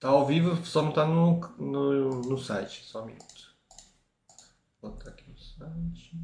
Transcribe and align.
Tá 0.00 0.08
ao 0.08 0.26
vivo, 0.26 0.64
só 0.64 0.80
não 0.80 0.92
tá 0.92 1.04
no, 1.04 1.38
no, 1.58 2.22
no 2.22 2.38
site. 2.38 2.84
Só 2.84 3.02
um 3.02 3.06
minuto. 3.06 3.54
Vou 4.80 4.92
botar 4.92 5.10
aqui 5.10 5.30
no 5.30 5.38
site. 5.38 6.18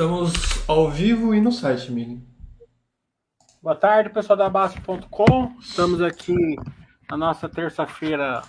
Estamos 0.00 0.32
ao 0.66 0.88
vivo 0.88 1.34
e 1.34 1.42
no 1.42 1.52
site, 1.52 1.92
Mili. 1.92 2.22
Boa 3.62 3.76
tarde, 3.76 4.08
pessoal 4.08 4.34
da 4.34 4.48
Baixo.com. 4.48 5.52
Estamos 5.60 6.00
aqui 6.00 6.56
na 7.10 7.18
nossa 7.18 7.50
terça-feira, 7.50 8.40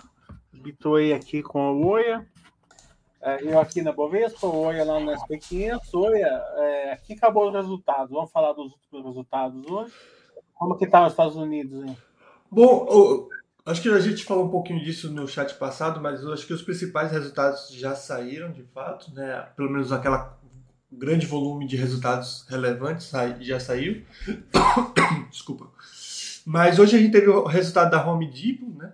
Bitoei 0.53 1.11
aqui 1.11 1.43
com 1.43 1.73
o 1.73 1.87
Oia. 1.87 2.25
É, 3.21 3.43
eu 3.43 3.59
aqui 3.59 3.81
na 3.81 3.91
Bovespa, 3.91 4.47
o 4.47 4.61
Oia 4.61 4.85
lá 4.85 4.97
no 4.97 5.11
SP500. 5.11 5.93
Oia, 5.93 6.25
é, 6.55 6.93
aqui 6.93 7.15
acabou 7.15 7.49
os 7.49 7.53
resultados. 7.53 8.11
Vamos 8.11 8.31
falar 8.31 8.53
dos 8.53 8.71
últimos 8.71 9.07
resultados 9.07 9.69
hoje. 9.69 9.93
Como 10.53 10.77
que 10.77 10.87
tá 10.87 11.05
os 11.05 11.11
Estados 11.11 11.35
Unidos, 11.35 11.83
hein? 11.83 11.97
Bom, 12.49 13.27
acho 13.65 13.81
que 13.81 13.89
a 13.89 13.99
gente 13.99 14.23
falou 14.23 14.45
um 14.45 14.51
pouquinho 14.51 14.81
disso 14.81 15.11
no 15.11 15.27
chat 15.27 15.53
passado, 15.55 15.99
mas 15.99 16.23
eu 16.23 16.31
acho 16.31 16.47
que 16.47 16.53
os 16.53 16.61
principais 16.61 17.11
resultados 17.11 17.69
já 17.73 17.93
saíram, 17.93 18.53
de 18.53 18.63
fato, 18.63 19.13
né? 19.13 19.49
Pelo 19.57 19.69
menos 19.69 19.91
aquela 19.91 20.39
grande 20.91 21.25
volume 21.25 21.65
de 21.65 21.75
resultados 21.75 22.45
relevantes 22.49 23.11
já 23.39 23.59
saiu. 23.59 24.03
Desculpa. 25.31 25.69
Mas 26.45 26.79
hoje 26.79 26.97
a 26.97 26.99
gente 26.99 27.11
teve 27.11 27.29
o 27.29 27.45
resultado 27.45 27.91
da 27.91 28.05
Home 28.05 28.27
Depot, 28.27 28.77
né? 28.77 28.91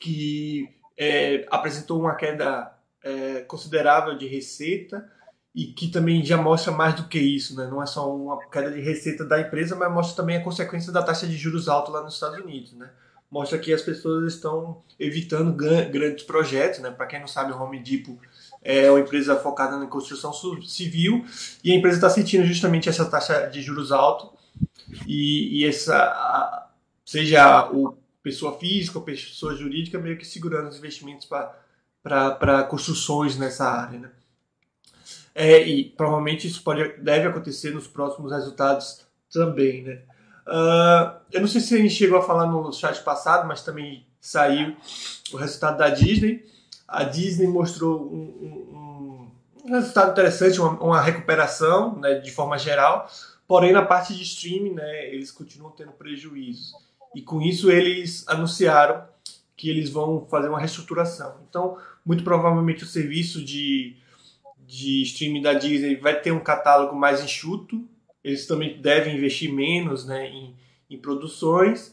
que 0.00 0.68
é, 0.98 1.46
apresentou 1.50 2.00
uma 2.00 2.14
queda 2.14 2.72
é, 3.02 3.40
considerável 3.42 4.16
de 4.16 4.26
receita 4.26 5.08
e 5.54 5.66
que 5.66 5.88
também 5.88 6.24
já 6.24 6.36
mostra 6.36 6.72
mais 6.72 6.94
do 6.94 7.06
que 7.06 7.18
isso, 7.18 7.56
né? 7.56 7.68
não 7.68 7.82
é 7.82 7.86
só 7.86 8.12
uma 8.12 8.44
queda 8.48 8.72
de 8.72 8.80
receita 8.80 9.24
da 9.24 9.40
empresa, 9.40 9.76
mas 9.76 9.92
mostra 9.92 10.16
também 10.16 10.36
a 10.36 10.42
consequência 10.42 10.90
da 10.90 11.02
taxa 11.02 11.26
de 11.26 11.36
juros 11.36 11.68
alta 11.68 11.92
lá 11.92 12.02
nos 12.02 12.14
Estados 12.14 12.38
Unidos. 12.40 12.72
Né? 12.72 12.90
Mostra 13.30 13.58
que 13.58 13.72
as 13.72 13.82
pessoas 13.82 14.34
estão 14.34 14.82
evitando 14.98 15.52
grandes 15.54 16.24
projetos. 16.24 16.80
Né? 16.80 16.90
Para 16.90 17.06
quem 17.06 17.20
não 17.20 17.28
sabe, 17.28 17.52
Home 17.52 17.80
Depot 17.80 18.18
é 18.64 18.90
uma 18.90 19.00
empresa 19.00 19.36
focada 19.36 19.78
na 19.78 19.86
construção 19.86 20.32
civil 20.62 21.24
e 21.62 21.70
a 21.70 21.74
empresa 21.74 21.98
está 21.98 22.10
sentindo 22.10 22.44
justamente 22.46 22.88
essa 22.88 23.04
taxa 23.04 23.46
de 23.46 23.60
juros 23.60 23.92
alto 23.92 24.32
e, 25.06 25.60
e 25.60 25.66
essa 25.66 26.70
seja 27.04 27.70
o 27.70 27.96
pessoa 28.22 28.58
física 28.58 28.98
ou 28.98 29.04
pessoa 29.04 29.54
jurídica 29.54 29.98
meio 29.98 30.16
que 30.16 30.26
segurando 30.26 30.68
os 30.68 30.78
investimentos 30.78 31.28
para 32.02 32.64
construções 32.64 33.36
nessa 33.36 33.68
área, 33.68 33.98
né? 33.98 34.10
É, 35.34 35.66
e 35.66 35.84
provavelmente 35.90 36.46
isso 36.46 36.62
pode, 36.62 36.96
deve 36.98 37.28
acontecer 37.28 37.70
nos 37.74 37.86
próximos 37.86 38.32
resultados 38.32 39.04
também, 39.30 39.82
né? 39.82 40.02
Uh, 40.46 41.20
eu 41.32 41.40
não 41.40 41.48
sei 41.48 41.60
se 41.60 41.74
a 41.74 41.78
gente 41.78 41.94
chegou 41.94 42.18
a 42.18 42.22
falar 42.22 42.46
no 42.46 42.72
chat 42.72 43.02
passado, 43.02 43.46
mas 43.46 43.62
também 43.62 44.06
saiu 44.20 44.74
o 45.32 45.36
resultado 45.36 45.78
da 45.78 45.90
Disney 45.90 46.46
a 46.86 47.04
Disney 47.04 47.46
mostrou 47.46 48.00
um, 48.00 48.24
um, 48.74 49.30
um 49.64 49.72
resultado 49.72 50.12
interessante, 50.12 50.60
uma, 50.60 50.70
uma 50.80 51.00
recuperação 51.00 51.98
né, 51.98 52.14
de 52.14 52.30
forma 52.30 52.58
geral, 52.58 53.10
porém 53.46 53.72
na 53.72 53.82
parte 53.82 54.14
de 54.14 54.22
streaming 54.22 54.74
né, 54.74 55.12
eles 55.12 55.30
continuam 55.30 55.72
tendo 55.72 55.92
prejuízos. 55.92 56.72
E 57.14 57.22
com 57.22 57.40
isso 57.40 57.70
eles 57.70 58.26
anunciaram 58.28 59.04
que 59.56 59.70
eles 59.70 59.88
vão 59.88 60.26
fazer 60.26 60.48
uma 60.48 60.58
reestruturação. 60.58 61.36
Então, 61.48 61.78
muito 62.04 62.24
provavelmente 62.24 62.84
o 62.84 62.86
serviço 62.86 63.42
de, 63.44 63.96
de 64.66 65.02
streaming 65.02 65.42
da 65.42 65.54
Disney 65.54 65.96
vai 65.96 66.20
ter 66.20 66.32
um 66.32 66.40
catálogo 66.40 66.94
mais 66.94 67.22
enxuto, 67.22 67.82
eles 68.22 68.46
também 68.46 68.80
devem 68.80 69.16
investir 69.16 69.52
menos 69.52 70.04
né, 70.06 70.28
em, 70.28 70.56
em 70.90 70.98
produções 70.98 71.92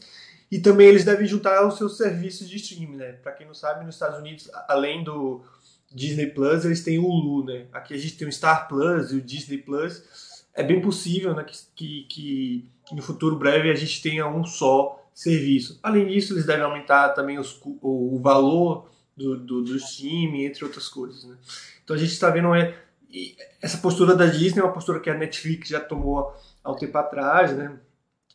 e 0.52 0.60
também 0.60 0.86
eles 0.86 1.02
devem 1.02 1.26
juntar 1.26 1.66
os 1.66 1.78
seus 1.78 1.96
serviços 1.96 2.46
de 2.46 2.56
streaming, 2.56 2.96
né? 2.96 3.12
Para 3.12 3.32
quem 3.32 3.46
não 3.46 3.54
sabe, 3.54 3.86
nos 3.86 3.94
Estados 3.94 4.18
Unidos, 4.18 4.50
além 4.68 5.02
do 5.02 5.42
Disney 5.90 6.26
Plus, 6.26 6.66
eles 6.66 6.84
têm 6.84 6.98
o 6.98 7.06
Hulu, 7.06 7.46
né? 7.46 7.68
Aqui 7.72 7.94
a 7.94 7.96
gente 7.96 8.18
tem 8.18 8.28
o 8.28 8.32
Star 8.32 8.68
Plus 8.68 9.12
e 9.12 9.16
o 9.16 9.22
Disney 9.22 9.56
Plus. 9.56 10.02
É 10.52 10.62
bem 10.62 10.82
possível 10.82 11.34
né, 11.34 11.42
que, 11.42 11.56
que, 11.74 12.68
que 12.84 12.94
no 12.94 13.00
futuro 13.00 13.36
breve 13.36 13.70
a 13.70 13.74
gente 13.74 14.02
tenha 14.02 14.28
um 14.28 14.44
só 14.44 15.02
serviço. 15.14 15.80
Além 15.82 16.06
disso, 16.06 16.34
eles 16.34 16.44
devem 16.44 16.64
aumentar 16.64 17.08
também 17.14 17.38
os, 17.38 17.58
o, 17.62 18.16
o 18.16 18.20
valor 18.20 18.90
do, 19.16 19.38
do, 19.38 19.62
do 19.62 19.76
streaming, 19.76 20.44
entre 20.44 20.66
outras 20.66 20.86
coisas. 20.86 21.24
Né? 21.24 21.34
Então 21.82 21.96
a 21.96 21.98
gente 21.98 22.12
está 22.12 22.28
vendo 22.28 22.54
é, 22.54 22.74
essa 23.62 23.78
postura 23.78 24.14
da 24.14 24.26
Disney, 24.26 24.60
é 24.60 24.64
uma 24.64 24.74
postura 24.74 25.00
que 25.00 25.08
a 25.08 25.16
Netflix 25.16 25.70
já 25.70 25.80
tomou 25.80 26.30
há 26.62 26.70
um 26.70 26.76
tempo 26.76 26.98
atrás, 26.98 27.56
né? 27.56 27.74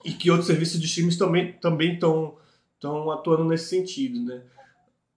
E 0.07 0.13
que 0.13 0.31
outros 0.31 0.47
serviços 0.47 0.79
de 0.79 0.87
streaming 0.87 1.17
também 1.17 1.51
também 1.53 1.93
estão 1.95 2.37
estão 2.73 3.11
atuando 3.11 3.43
nesse 3.43 3.67
sentido, 3.69 4.23
né? 4.23 4.41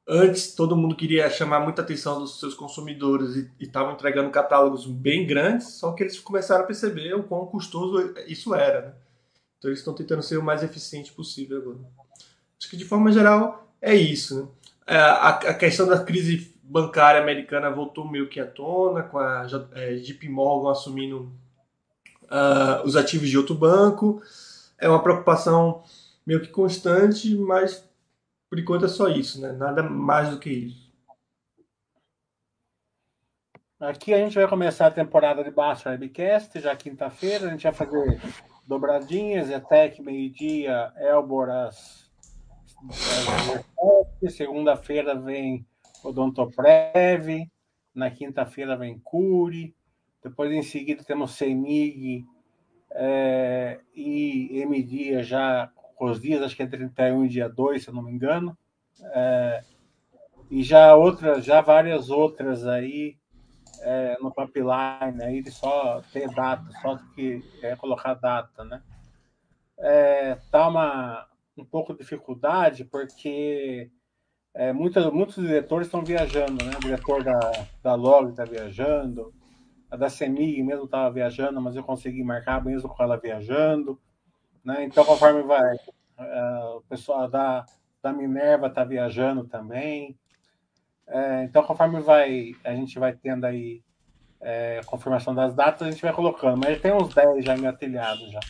Antes 0.08 0.54
todo 0.54 0.76
mundo 0.76 0.96
queria 0.96 1.30
chamar 1.30 1.60
muita 1.60 1.82
atenção 1.82 2.18
dos 2.18 2.40
seus 2.40 2.54
consumidores 2.54 3.36
e 3.36 3.50
estavam 3.60 3.92
entregando 3.92 4.30
catálogos 4.30 4.84
bem 4.84 5.24
grandes, 5.26 5.74
só 5.74 5.92
que 5.92 6.02
eles 6.02 6.18
começaram 6.18 6.64
a 6.64 6.66
perceber 6.66 7.14
o 7.14 7.22
quão 7.22 7.46
custoso 7.46 8.12
isso 8.26 8.52
era, 8.52 8.80
né? 8.80 8.94
Então 9.56 9.70
eles 9.70 9.78
estão 9.78 9.94
tentando 9.94 10.22
ser 10.22 10.38
o 10.38 10.42
mais 10.42 10.64
eficiente 10.64 11.12
possível 11.12 11.58
agora. 11.58 11.78
Acho 12.58 12.68
que 12.68 12.76
de 12.76 12.84
forma 12.84 13.12
geral 13.12 13.70
é 13.80 13.94
isso. 13.94 14.40
Né? 14.40 14.48
É, 14.86 14.98
a, 14.98 15.54
questão 15.54 15.86
da 15.86 16.02
crise 16.02 16.52
bancária 16.64 17.20
americana 17.20 17.70
voltou 17.70 18.10
meio 18.10 18.28
que 18.28 18.40
à 18.40 18.46
tona, 18.46 19.02
com 19.02 19.18
a 19.18 19.46
é, 19.74 19.96
JP 19.96 20.28
Morgan 20.30 20.72
assumindo 20.72 21.30
uh, 22.24 22.84
os 22.84 22.96
ativos 22.96 23.28
de 23.28 23.36
outro 23.36 23.54
banco 23.54 24.20
é 24.80 24.88
uma 24.88 25.02
preocupação 25.02 25.82
meio 26.26 26.40
que 26.40 26.48
constante, 26.48 27.34
mas 27.36 27.88
por 28.48 28.58
enquanto 28.58 28.86
é 28.86 28.88
só 28.88 29.08
isso, 29.08 29.40
né? 29.40 29.52
Nada 29.52 29.82
mais 29.82 30.30
do 30.30 30.38
que 30.38 30.50
isso. 30.50 30.90
Aqui 33.78 34.12
a 34.12 34.18
gente 34.18 34.34
vai 34.34 34.46
começar 34.46 34.86
a 34.86 34.90
temporada 34.90 35.42
de 35.42 35.50
Baixo 35.50 35.88
Webcast, 35.88 36.60
já 36.60 36.76
quinta-feira. 36.76 37.46
A 37.46 37.50
gente 37.50 37.62
vai 37.62 37.72
fazer 37.72 38.20
dobradinhas, 38.66 39.48
ETEC, 39.48 40.02
meio-dia, 40.02 40.92
Elboras, 40.96 42.10
segunda-feira 44.28 45.18
vem 45.18 45.66
Odontoprev, 46.04 47.50
na 47.94 48.10
quinta-feira 48.10 48.76
vem 48.76 48.98
Curi, 48.98 49.74
depois 50.22 50.52
em 50.52 50.62
seguida 50.62 51.02
temos 51.04 51.32
CEMIG, 51.32 52.26
é, 52.92 53.80
e 53.94 54.62
M 54.62 55.22
já 55.22 55.70
os 56.00 56.20
dias, 56.20 56.42
acho 56.42 56.56
que 56.56 56.62
é 56.62 56.66
31 56.66 57.24
e 57.24 57.28
dia 57.28 57.48
2, 57.48 57.82
se 57.82 57.88
eu 57.88 57.94
não 57.94 58.02
me 58.02 58.10
engano. 58.10 58.56
É, 59.02 59.62
e 60.50 60.62
já 60.62 60.94
outras, 60.94 61.44
já 61.44 61.60
várias 61.60 62.10
outras 62.10 62.66
aí 62.66 63.16
é, 63.82 64.16
no 64.20 64.32
pipeline, 64.32 65.22
aí 65.22 65.42
de 65.42 65.50
só 65.50 66.02
ter 66.12 66.28
data, 66.34 66.64
só 66.82 66.98
que 67.14 67.42
é 67.62 67.76
colocar 67.76 68.14
data, 68.14 68.64
né? 68.64 68.82
É, 69.78 70.34
tá 70.50 70.68
uma 70.68 71.26
um 71.56 71.64
pouco 71.64 71.92
de 71.92 71.98
dificuldade 72.00 72.84
porque 72.84 73.90
é, 74.54 74.72
muitos, 74.72 75.10
muitos 75.12 75.36
diretores 75.36 75.86
estão 75.86 76.02
viajando, 76.02 76.64
né? 76.64 76.72
O 76.76 76.80
diretor 76.80 77.22
da, 77.22 77.38
da 77.82 77.94
Log 77.94 78.30
está 78.30 78.44
viajando, 78.44 79.32
a 79.90 79.96
da 79.96 80.08
CEMIG 80.08 80.62
mesmo 80.62 80.84
estava 80.84 81.10
viajando, 81.10 81.60
mas 81.60 81.74
eu 81.74 81.82
consegui 81.82 82.22
marcar 82.22 82.64
mesmo 82.64 82.88
com 82.88 83.02
ela 83.02 83.18
viajando. 83.18 84.00
Né? 84.64 84.84
Então, 84.84 85.04
conforme 85.04 85.42
vai, 85.42 85.74
uh, 85.74 86.76
o 86.76 86.82
pessoal 86.82 87.28
da, 87.28 87.64
da 88.00 88.12
Minerva 88.12 88.68
está 88.68 88.84
viajando 88.84 89.44
também. 89.44 90.16
É, 91.08 91.42
então, 91.42 91.64
conforme 91.64 92.00
vai, 92.00 92.52
a 92.62 92.72
gente 92.72 92.96
vai 92.98 93.12
tendo 93.12 93.44
aí 93.44 93.82
é, 94.40 94.80
confirmação 94.86 95.34
das 95.34 95.52
datas, 95.54 95.88
a 95.88 95.90
gente 95.90 96.02
vai 96.02 96.12
colocando. 96.12 96.56
Mas 96.56 96.80
tem 96.80 96.92
uns 96.92 97.12
10 97.12 97.44
já 97.44 97.56
engatilhados 97.56 98.30
já. 98.30 98.40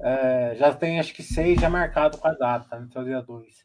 É, 0.00 0.54
já 0.54 0.72
tem 0.72 1.00
acho 1.00 1.12
que 1.12 1.22
6 1.22 1.60
já 1.60 1.68
marcado 1.68 2.18
com 2.18 2.28
a 2.28 2.32
data, 2.32 2.76
então 2.88 3.02
dia 3.02 3.20
2. 3.20 3.64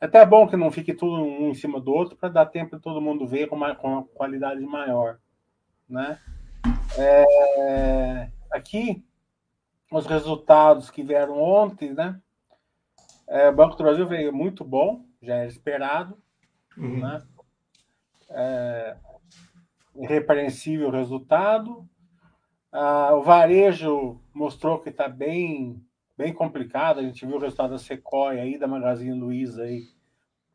É 0.00 0.06
até 0.06 0.24
bom 0.24 0.46
que 0.46 0.56
não 0.56 0.70
fique 0.70 0.94
tudo 0.94 1.22
um 1.22 1.50
em 1.50 1.54
cima 1.54 1.78
do 1.78 1.92
outro 1.92 2.16
para 2.16 2.30
dar 2.30 2.46
tempo 2.46 2.76
de 2.76 2.82
todo 2.82 3.02
mundo 3.02 3.26
ver 3.26 3.48
com 3.48 3.56
uma, 3.56 3.74
com 3.74 3.88
uma 3.88 4.04
qualidade 4.04 4.60
maior 4.64 5.18
né? 5.90 6.18
É, 6.98 8.30
aqui, 8.50 9.04
os 9.90 10.06
resultados 10.06 10.90
que 10.90 11.02
vieram 11.02 11.38
ontem, 11.38 11.92
né? 11.92 12.20
É, 13.26 13.48
o 13.48 13.54
Banco 13.54 13.76
do 13.76 13.84
Brasil 13.84 14.06
veio 14.06 14.32
muito 14.32 14.64
bom, 14.64 15.04
já 15.22 15.36
era 15.36 15.46
esperado, 15.46 16.16
uhum. 16.76 17.00
né? 17.00 17.22
É, 18.30 18.96
irrepreensível 19.96 20.90
resultado. 20.90 21.88
Ah, 22.72 23.14
o 23.14 23.22
varejo 23.22 24.20
mostrou 24.32 24.78
que 24.78 24.90
está 24.90 25.08
bem, 25.08 25.84
bem 26.16 26.32
complicado. 26.32 27.00
A 27.00 27.02
gente 27.02 27.26
viu 27.26 27.36
o 27.36 27.40
resultado 27.40 27.70
da 27.70 27.78
Sequoia 27.78 28.42
aí, 28.42 28.58
da 28.58 28.68
Magazine 28.68 29.18
Luiza 29.18 29.64
aí, 29.64 29.88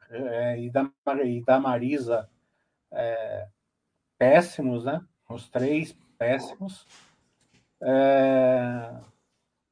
é, 0.09 0.59
e, 0.61 0.69
da, 0.69 0.89
e 1.25 1.43
da 1.43 1.59
Marisa 1.59 2.29
é, 2.91 3.47
péssimos, 4.17 4.85
né? 4.85 5.01
Os 5.29 5.49
três 5.49 5.93
péssimos. 6.17 6.85
É, 7.81 9.01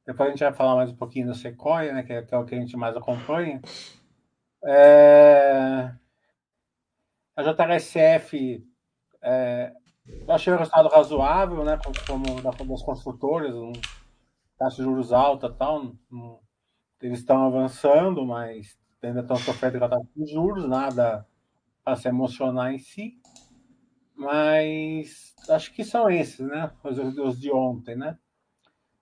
depois 0.06 0.28
a 0.28 0.32
gente 0.32 0.44
vai 0.44 0.54
falar 0.54 0.76
mais 0.76 0.92
um 0.92 0.96
pouquinho 0.96 1.28
da 1.28 1.34
Sequoia, 1.34 1.94
né? 1.94 2.04
Que 2.04 2.14
é, 2.14 2.38
o 2.38 2.46
que 2.46 2.56
a 2.56 2.60
gente 2.60 2.76
mais 2.76 2.96
acompanha. 2.96 3.62
É, 4.66 5.92
a 7.36 7.44
JHSF 7.44 8.66
é, 9.22 9.74
eu 10.06 10.34
achei 10.34 10.52
o 10.52 10.58
resultado 10.58 10.90
razoável, 10.90 11.64
né? 11.64 11.80
Como 12.06 12.42
da, 12.42 12.52
das 12.52 12.84
construtoras, 12.84 13.56
um, 13.56 13.72
taxa 14.58 14.78
de 14.78 14.84
juros 14.84 15.14
alta 15.14 15.48
e 15.48 15.54
tal. 15.54 15.94
Um, 16.12 16.40
eles 17.02 17.20
estão 17.20 17.46
avançando, 17.46 18.26
mas 18.26 18.78
ainda 19.02 19.22
estão 19.22 19.36
sofrendo 19.36 19.80
com 19.80 20.26
juros, 20.26 20.68
nada 20.68 21.26
a 21.86 21.96
se 21.96 22.08
emocionar 22.08 22.74
em 22.74 22.80
si. 22.80 23.18
Mas 24.16 25.34
acho 25.50 25.74
que 25.74 25.84
são 25.84 26.10
esses, 26.10 26.40
né? 26.40 26.72
Os, 26.84 26.98
os 27.18 27.40
de 27.40 27.52
ontem, 27.52 27.96
né? 27.96 28.18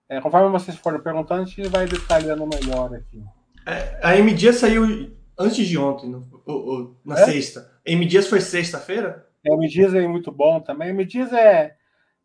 É, 0.08 0.20
conforme 0.20 0.50
vocês 0.50 0.76
forem 0.76 1.00
perguntando, 1.00 1.42
a 1.42 1.44
gente 1.44 1.68
vai 1.68 1.86
detalhando 1.86 2.46
melhor 2.46 2.94
aqui. 2.94 3.22
É, 3.66 3.98
a 4.02 4.16
M 4.16 4.34
Dias 4.34 4.56
saiu 4.56 5.14
antes 5.38 5.66
de 5.66 5.78
ontem, 5.78 6.10
no, 6.10 6.96
na 7.04 7.18
é? 7.20 7.24
sexta. 7.24 7.80
M 7.84 8.04
Dias 8.04 8.26
foi 8.26 8.40
sexta-feira? 8.40 9.26
O 9.50 9.56
Medias 9.56 9.92
é 9.94 10.06
muito 10.06 10.30
bom 10.30 10.60
também. 10.60 10.92
O 10.92 10.94
Medias 10.94 11.32
é, 11.32 11.76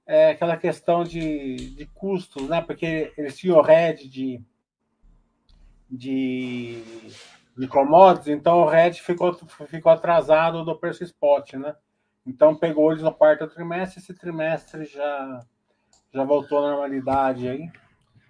é 0.06 0.31
aquela 0.31 0.56
questão 0.56 1.04
de, 1.04 1.75
de 1.75 1.86
custos, 1.88 2.48
né? 2.48 2.62
Porque 2.62 3.12
eles 3.18 3.38
tinham 3.38 3.57
o 3.57 3.62
RED 3.62 4.07
de, 4.07 4.42
de, 5.90 6.83
de 7.57 7.68
commodities, 7.68 8.28
então 8.28 8.60
o 8.60 8.68
RED 8.68 8.95
ficou, 8.95 9.33
ficou 9.68 9.92
atrasado 9.92 10.63
do 10.63 10.78
preço 10.78 11.04
spot, 11.04 11.54
né? 11.54 11.75
Então 12.28 12.54
pegou 12.54 12.92
eles 12.92 13.02
no 13.02 13.14
quarto 13.14 13.48
trimestre, 13.48 14.00
esse 14.00 14.14
trimestre 14.14 14.84
já, 14.84 15.40
já 16.14 16.24
voltou 16.26 16.60
à 16.60 16.70
normalidade 16.70 17.48
aí. 17.48 17.72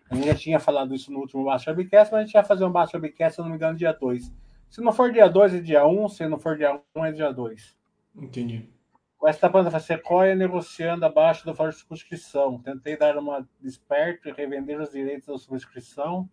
A 0.10 0.16
gente 0.16 0.28
já 0.28 0.36
tinha 0.36 0.60
falado 0.60 0.94
isso 0.94 1.12
no 1.12 1.20
último 1.20 1.44
Baixa 1.44 1.72
Webcast, 1.72 2.14
mas 2.14 2.22
a 2.22 2.24
gente 2.24 2.34
vai 2.34 2.46
fazer 2.46 2.64
um 2.64 2.72
Baixa 2.72 2.98
Webcast, 2.98 3.36
se 3.36 3.42
não 3.42 3.50
me 3.50 3.56
engano, 3.56 3.76
dia 3.76 3.92
2. 3.92 4.32
Se 4.70 4.82
não 4.82 4.94
for 4.94 5.12
dia 5.12 5.28
2, 5.28 5.56
é 5.56 5.60
dia 5.60 5.86
1, 5.86 6.04
um, 6.04 6.08
se 6.08 6.28
não 6.28 6.38
for 6.38 6.56
dia 6.56 6.76
1, 6.76 6.80
um, 6.96 7.06
é 7.06 7.12
dia 7.12 7.32
2. 7.34 7.76
Entendi. 8.16 8.70
Com 9.18 9.28
esta 9.28 9.50
banda 9.50 9.78
Sequoia 9.80 10.36
negociando 10.36 11.04
abaixo 11.04 11.44
do 11.44 11.54
valor 11.54 11.72
de 11.72 11.80
subscrição. 11.80 12.60
Tentei 12.60 12.96
dar 12.96 13.18
uma 13.18 13.48
desperto 13.60 14.30
e 14.30 14.32
revender 14.32 14.80
os 14.80 14.92
direitos 14.92 15.28
da 15.28 15.38
subscrição, 15.40 16.30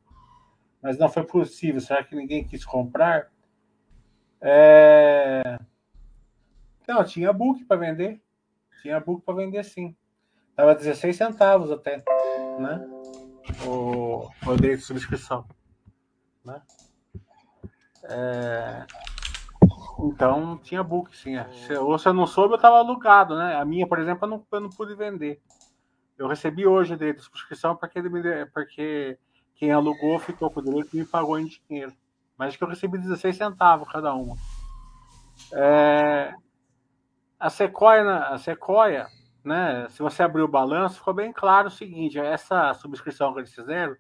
mas 0.83 0.99
não 0.99 1.09
foi 1.09 1.25
possível. 1.25 1.81
Será 1.81 2.05
que 2.05 2.15
ninguém 2.15 2.45
quis 2.45 2.65
comprar? 2.65 3.33
É... 4.41 5.59
Não, 6.87 7.05
tinha 7.05 7.33
book 7.33 7.65
para 7.65 7.77
vender. 7.77 8.21
Tinha 8.83 9.01
book 9.01 9.25
para 9.25 9.35
vender 9.35 9.65
sim. 9.65 9.97
Tava 10.55 10.75
16 10.75 11.17
centavos 11.17 11.71
até, 11.71 12.05
né? 12.59 12.87
O, 13.67 14.29
o 14.47 14.57
direito 14.57 14.81
de 14.81 14.87
subscrição. 14.87 15.47
Né? 16.45 16.63
É... 18.05 18.87
Então 19.99 20.59
tinha 20.59 20.83
book, 20.83 21.17
sim. 21.17 21.35
Ou 21.81 21.99
se 21.99 22.09
eu 22.09 22.13
não 22.13 22.27
soube, 22.27 22.55
eu 22.55 22.57
estava 22.57 22.79
alugado, 22.79 23.37
né? 23.37 23.57
A 23.57 23.65
minha, 23.65 23.87
por 23.87 23.99
exemplo, 23.99 24.27
eu 24.27 24.31
não, 24.31 24.47
eu 24.53 24.61
não 24.61 24.71
pude 24.71 24.95
vender. 24.95 25.41
Eu 26.19 26.29
recebi 26.29 26.67
hoje 26.67 26.97
de 26.97 27.17
subscrição 27.19 27.75
porque, 27.77 28.01
porque 28.53 29.19
quem 29.57 29.73
alugou 29.73 30.19
ficou 30.19 30.51
com 30.51 30.61
o 30.61 30.65
direito 30.65 30.95
e 30.95 30.99
me 30.99 31.05
pagou 31.05 31.39
em 31.39 31.49
dinheiro. 31.69 31.93
Mas 32.37 32.57
que 32.57 32.63
eu 32.63 32.69
recebi 32.69 32.99
16 32.99 33.37
centavos 33.37 33.89
cada 33.89 34.15
uma. 34.15 34.37
É, 35.53 36.35
a 37.45 37.51
Sequoia, 37.51 38.19
a 38.21 38.39
Sequoia, 38.39 39.07
né? 39.45 39.87
Se 39.91 40.03
você 40.03 40.23
abrir 40.23 40.41
o 40.41 40.49
balanço, 40.49 40.97
ficou 40.97 41.13
bem 41.13 41.31
claro 41.31 41.69
o 41.69 41.71
seguinte: 41.71 42.19
essa 42.19 42.73
subscrição 42.73 43.35
que 43.35 43.41
eles 43.41 43.55
fizeram 43.55 43.95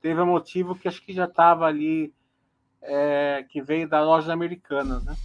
teve 0.00 0.20
um 0.20 0.26
motivo 0.26 0.76
que 0.76 0.86
acho 0.86 1.04
que 1.04 1.12
já 1.12 1.24
estava 1.24 1.66
ali 1.66 2.14
é, 2.80 3.44
que 3.48 3.60
veio 3.60 3.88
da 3.88 4.00
loja 4.00 4.32
americana, 4.32 5.00
né? 5.00 5.16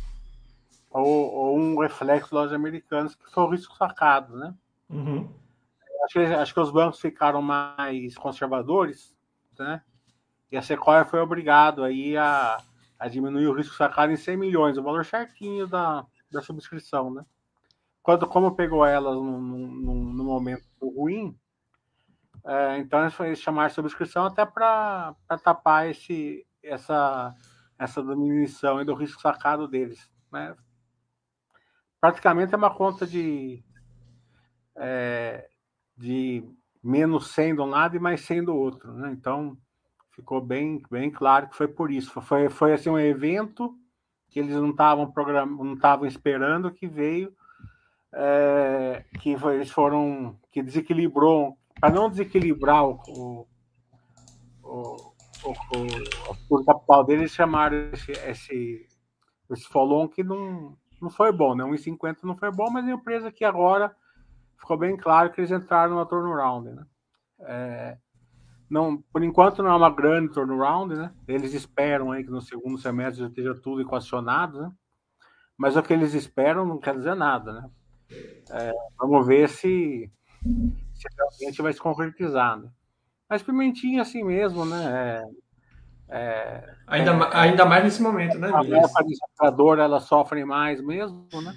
Ou, 0.90 1.06
ou, 1.06 1.60
um 1.60 1.80
reflexo 1.80 2.32
das 2.32 2.32
lojas 2.32 2.54
americanas, 2.54 3.14
que 3.14 3.32
foi 3.32 3.44
o 3.44 3.50
risco 3.50 3.78
sacado, 3.78 4.36
né? 4.36 4.56
Uhum. 4.90 5.32
Acho, 6.06 6.14
que, 6.14 6.26
acho 6.26 6.54
que 6.56 6.60
os 6.60 6.72
bancos 6.72 7.00
ficaram 7.00 7.42
mais 7.44 8.16
conservadores, 8.16 9.16
né? 9.60 9.84
E 10.52 10.58
a 10.58 10.62
Sequoia 10.64 11.06
foi 11.06 11.20
obrigado 11.20 11.84
aí 11.84 12.18
a, 12.18 12.58
a 12.98 13.08
diminuir 13.08 13.46
o 13.46 13.54
risco 13.54 13.76
sacado 13.76 14.12
em 14.12 14.18
100 14.18 14.38
milhões, 14.38 14.76
o 14.76 14.84
valor 14.84 15.06
certinho 15.06 15.68
da, 15.68 16.04
da 16.32 16.42
subscrição, 16.42 17.14
né? 17.14 17.24
Quando, 18.04 18.28
como 18.28 18.54
pegou 18.54 18.86
elas 18.86 19.16
no, 19.16 19.40
no, 19.40 20.24
momento 20.26 20.68
ruim, 20.82 21.40
é, 22.46 22.78
então 22.78 23.08
eles 23.22 23.40
chamaram 23.40 23.70
de 23.70 23.74
subscrição 23.74 24.26
até 24.26 24.46
para 24.46 25.16
tapar 25.42 25.90
esse, 25.90 26.46
essa, 26.62 27.34
essa 27.80 28.04
diminuição 28.04 28.84
do 28.84 28.94
risco 28.94 29.22
sacado 29.22 29.70
deles. 29.70 30.12
Né? 30.30 30.54
Praticamente 32.02 32.54
é 32.54 32.58
uma 32.58 32.76
conta 32.76 33.08
de, 33.08 33.64
é, 34.76 35.50
de 35.96 36.44
menos 36.84 37.32
100 37.32 37.56
de 37.56 37.62
um 37.62 37.66
lado 37.68 37.96
e 37.96 38.00
mais 38.00 38.20
100 38.20 38.44
do 38.44 38.54
outro. 38.54 38.92
Né? 38.92 39.12
Então, 39.14 39.58
ficou 40.12 40.42
bem, 40.42 40.84
bem 40.92 41.10
claro 41.10 41.48
que 41.48 41.56
foi 41.56 41.70
por 41.70 41.90
isso. 41.90 42.20
Foi, 42.22 42.50
foi 42.50 42.74
assim, 42.74 42.90
um 42.90 43.00
evento 43.00 43.74
que 44.30 44.40
eles 44.40 44.56
não 44.56 44.72
estavam 44.72 45.14
não 45.48 45.76
estavam 45.76 46.06
esperando 46.06 46.74
que 46.74 46.88
veio, 46.88 47.34
é, 48.14 49.04
que 49.20 49.32
eles 49.32 49.70
foram, 49.70 50.38
que 50.52 50.62
desequilibrou, 50.62 51.58
para 51.80 51.94
não 51.94 52.10
desequilibrar 52.10 52.86
o, 52.86 53.48
o 54.64 55.14
o, 55.46 56.56
o, 56.56 56.66
capital 56.66 57.04
deles 57.04 57.32
chamaram 57.32 57.90
esse, 57.92 58.12
esse, 58.12 58.88
esse 59.52 59.68
follow 59.68 60.08
que 60.08 60.24
não, 60.24 60.78
não 61.02 61.10
foi 61.10 61.32
bom, 61.32 61.54
né? 61.56 61.64
1,50 61.64 62.20
não 62.24 62.36
foi 62.36 62.52
bom, 62.52 62.70
mas 62.72 62.86
a 62.88 62.92
empresa 62.92 63.32
que 63.32 63.44
agora 63.44 63.94
ficou 64.58 64.78
bem 64.78 64.96
claro 64.96 65.32
que 65.32 65.42
eles 65.42 65.52
entraram 65.52 65.96
na 65.96 66.06
turnaround, 66.06 66.72
né? 66.72 66.86
É, 67.42 67.98
não, 68.70 68.98
por 68.98 69.22
enquanto 69.24 69.62
não 69.62 69.72
é 69.72 69.76
uma 69.76 69.90
grande 69.90 70.34
turnaround, 70.34 70.96
né? 70.96 71.14
Eles 71.28 71.54
esperam 71.54 72.12
aí 72.12 72.24
que 72.24 72.32
no 72.32 72.42
segundo 72.42 72.78
semestre 72.78 73.22
já 73.22 73.28
esteja 73.28 73.54
tudo 73.54 73.82
equacionado, 73.82 74.62
né? 74.62 74.72
Mas 75.58 75.76
o 75.76 75.84
que 75.84 75.94
eles 75.94 76.14
esperam 76.14 76.66
não 76.66 76.80
quer 76.80 76.96
dizer 76.96 77.16
nada, 77.16 77.54
né? 77.54 77.70
É, 78.52 78.72
vamos 78.98 79.26
ver 79.26 79.50
se, 79.50 80.12
se 80.94 81.08
realmente 81.18 81.62
vai 81.62 81.74
se 81.74 81.80
concretizar, 81.80 82.58
né? 82.58 82.70
Mas 83.30 83.42
pimentinha 83.42 84.02
assim 84.02 84.24
mesmo, 84.24 84.66
né? 84.66 84.86
É, 84.86 85.24
é, 86.16 86.76
ainda, 86.86 87.12
é, 87.12 87.30
ainda 87.34 87.66
mais 87.66 87.84
nesse 87.84 88.02
momento, 88.02 88.38
né, 88.38 88.50
A 88.50 88.60
administradora, 88.60 89.84
ela 89.84 90.00
sofre 90.00 90.46
mais 90.46 90.82
mesmo, 90.82 91.28
né? 91.42 91.56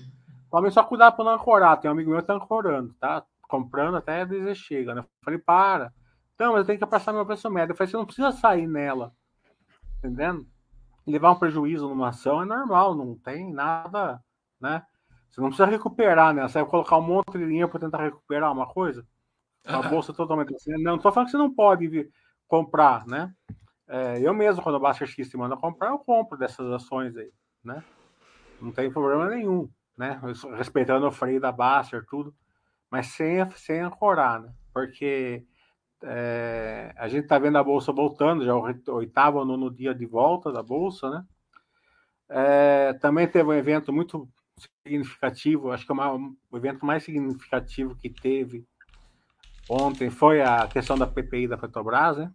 Tome 0.50 0.70
só 0.70 0.82
cuidado 0.82 1.16
para 1.16 1.24
não 1.24 1.32
ancorar. 1.32 1.78
Tem 1.78 1.90
um 1.90 1.92
amigo 1.92 2.10
meu 2.10 2.20
que 2.20 2.26
tá 2.26 2.34
ancorando, 2.34 2.94
tá? 2.94 3.22
Comprando 3.42 3.96
até 3.96 4.24
dizer 4.24 4.54
chega, 4.54 4.94
né? 4.94 5.02
Eu 5.02 5.06
falei, 5.22 5.38
para. 5.38 5.92
Então, 6.34 6.52
mas 6.52 6.60
eu 6.60 6.64
tenho 6.66 6.78
que 6.78 6.86
passar 6.86 7.12
meu 7.12 7.26
preço 7.26 7.50
médio. 7.50 7.72
Eu 7.72 7.76
falei, 7.76 7.90
você 7.90 7.96
não 7.96 8.06
precisa 8.06 8.32
sair 8.32 8.66
nela. 8.66 9.12
Entendendo? 9.98 10.46
Levar 11.06 11.32
um 11.32 11.38
prejuízo 11.38 11.88
numa 11.88 12.08
ação 12.08 12.42
é 12.42 12.46
normal, 12.46 12.94
não 12.94 13.14
tem 13.16 13.52
nada, 13.52 14.20
né? 14.60 14.82
Você 15.30 15.40
não 15.40 15.48
precisa 15.48 15.68
recuperar, 15.68 16.32
né? 16.34 16.42
Você 16.42 16.60
vai 16.60 16.70
colocar 16.70 16.96
um 16.96 17.02
monte 17.02 17.38
de 17.38 17.46
dinheiro 17.46 17.68
para 17.68 17.80
tentar 17.80 18.02
recuperar 18.02 18.52
uma 18.52 18.66
coisa. 18.66 19.06
A 19.64 19.82
bolsa 19.82 20.12
totalmente 20.12 20.54
assim. 20.54 20.72
Não, 20.72 20.92
não 20.92 20.98
tô 20.98 21.10
falando 21.10 21.26
que 21.26 21.32
você 21.32 21.38
não 21.38 21.52
pode 21.52 21.88
vir 21.88 22.10
comprar, 22.46 23.06
né? 23.06 23.34
É, 23.88 24.20
eu 24.20 24.32
mesmo, 24.32 24.62
quando 24.62 24.76
o 24.76 24.80
Baster 24.80 25.06
X 25.06 25.28
te 25.28 25.36
manda 25.36 25.56
comprar, 25.56 25.90
eu 25.90 25.98
compro 25.98 26.38
dessas 26.38 26.70
ações 26.72 27.16
aí, 27.16 27.30
né? 27.62 27.82
Não 28.60 28.72
tem 28.72 28.90
problema 28.90 29.28
nenhum, 29.28 29.68
né? 29.96 30.20
Respeitando 30.56 31.06
o 31.06 31.12
freio 31.12 31.40
da 31.40 31.52
Baster, 31.52 32.04
tudo, 32.06 32.34
mas 32.90 33.08
sem, 33.08 33.48
sem 33.50 33.80
ancorar, 33.80 34.40
né? 34.40 34.52
Porque 34.72 35.44
é, 36.02 36.92
a 36.96 37.08
gente 37.08 37.26
tá 37.26 37.38
vendo 37.38 37.58
a 37.58 37.64
bolsa 37.64 37.92
voltando, 37.92 38.44
já 38.44 38.54
o 38.54 38.74
oitavo 38.94 39.38
ou 39.38 39.44
nono 39.44 39.70
dia 39.70 39.94
de 39.94 40.06
volta 40.06 40.52
da 40.52 40.62
bolsa, 40.62 41.10
né? 41.10 41.24
É, 42.28 42.92
também 42.94 43.28
teve 43.28 43.48
um 43.48 43.54
evento 43.54 43.92
muito 43.92 44.28
significativo, 44.84 45.72
acho 45.72 45.86
que 45.86 45.92
é 45.92 45.94
o 45.94 46.56
evento 46.56 46.84
mais 46.84 47.04
significativo 47.04 47.96
que 47.96 48.08
teve 48.08 48.66
ontem 49.68 50.10
foi 50.10 50.40
a 50.42 50.66
questão 50.66 50.96
da 50.96 51.06
PPI 51.06 51.48
da 51.48 51.58
Petrobras, 51.58 52.16
né? 52.16 52.32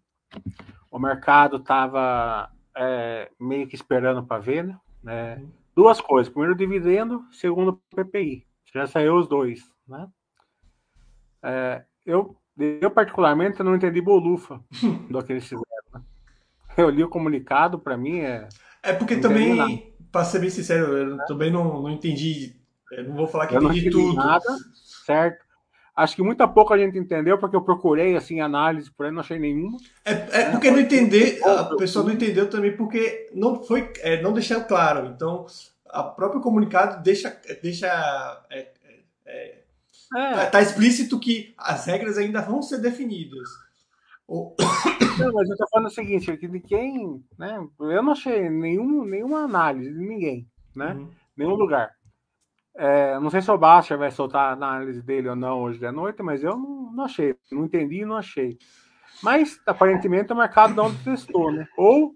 O 0.90 1.00
mercado 1.00 1.58
estava 1.58 2.50
é, 2.76 3.32
meio 3.40 3.68
que 3.68 3.76
esperando 3.76 4.24
para 4.24 4.42
ver, 4.42 4.66
né? 4.66 4.80
É, 5.08 5.42
duas 5.76 6.02
coisas. 6.02 6.32
Primeiro, 6.32 6.56
dividendo. 6.56 7.26
Segundo, 7.32 7.82
PPI. 7.96 8.46
Já 8.74 8.88
saiu 8.88 9.16
os 9.16 9.28
dois, 9.28 9.72
né? 9.88 10.08
É, 11.44 11.84
eu 12.06 12.36
Eu, 12.58 12.92
particularmente, 12.92 13.64
não 13.64 13.76
entendi 13.76 14.02
bolufa 14.02 14.62
do 15.10 15.24
que 15.24 15.34
eles 15.34 15.46
fizeram. 15.46 15.66
Né? 15.94 16.02
Eu 16.78 16.90
li 16.90 17.04
o 17.04 17.10
comunicado, 17.10 17.80
para 17.80 17.98
mim 17.98 18.20
é. 18.20 18.48
É 18.84 18.94
porque 18.94 19.18
também, 19.18 19.91
para 20.12 20.26
ser 20.26 20.40
bem 20.40 20.50
sincero, 20.50 20.98
eu 20.98 21.22
é. 21.22 21.26
também 21.26 21.52
não, 21.52 21.82
não 21.82 21.90
entendi. 21.90 22.56
Eu 22.92 23.06
não 23.06 23.16
vou 23.16 23.28
falar 23.28 23.48
que 23.48 23.56
eu 23.56 23.62
entendi, 23.62 23.88
entendi 23.88 23.92
tudo. 23.92 24.16
Nada, 24.16 24.46
certo? 25.06 25.46
Acho 25.96 26.16
que 26.16 26.24
muito 26.24 26.48
pouco 26.50 26.74
a 26.74 26.78
gente 26.78 26.98
entendeu, 26.98 27.38
porque 27.38 27.56
eu 27.56 27.62
procurei 27.62 28.16
assim 28.16 28.40
análise 28.40 28.90
por 28.90 29.06
aí, 29.06 29.12
não 29.12 29.20
achei 29.20 29.38
nenhuma. 29.38 29.78
É, 30.06 30.12
é 30.12 30.52
porque 30.52 30.72
não 30.72 30.80
entender, 30.80 31.42
a 31.44 31.76
pessoa 31.76 32.06
não 32.06 32.14
entendeu 32.14 32.50
também 32.50 32.76
porque 32.76 33.30
não 33.34 33.62
foi, 33.62 33.92
é, 34.00 34.22
não 34.22 34.34
deixou 34.34 34.62
claro. 34.62 35.08
Então, 35.08 35.46
a 35.90 36.02
próprio 36.04 36.42
comunicado 36.42 37.04
deixa, 37.04 37.38
deixa 37.62 37.88
é, 38.50 38.68
é, 39.26 39.56
é. 40.16 40.36
Tá, 40.36 40.46
tá, 40.48 40.62
explícito 40.62 41.20
que 41.20 41.54
as 41.58 41.86
regras 41.86 42.18
ainda 42.18 42.42
vão 42.42 42.62
ser 42.62 42.80
definidas. 42.80 43.48
Não, 45.20 45.34
mas 45.34 45.50
eu 45.50 45.58
tô 45.58 45.68
falando 45.70 45.88
o 45.88 45.92
seguinte, 45.92 46.36
que 46.38 46.48
de 46.48 46.60
quem, 46.60 47.24
né? 47.38 47.68
Eu 47.80 48.02
não 48.02 48.14
achei 48.14 48.50
nenhum, 48.50 49.04
nenhuma 49.04 49.40
análise 49.40 49.92
de 49.92 50.00
ninguém, 50.00 50.48
né? 50.76 50.94
Uhum. 50.94 51.10
Nenhum 51.36 51.56
lugar. 51.56 51.92
É, 52.76 53.20
não 53.20 53.30
sei 53.30 53.42
se 53.42 53.52
o 53.52 53.58
Bastia 53.58 53.98
vai 53.98 54.10
soltar 54.10 54.50
a 54.50 54.54
análise 54.54 55.02
dele 55.02 55.28
ou 55.28 55.36
não 55.36 55.62
hoje 55.62 55.80
de 55.80 55.92
noite, 55.92 56.24
mas 56.24 56.44
eu 56.44 56.56
não, 56.56 56.94
não 56.94 57.04
achei, 57.04 57.36
não 57.52 57.66
entendi 57.66 58.02
e 58.02 58.06
não 58.06 58.16
achei. 58.16 58.58
Mas 59.22 59.60
aparentemente 59.66 60.32
o 60.32 60.36
mercado 60.36 60.74
não 60.74 60.96
testou, 60.96 61.52
né? 61.52 61.68
Ou 61.78 62.16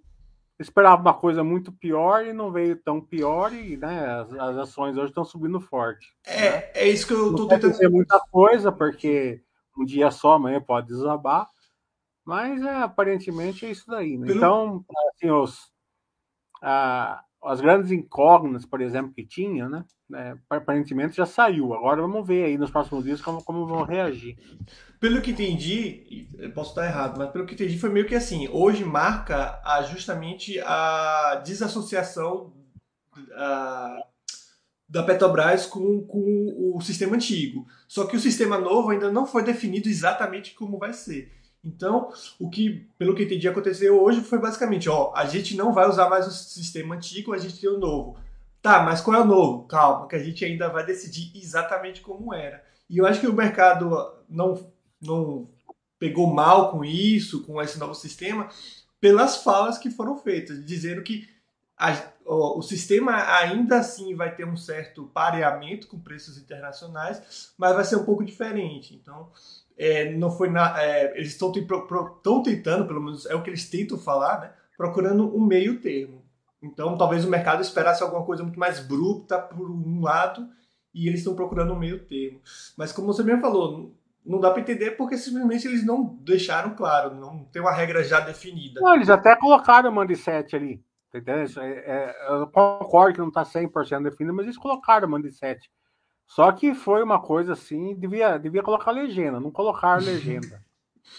esperava 0.57 1.01
uma 1.01 1.13
coisa 1.13 1.43
muito 1.43 1.71
pior 1.71 2.25
e 2.25 2.31
não 2.31 2.51
veio 2.51 2.77
tão 2.77 3.01
pior 3.01 3.53
e 3.53 3.75
né, 3.75 4.05
as, 4.05 4.33
as 4.33 4.57
ações 4.57 4.97
hoje 4.97 5.09
estão 5.09 5.25
subindo 5.25 5.59
forte. 5.59 6.07
É, 6.25 6.49
né? 6.49 6.63
é 6.73 6.87
isso 6.87 7.05
que 7.05 7.13
eu 7.13 7.31
estou 7.31 7.47
tentando 7.47 7.71
dizer 7.71 7.89
muita 7.89 8.19
coisa 8.31 8.71
porque 8.71 9.41
um 9.77 9.83
dia 9.83 10.09
só 10.11 10.33
amanhã 10.33 10.61
pode 10.61 10.87
desabar, 10.87 11.47
mas 12.25 12.61
é, 12.61 12.75
aparentemente 12.77 13.65
é 13.65 13.71
isso 13.71 13.85
daí. 13.87 14.17
Né? 14.17 14.27
Pelo... 14.27 14.37
Então, 14.37 14.85
assim, 15.13 15.29
os, 15.29 15.71
a, 16.61 17.23
as 17.43 17.61
grandes 17.61 17.91
incógnitas, 17.91 18.65
por 18.65 18.81
exemplo, 18.81 19.13
que 19.13 19.25
tinha, 19.25 19.69
né? 19.69 19.85
É, 20.13 20.35
aparentemente 20.49 21.15
já 21.15 21.25
saiu. 21.25 21.73
Agora 21.73 22.01
vamos 22.01 22.27
ver 22.27 22.45
aí 22.45 22.57
nos 22.57 22.71
próximos 22.71 23.03
dias 23.03 23.21
como, 23.21 23.43
como 23.43 23.65
vão 23.65 23.83
reagir. 23.83 24.35
Pelo 24.99 25.21
que 25.21 25.31
entendi, 25.31 26.27
posso 26.53 26.71
estar 26.71 26.85
errado, 26.85 27.17
mas 27.17 27.29
pelo 27.31 27.45
que 27.45 27.53
entendi 27.53 27.77
foi 27.77 27.89
meio 27.89 28.07
que 28.07 28.15
assim, 28.15 28.47
hoje 28.49 28.83
marca 28.83 29.59
a, 29.63 29.81
justamente 29.83 30.59
a 30.59 31.41
desassociação 31.43 32.53
a, 33.33 33.97
da 34.87 35.03
Petrobras 35.03 35.65
com, 35.65 36.05
com 36.05 36.73
o 36.75 36.81
sistema 36.81 37.15
antigo. 37.15 37.67
Só 37.87 38.05
que 38.05 38.15
o 38.15 38.19
sistema 38.19 38.57
novo 38.57 38.89
ainda 38.89 39.11
não 39.11 39.25
foi 39.25 39.43
definido 39.43 39.89
exatamente 39.89 40.53
como 40.53 40.77
vai 40.77 40.93
ser. 40.93 41.31
Então, 41.65 42.13
o 42.39 42.47
que, 42.47 42.87
pelo 42.97 43.15
que 43.15 43.23
entendi, 43.23 43.47
aconteceu 43.47 43.99
hoje 43.99 44.21
foi 44.21 44.37
basicamente, 44.37 44.87
ó, 44.87 45.11
a 45.15 45.25
gente 45.25 45.57
não 45.57 45.73
vai 45.73 45.89
usar 45.89 46.07
mais 46.07 46.27
o 46.27 46.31
sistema 46.31 46.95
antigo, 46.95 47.33
a 47.33 47.39
gente 47.39 47.59
tem 47.59 47.69
o 47.69 47.79
novo. 47.79 48.17
Tá, 48.61 48.83
mas 48.83 49.01
qual 49.01 49.17
é 49.17 49.21
o 49.21 49.25
novo? 49.25 49.67
Calma, 49.67 50.07
que 50.07 50.15
a 50.15 50.23
gente 50.23 50.45
ainda 50.45 50.69
vai 50.69 50.85
decidir 50.85 51.31
exatamente 51.35 52.01
como 52.01 52.33
era. 52.33 52.63
E 52.89 52.99
eu 52.99 53.05
acho 53.05 53.19
que 53.19 53.27
o 53.27 53.33
mercado 53.33 54.13
não, 54.29 54.71
não 55.01 55.49
pegou 55.97 56.27
mal 56.27 56.71
com 56.71 56.85
isso, 56.85 57.43
com 57.43 57.59
esse 57.61 57.79
novo 57.79 57.95
sistema, 57.95 58.49
pelas 58.99 59.37
falas 59.37 59.77
que 59.77 59.89
foram 59.89 60.17
feitas, 60.17 60.63
dizendo 60.63 61.01
que 61.01 61.27
a, 61.77 61.93
o, 62.25 62.59
o, 62.59 62.61
sistema 62.61 63.13
ainda 63.39 63.77
assim 63.77 64.15
vai 64.15 64.33
ter 64.33 64.45
um 64.45 64.55
certo 64.55 65.05
pareamento 65.13 65.87
com 65.87 65.99
preços 65.99 66.37
internacionais, 66.37 67.53
mas 67.57 67.75
vai 67.75 67.83
ser 67.83 67.97
um 67.97 68.05
pouco 68.05 68.23
diferente. 68.23 68.95
Então, 68.95 69.29
é, 69.77 70.11
não 70.13 70.31
foi 70.31 70.49
na, 70.49 70.81
é, 70.81 71.17
eles 71.17 71.31
estão 71.31 71.51
tentando, 71.51 72.87
pelo 72.87 73.01
menos 73.01 73.25
é 73.25 73.35
o 73.35 73.43
que 73.43 73.49
eles 73.49 73.69
tentam 73.69 73.97
falar, 73.97 74.39
né, 74.39 74.51
procurando 74.77 75.35
um 75.35 75.45
meio 75.45 75.79
termo. 75.81 76.23
Então, 76.61 76.97
talvez 76.97 77.25
o 77.25 77.29
mercado 77.29 77.61
esperasse 77.61 78.01
alguma 78.01 78.25
coisa 78.25 78.41
muito 78.41 78.59
mais 78.59 78.79
bruta 78.79 79.37
por 79.37 79.69
um 79.69 80.01
lado 80.01 80.49
e 80.93 81.07
eles 81.07 81.19
estão 81.19 81.35
procurando 81.35 81.73
um 81.73 81.79
meio 81.79 82.05
termo. 82.05 82.41
Mas 82.77 82.91
como 82.91 83.07
você 83.07 83.21
mesmo 83.21 83.41
falou, 83.41 83.93
não 84.25 84.39
dá 84.39 84.49
para 84.49 84.61
entender 84.61 84.91
porque 84.91 85.17
simplesmente 85.17 85.67
eles 85.67 85.85
não 85.85 86.17
deixaram 86.21 86.73
claro, 86.73 87.13
não 87.13 87.43
tem 87.51 87.61
uma 87.61 87.73
regra 87.73 88.03
já 88.03 88.19
definida. 88.19 88.81
Não, 88.81 88.95
eles 88.95 89.09
até 89.09 89.35
colocaram 89.35 89.91
o 89.91 89.93
Mandicete 89.93 90.55
ali. 90.55 90.83
Entendeu? 91.17 91.63
É, 91.63 91.69
é, 91.69 92.27
eu 92.29 92.47
concordo 92.47 93.13
que 93.13 93.19
não 93.19 93.29
está 93.29 93.43
100% 93.43 94.03
definido, 94.03 94.35
mas 94.35 94.45
eles 94.45 94.57
colocaram 94.57 95.07
o 95.07 95.11
Mandicete. 95.11 95.71
Só 96.27 96.51
que 96.51 96.73
foi 96.73 97.03
uma 97.03 97.21
coisa 97.21 97.53
assim, 97.53 97.95
devia, 97.95 98.37
devia 98.37 98.63
colocar 98.63 98.91
legenda, 98.91 99.39
não 99.39 99.51
colocar 99.51 100.01
legenda. 100.01 100.61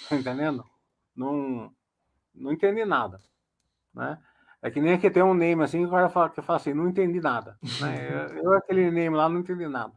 tá 0.08 0.16
entendendo? 0.16 0.64
Não, 1.14 1.72
não 2.34 2.52
entendi 2.52 2.84
nada. 2.84 3.20
Né? 3.94 4.18
É 4.60 4.70
que 4.70 4.80
nem 4.80 4.94
aqui 4.94 5.10
tem 5.10 5.22
um 5.22 5.34
name 5.34 5.62
assim, 5.62 5.80
que 5.80 5.86
o 5.86 5.90
cara 5.90 6.08
fala, 6.08 6.28
que 6.28 6.42
fala 6.42 6.56
assim, 6.56 6.74
não 6.74 6.88
entendi 6.88 7.20
nada. 7.20 7.56
Né? 7.80 8.08
Eu, 8.10 8.42
eu, 8.42 8.52
aquele 8.54 8.90
name 8.90 9.16
lá, 9.16 9.28
não 9.28 9.40
entendi 9.40 9.66
nada. 9.68 9.92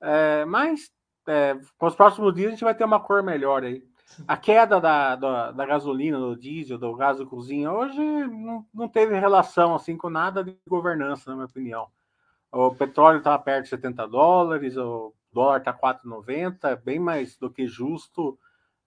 É, 0.00 0.44
mas 0.44 0.92
é, 1.26 1.58
com 1.78 1.86
os 1.86 1.94
próximos 1.94 2.34
dias 2.34 2.48
a 2.48 2.50
gente 2.50 2.64
vai 2.64 2.74
ter 2.74 2.84
uma 2.84 3.00
cor 3.00 3.22
melhor 3.22 3.64
aí. 3.64 3.82
A 4.26 4.36
queda 4.36 4.80
da, 4.80 5.16
da, 5.16 5.50
da, 5.52 5.66
gasolina, 5.66 6.18
do 6.18 6.36
diesel, 6.36 6.78
do 6.78 6.94
gás 6.94 7.18
de 7.18 7.24
cozinha, 7.24 7.72
hoje 7.72 7.98
não, 7.98 8.66
não 8.74 8.88
teve 8.88 9.18
relação 9.18 9.74
assim 9.74 9.96
com 9.96 10.10
nada 10.10 10.42
de 10.42 10.56
governança, 10.68 11.30
na 11.30 11.36
minha 11.36 11.46
opinião. 11.46 11.88
O 12.52 12.74
petróleo 12.74 13.18
está 13.18 13.38
perto 13.38 13.64
de 13.64 13.70
70 13.70 14.08
dólares, 14.08 14.76
o 14.76 15.14
dólar 15.32 15.58
está 15.58 15.72
4,90, 15.72 16.76
bem 16.82 16.98
mais 16.98 17.36
do 17.38 17.48
que 17.48 17.66
justo 17.66 18.38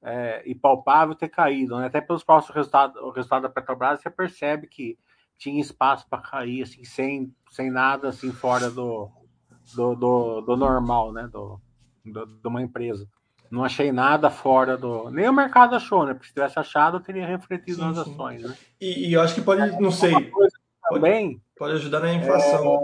é, 0.01 0.43
e 0.45 0.53
palpável 0.53 1.15
ter 1.15 1.29
caído. 1.29 1.77
Né? 1.77 1.87
Até 1.87 2.01
pelos 2.01 2.23
próximos 2.23 2.55
resultados, 2.55 3.01
o 3.01 3.09
resultado 3.09 3.43
da 3.43 3.49
Petrobras, 3.49 4.01
você 4.01 4.09
percebe 4.09 4.67
que 4.67 4.97
tinha 5.37 5.61
espaço 5.61 6.07
para 6.09 6.21
cair, 6.21 6.63
assim, 6.63 6.83
sem, 6.83 7.33
sem 7.49 7.71
nada 7.71 8.09
assim 8.09 8.31
fora 8.31 8.69
do, 8.69 9.09
do, 9.73 9.95
do, 9.95 10.41
do 10.41 10.57
normal, 10.57 11.11
né? 11.11 11.27
Do, 11.27 11.59
do, 12.05 12.25
de 12.25 12.47
uma 12.47 12.61
empresa. 12.61 13.07
Não 13.53 13.63
achei 13.63 13.91
nada 13.91 14.31
fora 14.31 14.75
do. 14.75 15.11
Nem 15.11 15.29
o 15.29 15.33
mercado 15.33 15.75
achou, 15.75 16.07
né? 16.07 16.15
Porque 16.15 16.25
se 16.25 16.33
tivesse 16.33 16.57
achado, 16.57 16.99
teria 16.99 17.27
refletido 17.27 17.75
sim, 17.75 17.81
nas 17.83 17.97
sim. 17.97 18.11
ações. 18.11 18.41
Né? 18.41 18.57
E, 18.81 19.09
e, 19.09 19.13
eu 19.13 19.21
acho 19.21 19.35
que 19.35 19.41
pode, 19.41 19.79
não 19.79 19.91
sei. 19.91 20.11
Também, 20.89 21.33
pode, 21.33 21.43
pode 21.55 21.73
ajudar 21.73 21.99
na 21.99 22.15
inflação. 22.15 22.81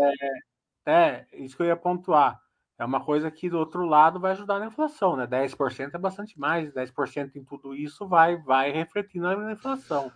É, 0.85 0.91
é, 0.91 1.25
isso 1.33 1.57
que 1.57 1.63
eu 1.63 1.65
ia 1.65 1.75
pontuar. 1.75 2.39
É 2.77 2.85
uma 2.85 3.03
coisa 3.03 3.31
que 3.31 3.49
do 3.49 3.57
outro 3.57 3.83
lado 3.83 4.19
vai 4.19 4.33
ajudar 4.33 4.59
na 4.59 4.67
inflação, 4.67 5.15
né? 5.15 5.25
10% 5.25 5.95
é 5.95 5.97
bastante 5.97 6.39
mais, 6.39 6.71
10% 6.71 7.35
em 7.35 7.43
tudo 7.43 7.73
isso 7.73 8.07
vai 8.07 8.38
vai 8.38 8.71
refletir 8.71 9.19
na 9.19 9.51
inflação. 9.51 10.11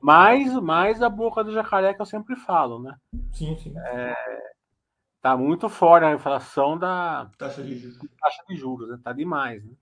Mais, 0.00 0.50
mais 0.54 1.02
a 1.02 1.10
boca 1.10 1.44
do 1.44 1.52
jacaré 1.52 1.92
que 1.92 2.00
eu 2.00 2.06
sempre 2.06 2.36
falo, 2.36 2.82
né? 2.82 2.96
Sim, 3.32 3.54
sim. 3.58 3.74
É, 3.76 4.14
tá 5.20 5.36
muito 5.36 5.68
fora 5.68 6.08
a 6.08 6.14
inflação 6.14 6.78
da 6.78 7.30
taxa 7.36 7.62
de 7.62 7.76
juros. 7.76 7.98
Taxa 8.18 8.42
de 8.48 8.56
juros, 8.56 8.88
né? 8.88 8.98
Tá 9.04 9.12
demais, 9.12 9.62
né? 9.62 9.74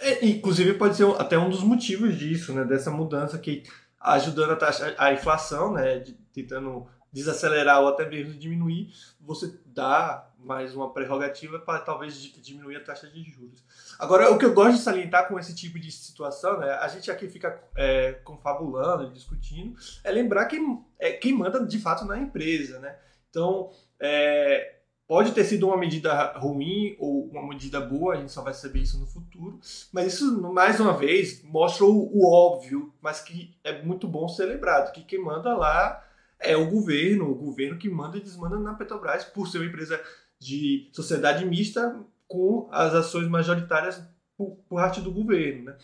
É, 0.00 0.24
inclusive 0.26 0.74
pode 0.74 0.96
ser 0.96 1.06
até 1.18 1.38
um 1.38 1.50
dos 1.50 1.62
motivos 1.62 2.16
disso, 2.18 2.52
né? 2.52 2.64
Dessa 2.64 2.90
mudança 2.90 3.38
que 3.38 3.62
ajudando 4.00 4.52
a 4.52 4.56
taxa, 4.56 4.94
a 4.98 5.12
inflação, 5.12 5.72
né? 5.72 5.98
De, 5.98 6.12
tentando 6.32 6.86
desacelerar 7.12 7.80
ou 7.80 7.88
até 7.88 8.08
mesmo 8.08 8.34
diminuir, 8.34 8.92
você 9.20 9.56
dá 9.66 10.28
mais 10.36 10.74
uma 10.74 10.92
prerrogativa 10.92 11.58
para 11.60 11.78
talvez 11.78 12.16
diminuir 12.20 12.76
a 12.76 12.80
taxa 12.80 13.06
de 13.06 13.22
juros. 13.22 13.64
Agora, 13.98 14.30
o 14.30 14.36
que 14.36 14.44
eu 14.44 14.52
gosto 14.52 14.76
de 14.76 14.82
salientar 14.82 15.28
com 15.28 15.38
esse 15.38 15.54
tipo 15.54 15.78
de 15.78 15.90
situação, 15.90 16.58
né, 16.58 16.70
a 16.72 16.88
gente 16.88 17.10
aqui 17.10 17.28
fica 17.28 17.62
é, 17.76 18.12
confabulando, 18.24 19.12
discutindo, 19.12 19.76
é 20.02 20.10
lembrar 20.10 20.46
que 20.46 20.58
é, 20.98 21.12
quem 21.12 21.32
manda 21.32 21.64
de 21.64 21.78
fato 21.78 22.04
na 22.04 22.18
empresa. 22.18 22.80
Né? 22.80 22.96
Então, 23.30 23.70
é, 23.98 24.74
pode 25.06 25.32
ter 25.32 25.44
sido 25.44 25.66
uma 25.66 25.76
medida 25.76 26.32
ruim 26.38 26.96
ou 26.98 27.26
uma 27.26 27.46
medida 27.46 27.80
boa, 27.80 28.14
a 28.14 28.16
gente 28.16 28.32
só 28.32 28.42
vai 28.42 28.54
saber 28.54 28.80
isso 28.80 28.98
no 28.98 29.06
futuro, 29.06 29.60
mas 29.92 30.14
isso, 30.14 30.40
mais 30.52 30.80
uma 30.80 30.96
vez, 30.96 31.42
mostra 31.42 31.84
o, 31.84 32.10
o 32.12 32.26
óbvio, 32.26 32.92
mas 33.00 33.20
que 33.20 33.54
é 33.62 33.82
muito 33.82 34.08
bom 34.08 34.28
ser 34.28 34.46
lembrado, 34.46 34.92
que 34.92 35.02
quem 35.02 35.22
manda 35.22 35.54
lá 35.54 36.02
é 36.38 36.56
o 36.56 36.70
governo, 36.70 37.30
o 37.30 37.34
governo 37.34 37.78
que 37.78 37.88
manda 37.88 38.16
e 38.16 38.20
desmanda 38.20 38.58
na 38.58 38.74
Petrobras 38.74 39.24
por 39.24 39.46
ser 39.48 39.58
uma 39.58 39.66
empresa 39.66 40.00
de 40.38 40.88
sociedade 40.92 41.44
mista 41.44 41.98
com 42.26 42.68
as 42.70 42.94
ações 42.94 43.28
majoritárias 43.28 44.02
por, 44.36 44.56
por 44.68 44.76
parte 44.76 45.00
do 45.00 45.12
governo. 45.12 45.64
Né? 45.64 45.76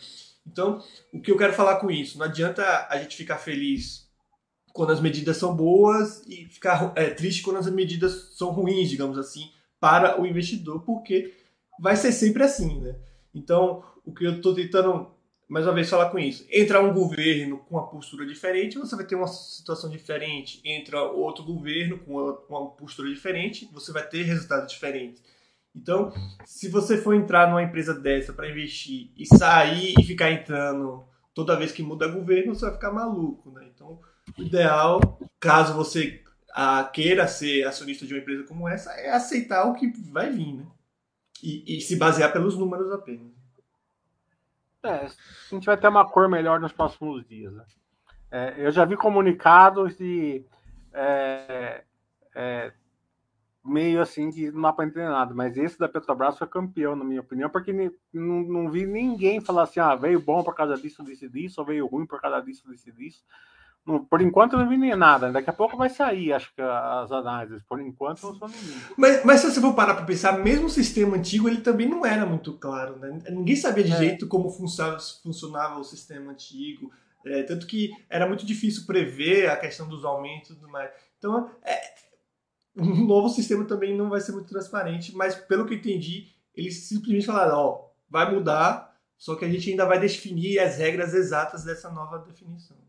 Então, 0.45 0.83
o 1.13 1.21
que 1.21 1.31
eu 1.31 1.37
quero 1.37 1.53
falar 1.53 1.77
com 1.77 1.89
isso? 1.89 2.17
Não 2.17 2.25
adianta 2.25 2.87
a 2.89 2.97
gente 2.97 3.15
ficar 3.15 3.37
feliz 3.37 4.00
quando 4.73 4.91
as 4.91 5.01
medidas 5.01 5.37
são 5.37 5.55
boas 5.55 6.23
e 6.27 6.45
ficar 6.45 6.93
é, 6.95 7.09
triste 7.09 7.43
quando 7.43 7.57
as 7.57 7.69
medidas 7.69 8.33
são 8.35 8.51
ruins, 8.51 8.89
digamos 8.89 9.17
assim, 9.17 9.51
para 9.79 10.21
o 10.21 10.25
investidor, 10.25 10.81
porque 10.83 11.33
vai 11.79 11.95
ser 11.95 12.11
sempre 12.11 12.43
assim. 12.43 12.79
Né? 12.79 12.95
Então, 13.33 13.83
o 14.05 14.13
que 14.13 14.25
eu 14.25 14.35
estou 14.35 14.53
tentando 14.53 15.07
mais 15.51 15.65
uma 15.65 15.73
vez 15.73 15.89
falar 15.89 16.09
com 16.09 16.17
isso. 16.17 16.47
Entra 16.49 16.81
um 16.81 16.93
governo 16.93 17.57
com 17.57 17.75
uma 17.75 17.85
postura 17.85 18.25
diferente, 18.25 18.79
você 18.79 18.95
vai 18.95 19.03
ter 19.03 19.15
uma 19.15 19.27
situação 19.27 19.89
diferente. 19.89 20.61
Entra 20.63 21.03
outro 21.03 21.43
governo 21.43 21.99
com 21.99 22.37
uma 22.47 22.69
postura 22.69 23.09
diferente, 23.09 23.69
você 23.73 23.91
vai 23.91 24.07
ter 24.07 24.23
resultados 24.23 24.71
diferentes. 24.71 25.21
Então, 25.75 26.13
se 26.45 26.69
você 26.69 26.97
for 26.97 27.13
entrar 27.13 27.49
numa 27.49 27.63
empresa 27.63 27.93
dessa 27.93 28.31
para 28.31 28.49
investir 28.49 29.11
e 29.17 29.25
sair 29.25 29.93
e 29.99 30.03
ficar 30.05 30.31
entrando 30.31 31.03
toda 31.33 31.57
vez 31.57 31.73
que 31.73 31.83
muda 31.83 32.07
governo, 32.07 32.55
você 32.55 32.65
vai 32.65 32.73
ficar 32.75 32.93
maluco, 32.93 33.51
né? 33.51 33.69
Então, 33.75 33.99
o 34.37 34.41
ideal, 34.41 35.19
caso 35.39 35.73
você 35.73 36.23
ah, 36.53 36.83
queira 36.83 37.27
ser 37.27 37.65
acionista 37.65 38.05
de 38.05 38.13
uma 38.13 38.19
empresa 38.19 38.43
como 38.43 38.67
essa, 38.67 38.91
é 38.93 39.11
aceitar 39.11 39.65
o 39.65 39.73
que 39.73 39.87
vai 40.11 40.29
vir, 40.29 40.53
né? 40.53 40.65
E, 41.43 41.77
e 41.77 41.81
se 41.81 41.95
basear 41.95 42.31
pelos 42.31 42.57
números 42.57 42.91
apenas. 42.91 43.31
É, 44.83 45.05
a 45.05 45.09
gente 45.49 45.65
vai 45.65 45.77
ter 45.77 45.87
uma 45.87 46.07
cor 46.07 46.27
melhor 46.29 46.59
nos 46.59 46.71
próximos 46.71 47.27
dias. 47.27 47.53
Né? 47.53 47.65
É, 48.31 48.53
eu 48.57 48.71
já 48.71 48.85
vi 48.85 48.95
comunicados 48.95 49.97
de 49.97 50.43
é, 50.93 51.83
é, 52.35 52.71
meio 53.63 54.01
assim 54.01 54.31
que 54.31 54.51
não 54.51 54.61
dá 54.61 54.73
para 54.73 54.85
entender 54.85 55.09
nada, 55.09 55.33
mas 55.33 55.55
esse 55.55 55.77
da 55.77 55.87
Petrobras 55.87 56.37
foi 56.37 56.47
campeão, 56.47 56.95
na 56.95 57.03
minha 57.03 57.21
opinião, 57.21 57.49
porque 57.49 57.71
não, 58.13 58.41
não 58.41 58.71
vi 58.71 58.85
ninguém 58.85 59.39
falar 59.39 59.63
assim, 59.63 59.79
ah, 59.79 59.95
veio 59.95 60.19
bom 60.19 60.43
por 60.43 60.55
causa 60.55 60.75
disso, 60.75 61.03
disso, 61.03 61.29
disso, 61.29 61.61
ou 61.61 61.67
veio 61.67 61.85
ruim 61.85 62.05
por 62.05 62.19
causa 62.19 62.41
disso, 62.41 62.67
disso, 62.69 62.91
disso. 62.91 63.23
Por 63.83 64.21
enquanto 64.21 64.57
não 64.57 64.69
vi 64.69 64.77
nem 64.77 64.95
nada. 64.95 65.31
Daqui 65.31 65.49
a 65.49 65.53
pouco 65.53 65.75
vai 65.75 65.89
sair, 65.89 66.31
acho 66.31 66.53
que 66.53 66.61
as 66.61 67.11
análises. 67.11 67.63
Por 67.63 67.81
enquanto 67.81 68.21
não 68.21 68.35
sou 68.35 68.47
nenhum. 68.47 68.79
Mas, 68.95 69.25
mas 69.25 69.41
se 69.41 69.51
você 69.51 69.59
for 69.59 69.73
parar 69.73 69.95
para 69.95 70.05
pensar, 70.05 70.37
mesmo 70.37 70.67
o 70.67 70.69
sistema 70.69 71.17
antigo 71.17 71.49
ele 71.49 71.61
também 71.61 71.89
não 71.89 72.05
era 72.05 72.23
muito 72.25 72.53
claro, 72.53 72.97
né? 72.97 73.19
Ninguém 73.29 73.55
sabia 73.55 73.83
de 73.83 73.91
é. 73.91 73.97
jeito 73.97 74.27
como 74.27 74.51
funcionava, 74.51 74.99
funcionava 75.23 75.79
o 75.79 75.83
sistema 75.83 76.31
antigo. 76.31 76.91
É, 77.25 77.43
tanto 77.43 77.65
que 77.65 77.91
era 78.09 78.27
muito 78.27 78.45
difícil 78.45 78.85
prever 78.85 79.49
a 79.49 79.57
questão 79.57 79.87
dos 79.87 80.05
aumentos 80.05 80.51
e 80.51 80.55
tudo 80.55 80.69
mais. 80.69 80.91
Então, 81.17 81.49
é, 81.63 81.81
um 82.77 83.05
novo 83.05 83.29
sistema 83.29 83.65
também 83.65 83.97
não 83.97 84.09
vai 84.09 84.21
ser 84.21 84.31
muito 84.31 84.47
transparente, 84.47 85.15
mas 85.15 85.33
pelo 85.33 85.65
que 85.65 85.73
eu 85.73 85.77
entendi, 85.77 86.27
eles 86.55 86.87
simplesmente 86.87 87.25
falaram, 87.25 87.57
ó, 87.57 87.89
vai 88.07 88.31
mudar, 88.31 88.95
só 89.17 89.35
que 89.35 89.45
a 89.45 89.49
gente 89.49 89.69
ainda 89.71 89.85
vai 89.85 89.99
definir 89.99 90.59
as 90.59 90.77
regras 90.77 91.13
exatas 91.13 91.63
dessa 91.63 91.89
nova 91.89 92.19
definição 92.19 92.80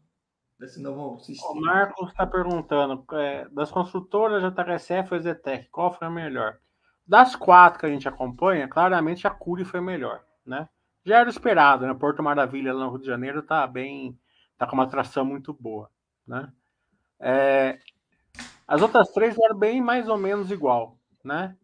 desse 0.63 0.81
novo 0.81 1.19
sistema. 1.19 1.53
O 1.53 1.61
Marcos 1.61 2.09
está 2.11 2.25
perguntando, 2.25 3.05
é, 3.15 3.49
das 3.49 3.71
construtoras 3.71 4.43
JHSF 4.43 5.13
ou 5.13 5.21
Zetec, 5.21 5.69
qual 5.71 5.93
foi 5.93 6.07
a 6.07 6.11
melhor? 6.11 6.59
Das 7.05 7.35
quatro 7.35 7.81
que 7.81 7.87
a 7.87 7.89
gente 7.89 8.09
acompanha, 8.09 8.69
claramente 8.69 9.27
a 9.27 9.31
Cury 9.31 9.65
foi 9.65 9.81
melhor, 9.81 10.23
né? 10.47 10.69
Já 11.05 11.19
era 11.19 11.29
esperado, 11.29 11.85
né? 11.85 11.93
Porto 11.95 12.23
Maravilha, 12.23 12.73
lá 12.73 12.85
no 12.85 12.91
Rio 12.91 13.01
de 13.01 13.07
Janeiro, 13.07 13.41
está 13.41 13.67
bem, 13.67 14.17
está 14.53 14.65
com 14.65 14.75
uma 14.75 14.85
atração 14.85 15.25
muito 15.25 15.53
boa, 15.53 15.91
né? 16.25 16.53
É, 17.19 17.79
as 18.67 18.81
outras 18.81 19.09
três 19.13 19.37
eram 19.37 19.59
bem 19.59 19.81
mais 19.81 20.09
ou 20.09 20.17
menos 20.17 20.53
igual, 20.53 20.97
né? 21.25 21.57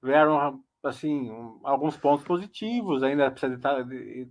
Vieram, 0.00 0.62
assim, 0.84 1.28
alguns 1.64 1.96
pontos 1.96 2.24
positivos, 2.24 3.02
ainda 3.02 3.32
precisa 3.32 3.84
de... 3.84 4.30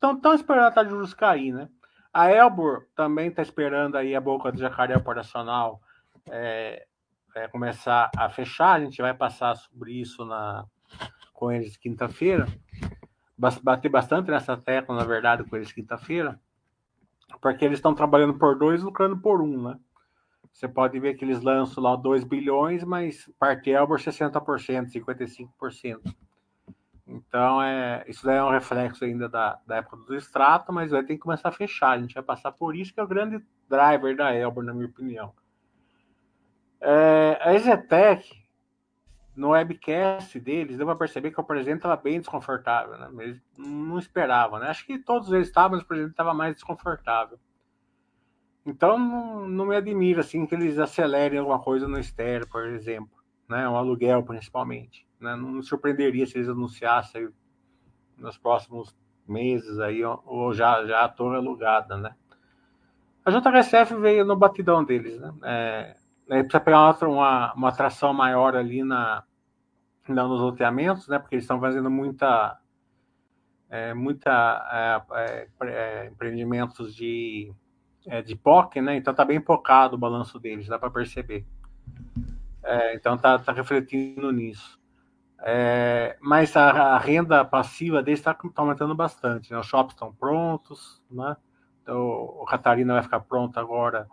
Estão 0.00 0.34
esperando 0.34 0.66
a 0.66 0.70
taxa 0.70 0.84
de 0.84 0.94
juros 0.94 1.14
cair, 1.14 1.52
né? 1.52 1.68
A 2.14 2.30
Elbor 2.30 2.86
também 2.94 3.26
está 3.26 3.42
esperando 3.42 3.96
aí 3.96 4.14
a 4.14 4.20
boca 4.20 4.52
do 4.52 4.58
jacaré 4.58 4.96
operacional 4.96 5.82
é, 6.30 6.86
é, 7.34 7.48
começar 7.48 8.08
a 8.16 8.30
fechar. 8.30 8.74
A 8.74 8.80
gente 8.80 9.02
vai 9.02 9.12
passar 9.12 9.56
sobre 9.56 10.00
isso 10.00 10.24
na, 10.24 10.64
com 11.32 11.50
eles 11.50 11.76
quinta-feira. 11.76 12.46
Bater 13.36 13.88
bastante 13.88 14.30
nessa 14.30 14.56
tecla, 14.56 14.94
na 14.94 15.04
verdade, 15.04 15.42
com 15.42 15.56
eles 15.56 15.72
quinta-feira, 15.72 16.40
porque 17.42 17.64
eles 17.64 17.78
estão 17.78 17.92
trabalhando 17.92 18.34
por 18.34 18.56
dois, 18.56 18.80
lucrando 18.80 19.18
por 19.18 19.42
um, 19.42 19.70
né? 19.70 19.78
Você 20.52 20.68
pode 20.68 21.00
ver 21.00 21.14
que 21.14 21.24
eles 21.24 21.42
lançam 21.42 21.82
lá 21.82 21.96
2 21.96 22.22
bilhões, 22.22 22.84
mas 22.84 23.28
parte 23.40 23.70
Elbor 23.70 23.98
60%, 23.98 24.86
55%. 24.88 26.14
Então, 27.06 27.62
é, 27.62 28.04
isso 28.08 28.24
daí 28.24 28.38
é 28.38 28.44
um 28.44 28.50
reflexo 28.50 29.04
ainda 29.04 29.28
da, 29.28 29.60
da 29.66 29.76
época 29.76 29.96
do 29.96 30.14
extrato, 30.14 30.72
mas 30.72 30.90
vai 30.90 31.02
ter 31.02 31.14
que 31.14 31.20
começar 31.20 31.50
a 31.50 31.52
fechar. 31.52 31.90
A 31.90 31.98
gente 31.98 32.14
vai 32.14 32.22
passar 32.22 32.52
por 32.52 32.74
isso, 32.74 32.94
que 32.94 33.00
é 33.00 33.02
o 33.02 33.08
grande 33.08 33.44
driver 33.68 34.16
da 34.16 34.34
Elbor, 34.34 34.64
na 34.64 34.72
minha 34.72 34.86
opinião. 34.86 35.32
É, 36.80 37.38
a 37.40 37.54
Ezetec, 37.54 38.30
no 39.36 39.50
webcast 39.50 40.38
deles, 40.40 40.76
deu 40.76 40.86
para 40.86 40.96
perceber 40.96 41.30
que 41.30 41.40
o 41.40 41.44
presidente 41.44 41.78
estava 41.78 41.96
bem 41.96 42.20
desconfortável, 42.20 42.96
né? 42.96 43.10
Eles 43.24 43.42
não 43.56 43.98
esperavam, 43.98 44.58
né? 44.58 44.68
Acho 44.68 44.86
que 44.86 44.98
todos 44.98 45.30
eles 45.32 45.48
estavam, 45.48 45.72
mas 45.72 45.84
o 45.84 45.88
presidente 45.88 46.12
estava 46.12 46.32
mais 46.32 46.54
desconfortável. 46.54 47.38
Então, 48.64 48.98
não, 48.98 49.48
não, 49.48 49.66
me 49.66 49.76
admira, 49.76 50.20
assim, 50.20 50.46
que 50.46 50.54
eles 50.54 50.78
acelerem 50.78 51.38
alguma 51.38 51.58
coisa 51.58 51.86
no 51.86 51.98
estéreo, 51.98 52.48
por 52.48 52.66
exemplo, 52.66 53.12
né? 53.48 53.68
Um 53.68 53.76
aluguel, 53.76 54.22
principalmente. 54.22 55.06
Né? 55.24 55.34
Não 55.34 55.48
me 55.52 55.62
surpreenderia 55.62 56.26
se 56.26 56.36
eles 56.36 56.48
anunciassem 56.48 57.28
nos 58.18 58.36
próximos 58.36 58.94
meses 59.26 59.78
aí, 59.80 60.04
ou 60.04 60.52
já, 60.52 60.84
já 60.84 61.04
a 61.04 61.08
torre 61.08 61.36
alugada, 61.36 61.96
né? 61.96 62.14
A 63.24 63.30
JHSF 63.30 63.94
veio 63.94 64.24
no 64.24 64.36
batidão 64.36 64.84
deles, 64.84 65.18
né? 65.18 65.32
É, 65.42 65.96
precisa 66.26 66.60
pegar 66.60 66.94
uma, 67.02 67.54
uma, 67.54 67.68
atração 67.70 68.12
maior 68.12 68.54
ali 68.54 68.84
na, 68.84 69.24
na, 70.06 70.28
nos 70.28 70.40
loteamentos, 70.40 71.08
né? 71.08 71.18
Porque 71.18 71.34
eles 71.34 71.44
estão 71.44 71.58
fazendo 71.58 71.90
muita, 71.90 72.58
é, 73.70 73.94
muita 73.94 75.08
é, 75.10 75.20
é, 75.20 75.48
é 75.62 76.06
empreendimentos 76.06 76.94
de, 76.94 77.50
é, 78.06 78.20
de 78.20 78.36
POC, 78.36 78.82
né? 78.82 78.96
Então 78.96 79.14
tá 79.14 79.24
bem 79.24 79.40
pocado 79.40 79.96
o 79.96 79.98
balanço 79.98 80.38
deles, 80.38 80.68
dá 80.68 80.78
para 80.78 80.90
perceber. 80.90 81.46
É, 82.62 82.94
então 82.94 83.16
tá, 83.16 83.38
tá 83.38 83.52
refletindo 83.52 84.30
nisso. 84.30 84.78
É, 85.46 86.16
mas 86.22 86.56
a, 86.56 86.70
a, 86.70 86.98
renda 86.98 87.44
passiva 87.44 88.02
deles 88.02 88.20
está 88.20 88.32
tá 88.32 88.62
aumentando 88.62 88.94
bastante. 88.94 89.52
Né? 89.52 89.58
Os 89.58 89.66
shops 89.66 89.92
estão 89.92 90.10
prontos, 90.10 91.02
né? 91.10 91.36
Então, 91.82 92.00
o 92.00 92.46
Catarina 92.46 92.94
vai 92.94 93.02
ficar 93.02 93.20
pronto 93.20 93.60
agora 93.60 94.08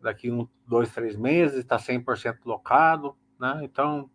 daqui 0.00 0.28
um, 0.28 0.48
dois, 0.66 0.92
três 0.92 1.16
meses, 1.16 1.58
está 1.58 1.76
100% 1.76 2.38
locado, 2.44 3.16
né? 3.38 3.60
Então, 3.62 4.10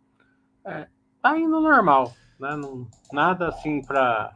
é, 0.62 0.88
tá 1.22 1.38
indo 1.38 1.58
normal, 1.58 2.12
né? 2.38 2.54
Não, 2.54 2.86
nada 3.10 3.48
assim 3.48 3.80
para 3.80 4.34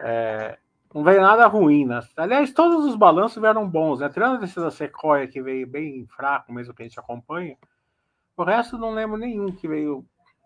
é, 0.00 0.58
não 0.92 1.04
veio 1.04 1.20
nada 1.20 1.46
ruim, 1.46 1.86
né? 1.86 2.00
Aliás, 2.16 2.52
todos 2.52 2.84
os 2.84 2.96
balanços 2.96 3.40
vieram 3.40 3.68
bons, 3.68 4.00
né? 4.00 4.08
Tirando 4.08 4.42
esse 4.42 4.58
da 4.58 4.72
Sequoia 4.72 5.28
que 5.28 5.40
veio 5.40 5.68
bem 5.68 6.04
fraco, 6.06 6.52
mesmo 6.52 6.74
que 6.74 6.82
a 6.82 6.84
gente 6.84 6.98
acompanha, 6.98 7.56
o 8.36 8.42
resto 8.42 8.76
não 8.76 8.90
lembro 8.90 9.16
nenhum 9.16 9.52
que 9.52 9.68
veio 9.68 10.04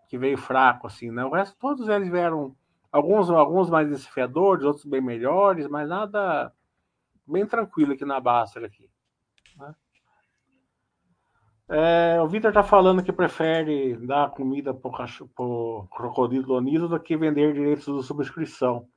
que 0.09 0.17
veio 0.17 0.37
fraco, 0.37 0.87
assim, 0.87 1.11
né? 1.11 1.23
O 1.23 1.29
resto, 1.29 1.55
todos 1.59 1.87
eles 1.87 2.09
vieram, 2.09 2.55
alguns, 2.91 3.29
alguns 3.29 3.69
mais 3.69 3.87
desafiadores, 3.87 4.65
outros 4.65 4.83
bem 4.83 4.99
melhores, 4.99 5.67
mas 5.67 5.87
nada 5.87 6.51
bem 7.27 7.45
tranquilo 7.45 7.93
aqui 7.93 8.03
na 8.03 8.19
Baster 8.19 8.65
aqui. 8.65 8.89
Né? 9.55 9.75
É, 11.69 12.19
o 12.19 12.27
Vitor 12.27 12.49
está 12.49 12.63
falando 12.63 13.03
que 13.03 13.13
prefere 13.13 13.95
dar 13.97 14.31
comida 14.31 14.73
para 14.73 14.89
o 15.37 15.87
crocodilo 15.91 16.53
lonido 16.53 16.89
do 16.89 16.99
que 16.99 17.15
vender 17.15 17.53
direitos 17.53 17.85
de 17.85 18.03
subscrição. 18.03 18.87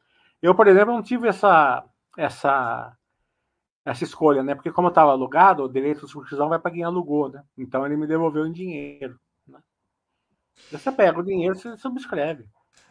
Eu, 0.40 0.55
por 0.55 0.66
exemplo, 0.66 0.94
não 0.94 1.03
tive 1.03 1.29
essa, 1.29 1.85
essa, 2.16 2.96
essa 3.85 4.03
escolha, 4.03 4.42
né? 4.42 4.55
Porque 4.55 4.72
como 4.72 4.88
eu 4.88 4.92
estava 4.92 5.11
alugado, 5.11 5.62
o 5.62 5.68
direito 5.68 6.07
de 6.07 6.11
subscrição 6.11 6.48
vai 6.48 6.59
para 6.59 6.70
quem 6.70 6.83
alugou, 6.83 7.29
né? 7.29 7.44
Então 7.59 7.85
ele 7.85 7.98
me 7.98 8.07
devolveu 8.07 8.46
em 8.46 8.53
dinheiro. 8.53 9.20
Você 10.70 10.90
pega 10.92 11.20
o 11.20 11.24
dinheiro 11.24 11.56
e 11.56 11.78
subscreve. 11.78 12.44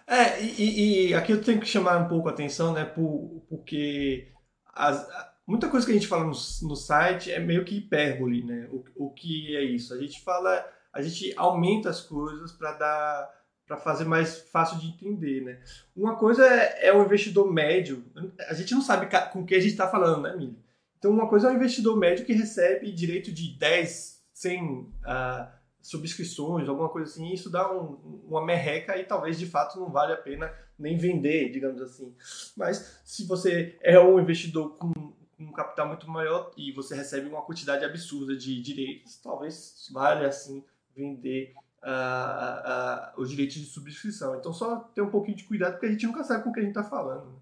É, 0.08 0.42
e, 0.44 1.10
e, 1.10 1.14
aqui 1.14 1.32
eu 1.32 1.42
tenho 1.42 1.60
que 1.60 1.66
chamar 1.66 1.98
um 1.98 2.08
pouco 2.08 2.28
a 2.28 2.32
atenção, 2.32 2.74
né? 2.74 2.84
Por, 2.84 3.44
porque 3.48 4.32
as, 4.74 5.08
muita 5.48 5.70
coisa 5.70 5.86
que 5.86 5.92
a 5.92 5.96
gente 5.96 6.08
fala 6.08 6.24
no, 6.24 6.34
no 6.64 6.76
site 6.76 7.32
é 7.32 7.40
meio 7.40 7.64
que 7.64 7.78
hipérbole, 7.78 8.44
né? 8.44 8.68
O, 8.72 8.84
o 9.08 9.14
que 9.14 9.56
é 9.56 9.64
isso? 9.64 9.94
A 9.94 9.98
gente 9.98 10.22
fala, 10.22 10.66
a 10.92 11.02
gente 11.02 11.34
aumenta 11.38 11.90
as 11.90 12.02
coisas 12.02 12.52
para 12.52 12.74
dar 12.74 13.42
para 13.72 13.78
fazer 13.78 14.04
mais 14.04 14.38
fácil 14.52 14.78
de 14.80 14.88
entender, 14.88 15.46
né? 15.46 15.62
Uma 15.96 16.18
coisa 16.18 16.46
é, 16.46 16.88
é 16.88 16.94
o 16.94 17.06
investidor 17.06 17.50
médio. 17.50 18.04
A 18.50 18.54
gente 18.54 18.74
não 18.74 18.82
sabe 18.82 19.08
com 19.32 19.46
que 19.46 19.56
a 19.56 19.60
gente 19.62 19.72
está 19.72 19.88
falando, 19.88 20.24
né, 20.24 20.36
Mili? 20.36 20.60
Então, 20.98 21.10
uma 21.10 21.30
coisa 21.30 21.48
é 21.48 21.52
o 21.52 21.56
investidor 21.56 21.98
médio 21.98 22.26
que 22.26 22.34
recebe 22.34 22.92
direito 22.92 23.32
de 23.32 23.58
10, 23.58 24.22
100 24.34 24.64
uh, 24.64 25.61
subscrições, 25.82 26.70
alguma 26.70 26.90
coisa 26.90 27.10
assim, 27.10 27.32
isso 27.32 27.50
dá 27.50 27.72
um, 27.72 28.22
uma 28.28 28.46
merreca 28.46 28.98
e 28.98 29.04
talvez 29.04 29.38
de 29.40 29.46
fato 29.46 29.80
não 29.80 29.90
vale 29.90 30.14
a 30.14 30.18
pena 30.18 30.54
nem 30.78 30.98
vender, 30.98 31.50
digamos 31.50 31.82
assim. 31.82 32.16
Mas 32.56 33.02
se 33.04 33.26
você 33.26 33.78
é 33.82 34.00
um 34.00 34.20
investidor 34.20 34.78
com 34.78 34.92
um 35.40 35.52
capital 35.52 35.88
muito 35.88 36.10
maior 36.10 36.52
e 36.56 36.72
você 36.72 36.96
recebe 36.96 37.28
uma 37.28 37.42
quantidade 37.42 37.84
absurda 37.84 38.36
de 38.36 38.62
direitos, 38.62 39.18
talvez 39.18 39.90
valha 39.92 40.28
assim 40.28 40.64
vender 40.96 41.54
uh, 41.84 43.18
uh, 43.18 43.22
os 43.22 43.30
direitos 43.30 43.56
de 43.56 43.66
subscrição. 43.66 44.36
Então 44.36 44.54
só 44.54 44.78
ter 44.94 45.02
um 45.02 45.10
pouquinho 45.10 45.38
de 45.38 45.44
cuidado 45.46 45.74
porque 45.74 45.88
a 45.88 45.92
gente 45.92 46.06
nunca 46.06 46.24
sabe 46.24 46.44
com 46.44 46.52
o 46.52 46.54
que 46.54 46.60
a 46.60 46.64
gente 46.64 46.78
está 46.78 46.84
falando. 46.84 47.26
Né? 47.26 47.40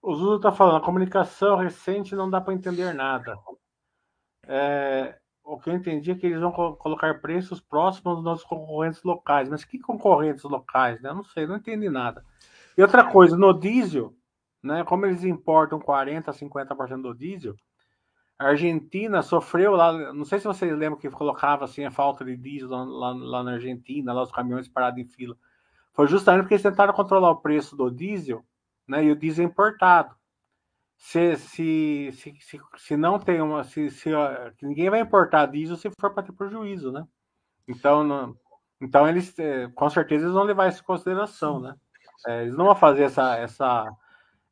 O 0.00 0.14
Zulo 0.14 0.36
está 0.36 0.52
falando, 0.52 0.76
a 0.76 0.84
comunicação 0.84 1.56
recente 1.56 2.14
não 2.14 2.30
dá 2.30 2.40
para 2.40 2.54
entender 2.54 2.92
nada. 2.94 3.36
É, 4.46 5.18
o 5.46 5.58
que 5.60 5.70
eu 5.70 5.74
entendi 5.74 6.10
é 6.10 6.14
que 6.16 6.26
eles 6.26 6.40
vão 6.40 6.50
colocar 6.50 7.20
preços 7.20 7.60
próximos 7.60 8.22
dos 8.22 8.42
concorrentes 8.42 9.02
locais. 9.04 9.48
Mas 9.48 9.64
que 9.64 9.78
concorrentes 9.78 10.42
locais? 10.42 11.00
Né? 11.00 11.10
Eu 11.10 11.14
não 11.14 11.24
sei, 11.24 11.46
não 11.46 11.56
entendi 11.56 11.88
nada. 11.88 12.24
E 12.76 12.82
outra 12.82 13.04
coisa, 13.04 13.36
no 13.36 13.52
diesel, 13.52 14.12
né, 14.60 14.82
como 14.82 15.06
eles 15.06 15.22
importam 15.22 15.78
40%, 15.78 16.24
50% 16.24 17.00
do 17.00 17.14
diesel, 17.14 17.54
a 18.36 18.48
Argentina 18.48 19.22
sofreu 19.22 19.72
lá, 19.76 20.12
não 20.12 20.24
sei 20.24 20.40
se 20.40 20.46
vocês 20.46 20.76
lembram 20.76 20.98
que 20.98 21.08
colocava 21.08 21.64
assim 21.64 21.84
a 21.84 21.90
falta 21.90 22.24
de 22.24 22.36
diesel 22.36 22.68
lá, 22.68 23.12
lá 23.12 23.42
na 23.44 23.52
Argentina, 23.52 24.12
lá 24.12 24.22
os 24.22 24.32
caminhões 24.32 24.68
parados 24.68 25.00
em 25.00 25.06
fila. 25.06 25.36
Foi 25.94 26.06
justamente 26.06 26.42
porque 26.42 26.54
eles 26.54 26.62
tentaram 26.62 26.92
controlar 26.92 27.30
o 27.30 27.40
preço 27.40 27.74
do 27.76 27.90
diesel, 27.90 28.44
né, 28.86 29.04
e 29.04 29.12
o 29.12 29.16
diesel 29.16 29.44
é 29.44 29.48
importado 29.48 30.14
se, 30.96 31.36
se, 31.36 32.10
se, 32.12 32.34
se, 32.40 32.60
se 32.76 32.96
não 32.96 33.18
tem 33.18 33.40
uma. 33.40 33.64
Se, 33.64 33.90
se, 33.90 34.10
ninguém 34.62 34.90
vai 34.90 35.00
importar 35.00 35.46
diesel 35.46 35.76
se 35.76 35.90
for 36.00 36.12
para 36.12 36.22
ter 36.22 36.32
prejuízo, 36.32 36.90
né? 36.90 37.04
Então, 37.68 38.02
não, 38.02 38.36
então 38.80 39.08
eles 39.08 39.38
é, 39.38 39.68
com 39.74 39.88
certeza 39.90 40.24
eles 40.24 40.34
vão 40.34 40.44
levar 40.44 40.68
isso 40.68 40.80
em 40.80 40.86
consideração, 40.86 41.60
né? 41.60 41.74
É, 42.26 42.42
eles 42.42 42.56
não 42.56 42.64
vão 42.64 42.74
fazer 42.74 43.04
essa, 43.04 43.36
essa, 43.36 43.86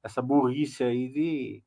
essa 0.03 0.21
burrice 0.21 0.85
aí 0.85 1.09
de, 1.09 1.63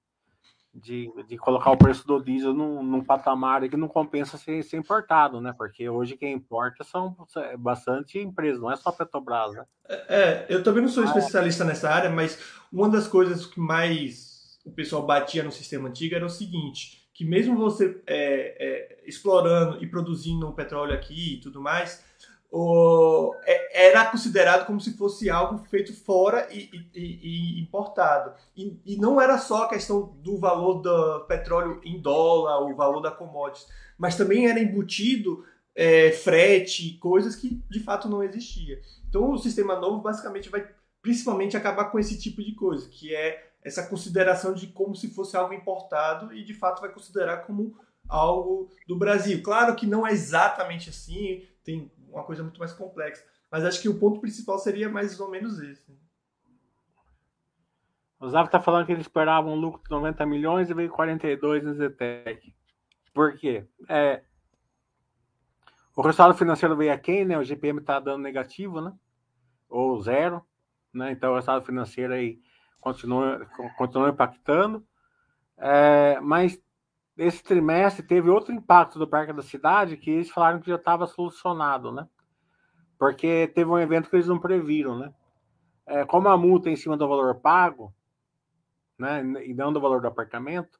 de, 0.73 1.11
de 1.27 1.37
colocar 1.37 1.71
o 1.71 1.77
preço 1.77 2.05
do 2.05 2.23
diesel 2.23 2.53
num, 2.53 2.83
num 2.83 3.03
patamar 3.03 3.67
que 3.67 3.75
não 3.75 3.87
compensa 3.87 4.37
ser, 4.37 4.63
ser, 4.63 4.77
importado, 4.77 5.41
né? 5.41 5.53
Porque 5.57 5.89
hoje 5.89 6.15
quem 6.15 6.33
importa 6.33 6.83
são 6.83 7.15
é, 7.37 7.57
bastante 7.57 8.19
empresas, 8.19 8.61
não 8.61 8.71
é 8.71 8.75
só 8.75 8.91
Petrobras, 8.91 9.53
né? 9.53 9.65
É, 9.89 10.45
eu 10.49 10.63
também 10.63 10.83
não 10.83 10.89
sou 10.89 11.03
especialista 11.03 11.63
nessa 11.63 11.89
área, 11.89 12.09
mas 12.09 12.39
uma 12.71 12.87
das 12.87 13.07
coisas 13.07 13.45
que 13.45 13.59
mais 13.59 14.36
o 14.67 14.71
pessoal 14.71 15.05
batia 15.05 15.43
no 15.43 15.51
sistema 15.51 15.87
antigo 15.87 16.13
era 16.13 16.25
o 16.25 16.29
seguinte, 16.29 17.09
que 17.13 17.23
mesmo 17.23 17.57
você 17.57 18.01
é, 18.05 18.57
é, 18.59 19.03
explorando 19.07 19.81
e 19.81 19.87
produzindo 19.87 20.51
petróleo 20.51 20.93
aqui 20.93 21.35
e 21.35 21.39
tudo 21.39 21.61
mais, 21.61 22.03
o, 22.51 23.33
é, 23.45 23.87
era 23.87 24.05
considerado 24.05 24.65
como 24.65 24.79
se 24.79 24.97
fosse 24.97 25.29
algo 25.29 25.65
feito 25.69 25.93
fora 25.93 26.47
e, 26.51 26.69
e, 26.93 27.57
e 27.57 27.61
importado. 27.61 28.33
E, 28.55 28.79
e, 28.85 28.97
não 28.97 29.19
era 29.19 29.37
só 29.37 29.63
a 29.63 29.69
questão 29.69 30.13
do 30.21 30.37
valor 30.37 30.81
do 30.81 31.25
petróleo 31.27 31.81
em 31.83 31.99
dólar, 31.99 32.59
o 32.59 32.75
valor 32.75 33.01
da 33.01 33.11
commodities, 33.11 33.67
mas 33.97 34.15
também 34.15 34.47
era 34.47 34.59
embutido 34.59 35.45
é, 35.75 36.11
frete, 36.11 36.97
coisas 36.99 37.35
que 37.35 37.61
de 37.69 37.79
fato 37.79 38.09
não 38.09 38.23
existia. 38.23 38.81
Então 39.07 39.31
o 39.31 39.37
sistema 39.37 39.79
novo 39.79 40.01
basicamente 40.01 40.49
vai 40.49 40.67
principalmente 41.01 41.55
acabar 41.55 41.85
com 41.85 41.97
esse 41.97 42.19
tipo 42.19 42.43
de 42.43 42.53
coisa, 42.53 42.89
que 42.89 43.15
é 43.15 43.47
essa 43.67 43.85
consideração 43.85 44.53
de 44.53 44.67
como 44.67 44.95
se 44.95 45.13
fosse 45.13 45.35
algo 45.35 45.53
importado 45.53 46.33
e 46.33 46.43
de 46.43 46.53
fato 46.53 46.79
vai 46.79 46.91
considerar 46.91 47.45
como 47.45 47.77
algo 48.07 48.69
do 48.87 48.97
Brasil. 48.97 49.43
Claro 49.43 49.75
que 49.75 49.85
não 49.85 50.07
é 50.07 50.11
exatamente 50.11 50.89
assim, 50.89 51.45
tem 51.63 51.91
uma 52.07 52.23
coisa 52.23 52.41
muito 52.41 52.59
mais 52.59 52.71
complexa, 52.71 53.23
mas 53.51 53.65
acho 53.65 53.81
que 53.81 53.89
o 53.89 53.99
ponto 53.99 54.21
principal 54.21 54.57
seria 54.57 54.89
mais 54.89 55.19
ou 55.19 55.29
menos 55.29 55.59
esse. 55.59 55.97
O 58.19 58.29
Zav 58.29 58.47
está 58.47 58.59
falando 58.59 58.85
que 58.85 58.91
ele 58.91 59.01
esperava 59.01 59.47
um 59.47 59.55
lucro 59.55 59.83
de 59.83 59.89
90 59.91 60.25
milhões 60.25 60.69
e 60.69 60.73
veio 60.73 60.89
42 60.89 61.63
no 61.63 61.73
Zetec. 61.75 62.55
Por 63.13 63.35
quê? 63.35 63.67
É, 63.87 64.23
o 65.95 66.01
resultado 66.01 66.33
financeiro 66.33 66.75
veio 66.75 66.93
aquém, 66.93 67.25
né? 67.25 67.37
O 67.37 67.43
GPM 67.43 67.79
está 67.79 67.99
dando 67.99 68.23
negativo, 68.23 68.81
né? 68.81 68.93
Ou 69.69 70.01
zero, 70.01 70.41
né? 70.93 71.11
Então 71.11 71.31
o 71.31 71.35
resultado 71.35 71.65
financeiro 71.65 72.13
aí 72.13 72.39
continua, 72.79 73.45
continua 73.77 74.09
impactando. 74.09 74.85
É, 75.57 76.19
mas 76.21 76.59
esse 77.17 77.43
trimestre 77.43 78.05
teve 78.05 78.29
outro 78.29 78.53
impacto 78.53 78.99
do 78.99 79.07
Parque 79.07 79.33
da 79.33 79.41
Cidade 79.41 79.97
que 79.97 80.11
eles 80.11 80.29
falaram 80.29 80.59
que 80.59 80.69
já 80.69 80.75
estava 80.75 81.07
solucionado, 81.07 81.91
né? 81.91 82.07
Porque 82.97 83.47
teve 83.47 83.69
um 83.69 83.79
evento 83.79 84.09
que 84.09 84.15
eles 84.15 84.27
não 84.27 84.39
previram, 84.39 84.97
né? 84.97 85.13
É, 85.85 86.05
como 86.05 86.27
a 86.27 86.37
multa 86.37 86.69
é 86.69 86.73
em 86.73 86.75
cima 86.75 86.97
do 86.97 87.07
valor 87.07 87.35
pago, 87.35 87.93
né, 88.99 89.23
e 89.45 89.53
não 89.53 89.71
do 89.71 89.79
valor 89.79 90.01
do 90.01 90.07
apartamento, 90.07 90.79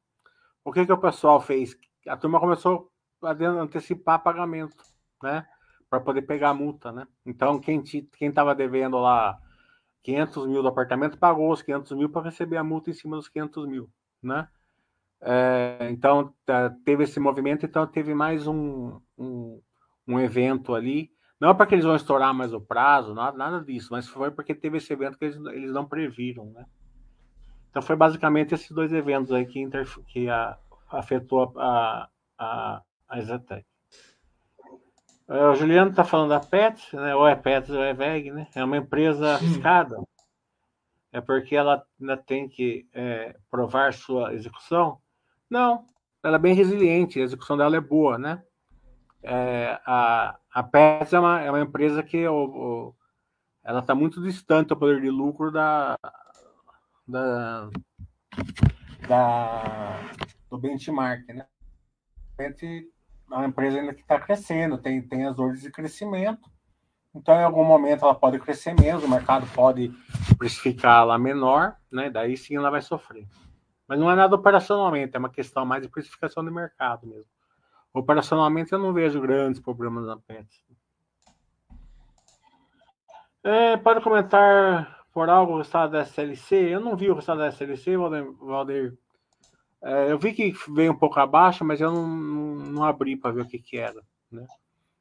o 0.66 0.72
que 0.72 0.86
que 0.86 0.92
o 0.92 0.98
pessoal 0.98 1.40
fez? 1.40 1.78
A 2.08 2.18
turma 2.18 2.40
começou 2.40 2.92
a 3.24 3.32
antecipar 3.32 4.22
pagamento, 4.22 4.84
né? 5.24 5.46
Para 5.90 6.02
poder 6.02 6.24
pegar 6.24 6.50
a 6.50 6.54
multa, 6.54 6.92
né? 6.92 7.08
Então, 7.26 7.60
quem 7.60 7.82
estava 8.22 8.54
devendo 8.54 8.98
lá 8.98 9.40
500 10.04 10.48
mil 10.48 10.62
do 10.62 10.68
apartamento, 10.68 11.18
pagou 11.18 11.52
os 11.52 11.62
500 11.62 11.92
mil 11.98 12.10
para 12.10 12.24
receber 12.24 12.58
a 12.58 12.64
multa 12.64 12.90
em 12.90 12.94
cima 12.94 13.18
dos 13.18 13.30
500 13.30 13.68
mil, 13.68 13.90
né? 14.22 14.48
É, 15.20 15.88
então, 15.90 16.34
tá, 16.46 16.70
teve 16.86 17.04
esse 17.04 17.20
movimento, 17.20 17.66
então 17.66 17.86
teve 17.88 18.14
mais 18.14 18.48
um, 18.48 19.00
um, 19.18 19.62
um 20.08 20.20
evento 20.20 20.76
ali. 20.76 21.12
Não 21.40 21.50
é 21.50 21.54
para 21.54 21.66
que 21.66 21.76
eles 21.76 21.86
vão 21.86 21.96
estourar 21.96 22.34
mais 22.34 22.54
o 22.54 22.62
prazo, 22.62 23.14
nada, 23.14 23.38
nada 23.38 23.64
disso, 23.64 23.90
mas 23.92 24.08
foi 24.08 24.32
porque 24.32 24.56
teve 24.56 24.78
esse 24.78 24.92
evento 24.92 25.18
que 25.18 25.26
eles, 25.26 25.38
eles 25.54 25.72
não 25.72 25.86
previram, 25.86 26.46
né? 26.46 26.66
Então, 27.70 27.82
foi 27.82 27.96
basicamente 27.96 28.56
esses 28.56 28.72
dois 28.72 28.92
eventos 28.92 29.32
aí 29.32 29.46
que, 29.46 29.60
inter, 29.60 29.86
que 30.08 30.30
a, 30.30 30.58
afetou 30.90 31.54
a, 31.58 32.10
a, 32.38 32.82
a 33.08 33.20
Exatec. 33.20 33.66
É, 35.30 35.46
o 35.46 35.56
Juliano 35.56 35.92
está 35.92 36.06
falando 36.06 36.30
da 36.30 36.40
Pets, 36.40 36.94
né? 36.94 37.14
ou 37.14 37.28
é 37.28 37.36
Pets 37.36 37.70
ou 37.70 37.84
é 37.84 37.94
VEG, 37.94 38.32
né? 38.32 38.48
É 38.56 38.64
uma 38.64 38.78
empresa 38.78 39.36
arriscada. 39.36 40.02
É 41.12 41.20
porque 41.20 41.56
ela 41.56 41.86
ainda 42.00 42.16
tem 42.16 42.48
que 42.48 42.88
é, 42.94 43.36
provar 43.50 43.94
sua 43.94 44.34
execução? 44.34 45.02
Não, 45.50 45.86
ela 46.24 46.38
é 46.38 46.40
bem 46.40 46.54
resiliente, 46.54 47.20
a 47.20 47.24
execução 47.24 47.58
dela 47.58 47.76
é 47.76 47.82
boa, 47.82 48.18
né? 48.18 48.44
É, 49.22 49.80
a, 49.86 50.38
a 50.54 50.64
Pets 50.64 51.14
é 51.14 51.20
uma, 51.20 51.42
é 51.42 51.50
uma 51.50 51.62
empresa 51.62 52.04
que 52.04 52.26
o, 52.28 52.34
o, 52.34 52.96
ela 53.64 53.80
está 53.80 53.94
muito 53.94 54.22
distante 54.22 54.70
do 54.70 54.78
poder 54.78 55.02
de 55.02 55.10
lucro 55.10 55.52
da, 55.52 55.98
da, 57.08 57.70
da 59.08 60.00
do 60.50 60.58
benchmark, 60.58 61.28
né? 61.28 61.46
Uma 63.30 63.46
empresa 63.46 63.80
ainda 63.80 63.94
que 63.94 64.02
está 64.02 64.20
crescendo, 64.20 64.78
tem, 64.78 65.02
tem 65.02 65.26
as 65.26 65.36
dores 65.36 65.62
de 65.62 65.72
crescimento. 65.72 66.50
Então, 67.14 67.36
em 67.36 67.44
algum 67.44 67.64
momento, 67.64 68.04
ela 68.06 68.14
pode 68.14 68.40
crescer 68.40 68.76
menos, 68.80 69.04
o 69.04 69.10
mercado 69.10 69.48
pode 69.54 69.92
precificar 70.38 71.02
ela 71.02 71.18
menor, 71.18 71.76
né? 71.92 72.10
Daí 72.10 72.38
sim 72.38 72.56
ela 72.56 72.70
vai 72.70 72.82
sofrer. 72.82 73.28
Mas 73.88 74.00
não 74.00 74.12
é 74.12 74.16
nada 74.16 74.36
operacionalmente, 74.36 75.16
é 75.16 75.20
uma 75.20 75.30
questão 75.30 75.66
mais 75.66 75.82
de 75.82 75.90
precificação 75.90 76.44
de 76.44 76.52
mercado 76.52 77.08
mesmo. 77.08 77.32
Operacionalmente, 77.94 78.74
eu 78.74 78.80
não 78.80 78.94
vejo 78.94 79.20
grandes 79.20 79.60
problemas 79.60 80.06
na 80.06 80.18
Pets. 80.18 80.62
É, 83.44 83.78
pode 83.78 84.02
comentar 84.02 85.06
por 85.12 85.30
algo 85.30 85.54
o 85.54 85.58
resultado 85.58 85.94
da 85.94 86.02
SLC? 86.02 86.56
Eu 86.56 86.82
não 86.82 86.96
vi 86.96 87.10
o 87.10 87.16
resultado 87.16 87.40
da 87.40 87.48
SLC, 87.48 87.98
Valdir 87.98 88.98
é, 89.84 90.12
eu 90.12 90.18
vi 90.18 90.34
que 90.34 90.54
veio 90.74 90.92
um 90.92 90.98
pouco 90.98 91.20
abaixo, 91.20 91.64
mas 91.64 91.80
eu 91.80 91.92
não, 91.92 92.08
não, 92.08 92.56
não 92.56 92.84
abri 92.84 93.16
para 93.16 93.32
ver 93.32 93.42
o 93.42 93.48
que, 93.48 93.60
que 93.60 93.78
era. 93.78 94.02
Né? 94.32 94.46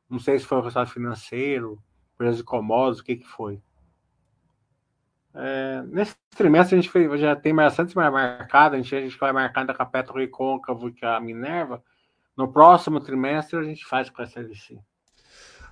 Não 0.09 0.19
sei 0.19 0.39
se 0.39 0.45
foi 0.45 0.59
o 0.59 0.61
resultado 0.61 0.91
financeiro, 0.91 1.83
preço 2.17 2.39
de 2.39 2.45
commodities, 2.45 3.01
o 3.01 3.05
que, 3.05 3.17
que 3.17 3.27
foi. 3.27 3.61
É, 5.35 5.83
nesse 5.89 6.17
trimestre 6.35 6.79
a 6.79 6.81
gente 6.81 6.91
fez, 6.91 7.21
já 7.21 7.37
tem 7.37 7.55
bastante 7.55 7.95
mais 7.95 8.15
a 8.51 8.77
gente, 8.77 8.97
a 8.97 9.01
gente 9.01 9.19
vai 9.19 9.33
marcando 9.33 9.75
com 9.75 9.83
a 9.83 9.87
Petro 9.87 10.23
e 10.23 10.29
Côncavo 10.29 10.89
e 10.89 10.99
com 10.99 11.07
a 11.07 11.21
Minerva. 11.21 11.83
No 12.37 12.51
próximo 12.51 13.01
trimestre 13.01 13.59
a 13.59 13.63
gente 13.63 13.85
faz 13.85 14.09
com 14.09 14.23
a 14.23 14.25
SLC. 14.25 14.79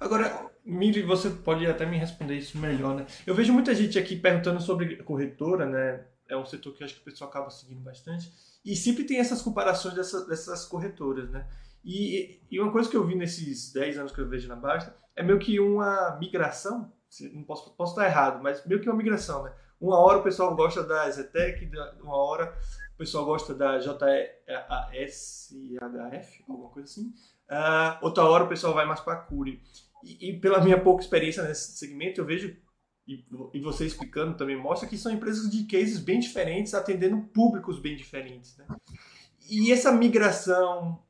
Agora, 0.00 0.50
Mili, 0.64 1.02
você 1.02 1.30
pode 1.30 1.66
até 1.66 1.86
me 1.86 1.96
responder 1.96 2.36
isso 2.36 2.58
melhor, 2.58 2.94
né? 2.94 3.06
Eu 3.26 3.34
vejo 3.34 3.52
muita 3.52 3.74
gente 3.74 3.98
aqui 3.98 4.16
perguntando 4.16 4.60
sobre 4.60 4.96
corretora, 4.96 5.66
né? 5.66 6.04
É 6.28 6.36
um 6.36 6.44
setor 6.44 6.72
que 6.74 6.82
acho 6.82 6.94
que 6.94 7.00
o 7.00 7.04
pessoal 7.04 7.30
acaba 7.30 7.50
seguindo 7.50 7.80
bastante. 7.80 8.32
E 8.64 8.74
sempre 8.74 9.04
tem 9.04 9.18
essas 9.18 9.42
comparações 9.42 9.94
dessas, 9.94 10.26
dessas 10.26 10.64
corretoras, 10.64 11.30
né? 11.30 11.46
E, 11.84 12.40
e, 12.50 12.58
uma 12.58 12.72
coisa 12.72 12.88
que 12.88 12.96
eu 12.96 13.06
vi 13.06 13.14
nesses 13.14 13.70
10 13.72 13.98
anos 13.98 14.12
que 14.12 14.18
eu 14.18 14.28
vejo 14.28 14.48
na 14.48 14.56
Basta 14.56 14.96
é 15.14 15.22
meio 15.22 15.38
que 15.38 15.60
uma 15.60 16.16
migração, 16.18 16.90
não 17.34 17.44
posso, 17.44 17.70
posso 17.76 17.92
estar 17.92 18.06
errado, 18.06 18.42
mas 18.42 18.64
meio 18.64 18.80
que 18.80 18.88
uma 18.88 18.96
migração, 18.96 19.42
né? 19.44 19.52
Uma 19.78 19.98
hora 19.98 20.18
o 20.18 20.22
pessoal 20.22 20.56
gosta 20.56 20.82
da 20.82 21.10
Zetec, 21.10 21.70
uma 22.00 22.16
hora 22.16 22.56
o 22.94 22.96
pessoal 22.96 23.26
gosta 23.26 23.54
da 23.54 23.78
JSHF, 23.78 24.04
alguma 26.48 26.70
coisa 26.70 26.88
assim. 26.88 27.12
Uh, 27.50 27.98
outra 28.00 28.24
hora 28.24 28.44
o 28.44 28.48
pessoal 28.48 28.72
vai 28.72 28.86
mais 28.86 29.00
para 29.00 29.14
a 29.14 29.16
Curi. 29.16 29.60
E, 30.02 30.30
e, 30.30 30.40
pela 30.40 30.60
minha 30.60 30.80
pouca 30.80 31.02
experiência 31.02 31.42
nesse 31.42 31.72
segmento, 31.72 32.20
eu 32.20 32.24
vejo 32.24 32.56
e, 33.06 33.24
e 33.52 33.60
você 33.60 33.84
explicando 33.84 34.36
também 34.36 34.56
mostra 34.56 34.88
que 34.88 34.96
são 34.96 35.12
empresas 35.12 35.50
de 35.50 35.64
cases 35.64 35.98
bem 35.98 36.18
diferentes, 36.18 36.74
atendendo 36.74 37.20
públicos 37.32 37.78
bem 37.78 37.96
diferentes. 37.96 38.56
Né? 38.56 38.66
E 39.48 39.70
essa 39.72 39.92
migração 39.92 41.02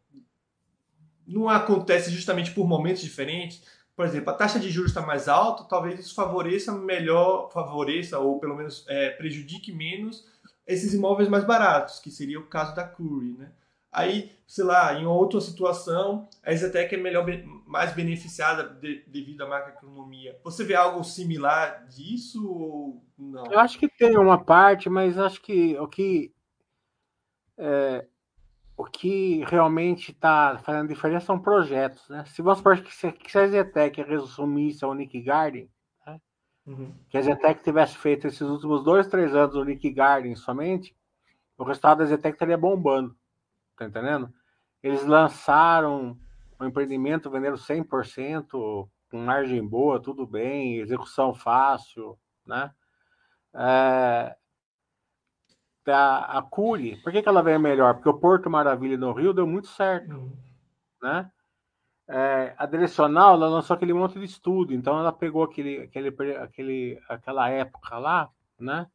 não 1.27 1.49
acontece 1.49 2.11
justamente 2.11 2.53
por 2.53 2.67
momentos 2.67 3.03
diferentes. 3.03 3.63
Por 3.97 4.05
exemplo, 4.05 4.31
a 4.31 4.35
taxa 4.35 4.59
de 4.59 4.71
juros 4.71 4.91
está 4.91 5.03
mais 5.03 5.29
alta, 5.29 5.65
talvez 5.65 6.01
isso 6.01 6.15
favoreça 6.15 6.73
melhor, 6.73 7.51
favoreça 7.53 8.19
ou 8.19 8.41
pelo 8.41 8.57
menos 8.57 8.85
é, 8.89 9.11
prejudique 9.11 9.73
menos 9.73 10.27
esses 10.67 10.95
imóveis 10.95 11.29
mais 11.29 11.45
baratos, 11.45 12.01
que 12.01 12.11
seria 12.11 12.41
o 12.41 12.47
caso 12.47 12.75
da 12.75 12.87
Curry. 12.87 13.37
Né? 13.39 13.53
Aí, 13.95 14.33
sei 14.45 14.65
lá, 14.65 14.93
em 14.95 15.07
outra 15.07 15.41
situação, 15.41 16.29
a 16.45 16.53
Zetec 16.53 16.93
é 16.93 16.99
melhor, 16.99 17.25
mais 17.65 17.93
beneficiada 17.93 18.65
de, 18.65 19.05
devido 19.07 19.43
à 19.43 19.49
macroeconomia. 19.49 20.37
Você 20.43 20.65
vê 20.65 20.75
algo 20.75 21.05
similar 21.05 21.87
disso 21.87 22.45
ou 22.45 23.05
não? 23.17 23.47
Eu 23.47 23.61
acho 23.61 23.79
que 23.79 23.89
tem 23.89 24.19
uma 24.19 24.45
parte, 24.45 24.91
mas 24.91 25.17
acho 25.17 25.41
que 25.41 25.79
o 25.79 25.87
que 25.87 26.35
é, 27.57 28.05
o 28.77 28.85
que 28.85 29.45
realmente 29.45 30.11
está 30.11 30.59
fazendo 30.65 30.89
diferença 30.89 31.27
são 31.27 31.39
projetos, 31.39 32.09
né? 32.09 32.25
Se 32.27 32.43
vamos 32.43 32.59
supor 32.59 32.81
que 32.83 32.93
se, 32.93 33.13
que 33.13 33.39
a 33.39 33.47
Zetec 33.47 34.03
resumisse 34.03 34.85
ao 34.85 34.93
Nick 34.93 35.23
Garden, 35.23 35.71
né? 36.05 36.21
uhum. 36.67 36.93
que 37.09 37.17
a 37.17 37.23
Zetec 37.23 37.63
tivesse 37.63 37.97
feito 37.97 38.27
esses 38.27 38.41
últimos 38.41 38.83
dois, 38.83 39.07
três 39.07 39.37
anos 39.37 39.55
o 39.55 39.65
Nick 39.65 39.89
Garden 39.91 40.35
somente, 40.35 40.97
o 41.57 41.63
resultado 41.63 41.99
da 41.99 42.07
Zetec 42.07 42.35
estaria 42.35 42.59
bombando, 42.59 43.17
tá 43.77 43.85
entendendo? 43.85 44.33
Eles 44.83 45.05
lançaram 45.05 46.19
o 46.59 46.65
um 46.65 46.67
empreendimento, 46.67 47.31
venderam 47.31 47.57
100%, 47.57 48.89
com 49.11 49.19
margem 49.19 49.67
boa, 49.67 50.01
tudo 50.01 50.27
bem, 50.27 50.79
execução 50.79 51.33
fácil, 51.33 52.19
né? 52.47 52.71
É, 53.55 54.37
a, 55.87 56.39
a 56.39 56.43
Curi, 56.43 56.97
por 57.03 57.13
que, 57.13 57.23
que 57.23 57.29
ela 57.29 57.43
veio 57.43 57.61
melhor? 57.61 57.95
Porque 57.95 58.09
o 58.09 58.19
Porto 58.19 58.51
Maravilha 58.51 58.97
no 58.97 59.13
Rio 59.13 59.33
deu 59.33 59.47
muito 59.47 59.69
certo, 59.69 60.13
uhum. 60.13 60.33
né? 61.03 61.31
É, 62.07 62.55
a 62.59 62.67
direcional, 62.67 63.35
ela 63.35 63.49
lançou 63.49 63.75
aquele 63.75 63.95
monte 63.95 64.19
de 64.19 64.25
estudo, 64.27 64.75
então 64.75 64.99
ela 64.99 65.13
pegou 65.13 65.43
aquele, 65.43 65.83
aquele, 65.83 66.09
aquele, 66.37 67.03
aquela 67.09 67.49
época 67.49 67.99
lá, 67.99 68.31
né? 68.59 68.87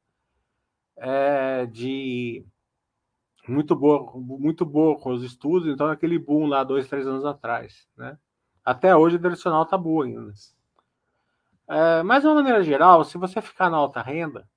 É, 0.98 1.66
de 1.66 2.46
muito 3.48 3.76
boa, 3.76 4.12
muito 4.16 4.66
boa 4.66 5.00
com 5.00 5.12
os 5.12 5.24
estudos, 5.24 5.68
então 5.68 5.88
aquele 5.88 6.20
boom 6.20 6.48
lá 6.48 6.64
dois, 6.64 6.88
três 6.88 7.08
anos 7.08 7.26
atrás, 7.26 7.88
né? 7.98 8.18
Até 8.64 8.96
hoje 8.96 9.16
a 9.16 9.20
direcional 9.20 9.66
tá 9.66 9.78
boa 9.78 10.06
ainda. 10.06 10.32
É, 11.68 12.04
mas 12.04 12.22
de 12.22 12.28
uma 12.28 12.36
maneira 12.36 12.64
geral, 12.64 13.04
se 13.04 13.18
você 13.18 13.42
ficar 13.42 13.70
na 13.70 13.78
alta 13.78 14.02
renda, 14.02 14.48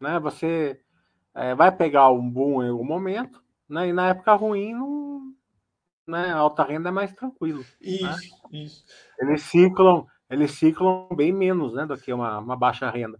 né? 0.00 0.18
Você 0.20 0.80
é, 1.34 1.54
vai 1.54 1.70
pegar 1.74 2.10
um 2.10 2.28
boom 2.28 2.62
em 2.62 2.68
algum 2.68 2.84
momento, 2.84 3.42
né? 3.68 3.88
E 3.88 3.92
na 3.92 4.08
época 4.08 4.32
ruim, 4.34 4.74
não, 4.74 5.32
né? 6.06 6.32
A 6.32 6.38
alta 6.38 6.64
renda 6.64 6.88
é 6.88 6.92
mais 6.92 7.12
tranquilo. 7.12 7.64
Isso, 7.80 8.04
né? 8.04 8.62
isso. 8.62 8.84
Eles 9.18 9.42
ciclam, 9.42 10.06
eles 10.28 10.52
ciclam 10.52 11.08
bem 11.14 11.32
menos, 11.32 11.74
né? 11.74 11.86
Do 11.86 11.96
que 11.96 12.12
uma, 12.12 12.38
uma 12.38 12.56
baixa 12.56 12.90
renda. 12.90 13.18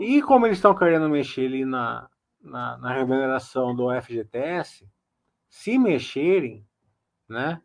E 0.00 0.22
como 0.22 0.46
eles 0.46 0.58
estão 0.58 0.74
querendo 0.74 1.08
mexer 1.08 1.46
ali 1.46 1.64
na, 1.64 2.08
na, 2.44 2.76
na 2.78 2.92
remuneração 2.92 3.74
do 3.74 3.88
FGTS, 4.00 4.86
se 5.48 5.78
mexerem, 5.78 6.66
né? 7.28 7.60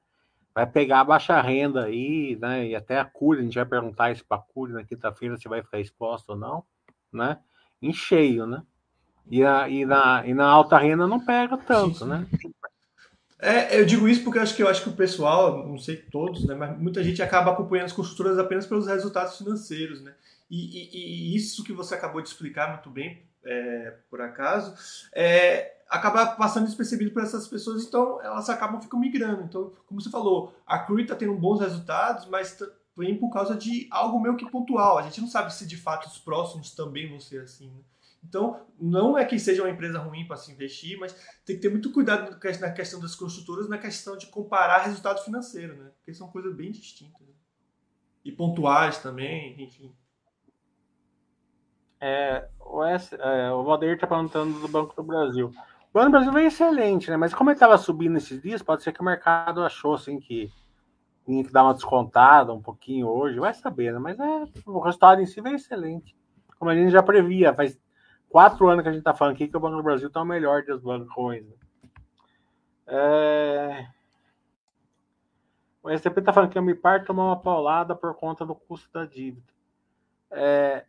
Vai 0.53 0.65
pegar 0.65 1.01
a 1.01 1.05
baixa 1.05 1.39
renda 1.41 1.85
aí, 1.85 2.37
né? 2.39 2.67
E 2.67 2.75
até 2.75 2.99
a 2.99 3.05
CURI, 3.05 3.41
a 3.41 3.43
gente 3.43 3.55
vai 3.55 3.65
perguntar 3.65 4.11
isso 4.11 4.25
para 4.25 4.37
a 4.37 4.41
CURI 4.41 4.73
na 4.73 4.83
quinta-feira 4.83 5.37
se 5.37 5.47
vai 5.47 5.61
ficar 5.61 5.79
exposto 5.79 6.31
ou 6.31 6.35
não, 6.35 6.63
né? 7.11 7.37
Em 7.81 7.93
cheio, 7.93 8.45
né? 8.45 8.63
E, 9.29 9.43
a, 9.43 9.69
e, 9.69 9.85
na, 9.85 10.25
e 10.25 10.33
na 10.33 10.47
alta 10.47 10.77
renda 10.77 11.05
não 11.05 11.23
pega 11.23 11.55
tanto, 11.57 12.05
né? 12.05 12.25
É, 13.41 13.79
eu 13.79 13.85
digo 13.85 14.07
isso 14.07 14.23
porque 14.23 14.37
eu 14.37 14.43
acho 14.43 14.55
que 14.55 14.63
eu 14.63 14.67
acho 14.67 14.83
que 14.83 14.89
o 14.89 14.95
pessoal, 14.95 15.65
não 15.65 15.77
sei 15.77 15.95
todos, 15.95 16.45
né, 16.45 16.53
mas 16.53 16.77
muita 16.77 17.01
gente 17.01 17.21
acaba 17.21 17.51
acompanhando 17.51 17.85
as 17.85 17.93
construtoras 17.93 18.37
apenas 18.37 18.65
pelos 18.65 18.85
resultados 18.85 19.37
financeiros, 19.37 20.01
né? 20.01 20.13
E, 20.49 20.57
e, 20.57 21.31
e 21.31 21.35
isso 21.37 21.63
que 21.63 21.71
você 21.71 21.95
acabou 21.95 22.21
de 22.21 22.27
explicar 22.27 22.73
muito 22.73 22.89
bem, 22.89 23.23
é, 23.43 23.97
por 24.09 24.21
acaso, 24.21 24.75
é, 25.13 25.77
acaba 25.89 26.27
passando 26.27 26.65
despercebido 26.65 27.11
por 27.11 27.23
essas 27.23 27.47
pessoas, 27.47 27.83
então 27.83 28.21
elas 28.21 28.49
acabam 28.49 28.81
ficando 28.81 29.01
migrando. 29.01 29.43
Então, 29.43 29.73
como 29.87 29.99
você 29.99 30.09
falou, 30.09 30.53
a 30.65 30.79
Crui 30.79 31.03
está 31.03 31.15
tendo 31.15 31.33
bons 31.33 31.59
resultados, 31.59 32.27
mas 32.27 32.57
vem 32.95 33.17
por 33.17 33.31
causa 33.31 33.55
de 33.55 33.87
algo 33.89 34.19
meio 34.19 34.35
que 34.35 34.49
pontual. 34.49 34.97
A 34.97 35.03
gente 35.03 35.21
não 35.21 35.27
sabe 35.27 35.53
se 35.53 35.65
de 35.65 35.77
fato 35.77 36.07
os 36.07 36.19
próximos 36.19 36.75
também 36.75 37.09
vão 37.09 37.19
ser 37.19 37.41
assim. 37.41 37.69
Né? 37.71 37.81
Então, 38.23 38.65
não 38.79 39.17
é 39.17 39.25
que 39.25 39.39
seja 39.39 39.63
uma 39.63 39.69
empresa 39.69 39.99
ruim 39.99 40.27
para 40.27 40.35
se 40.35 40.51
investir, 40.51 40.99
mas 40.99 41.13
tem 41.45 41.55
que 41.55 41.61
ter 41.61 41.69
muito 41.69 41.91
cuidado 41.91 42.37
na 42.59 42.71
questão 42.71 42.99
das 42.99 43.15
construtoras, 43.15 43.69
na 43.69 43.77
questão 43.77 44.17
de 44.17 44.27
comparar 44.27 44.83
resultado 44.83 45.23
financeiro, 45.23 45.77
né? 45.77 45.89
Porque 45.95 46.13
são 46.13 46.27
coisas 46.27 46.53
bem 46.53 46.71
distintas. 46.71 47.21
Né? 47.25 47.33
E 48.25 48.31
pontuais 48.31 48.97
também, 48.97 49.61
enfim. 49.63 49.95
É, 52.01 52.47
o, 52.59 52.83
S, 52.83 53.15
é, 53.15 53.51
o 53.51 53.63
Valdeir 53.63 53.95
está 53.95 54.07
perguntando 54.07 54.59
do 54.59 54.67
Banco 54.67 54.95
do 54.95 55.03
Brasil. 55.03 55.47
O 55.47 55.93
Banco 55.93 56.07
do 56.07 56.11
Brasil 56.11 56.31
vem 56.31 56.45
excelente, 56.45 57.09
né? 57.09 57.17
Mas 57.17 57.33
como 57.33 57.49
ele 57.49 57.55
estava 57.55 57.77
subindo 57.77 58.17
esses 58.17 58.41
dias, 58.41 58.61
pode 58.61 58.83
ser 58.83 58.93
que 58.93 59.01
o 59.01 59.05
mercado 59.05 59.63
achou 59.63 59.95
assim 59.95 60.19
que 60.19 60.51
tinha 61.25 61.43
que 61.43 61.51
dar 61.51 61.63
uma 61.63 61.73
descontada 61.73 62.53
um 62.53 62.61
pouquinho 62.61 63.07
hoje, 63.07 63.39
vai 63.39 63.53
saber, 63.53 63.93
né? 63.93 63.99
Mas 63.99 64.19
é, 64.19 64.45
o 64.65 64.79
resultado 64.79 65.21
em 65.21 65.25
si 65.25 65.41
vem 65.41 65.55
excelente. 65.55 66.15
Como 66.57 66.71
a 66.71 66.75
gente 66.75 66.91
já 66.91 67.03
previa, 67.03 67.53
faz 67.53 67.79
quatro 68.29 68.67
anos 68.67 68.83
que 68.83 68.89
a 68.89 68.91
gente 68.91 69.01
está 69.01 69.13
falando 69.13 69.35
aqui 69.35 69.47
que 69.47 69.57
o 69.57 69.59
Banco 69.59 69.77
do 69.77 69.83
Brasil 69.83 70.07
está 70.07 70.21
o 70.21 70.25
melhor 70.25 70.63
dos 70.63 70.81
bancos. 70.81 71.41
Né? 71.41 71.53
É... 72.87 73.87
O 75.81 75.89
STP 75.89 76.19
está 76.19 76.33
falando 76.33 76.49
que 76.49 76.57
a 76.57 76.61
Ambipar 76.61 77.05
tomou 77.05 77.27
uma 77.27 77.39
paulada 77.39 77.95
por 77.95 78.13
conta 78.15 78.45
do 78.45 78.53
custo 78.53 78.89
da 78.91 79.05
dívida. 79.05 79.53
É... 80.31 80.85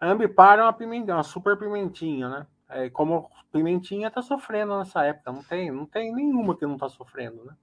Ambipar 0.00 0.58
é 0.58 0.62
uma 0.62 0.72
pimentinha, 0.72 1.16
uma 1.16 1.22
super 1.22 1.58
pimentinha, 1.58 2.28
né? 2.28 2.46
É, 2.68 2.90
como 2.90 3.30
pimentinha 3.52 4.08
está 4.08 4.20
sofrendo 4.20 4.78
nessa 4.78 5.04
época, 5.04 5.32
não 5.32 5.42
tem, 5.42 5.70
não 5.70 5.86
tem 5.86 6.12
nenhuma 6.12 6.56
que 6.56 6.66
não 6.66 6.74
está 6.74 6.88
sofrendo, 6.88 7.44
né? 7.44 7.54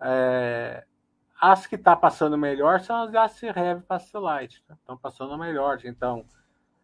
É... 0.00 0.84
As 1.40 1.66
que 1.66 1.74
está 1.74 1.96
passando 1.96 2.38
melhor 2.38 2.80
são 2.80 3.02
as 3.02 3.10
da 3.10 3.26
Rev 3.26 3.82
Pastelite, 3.82 4.62
estão 4.70 4.94
né? 4.94 5.00
passando 5.02 5.36
melhor, 5.36 5.78
então 5.84 6.24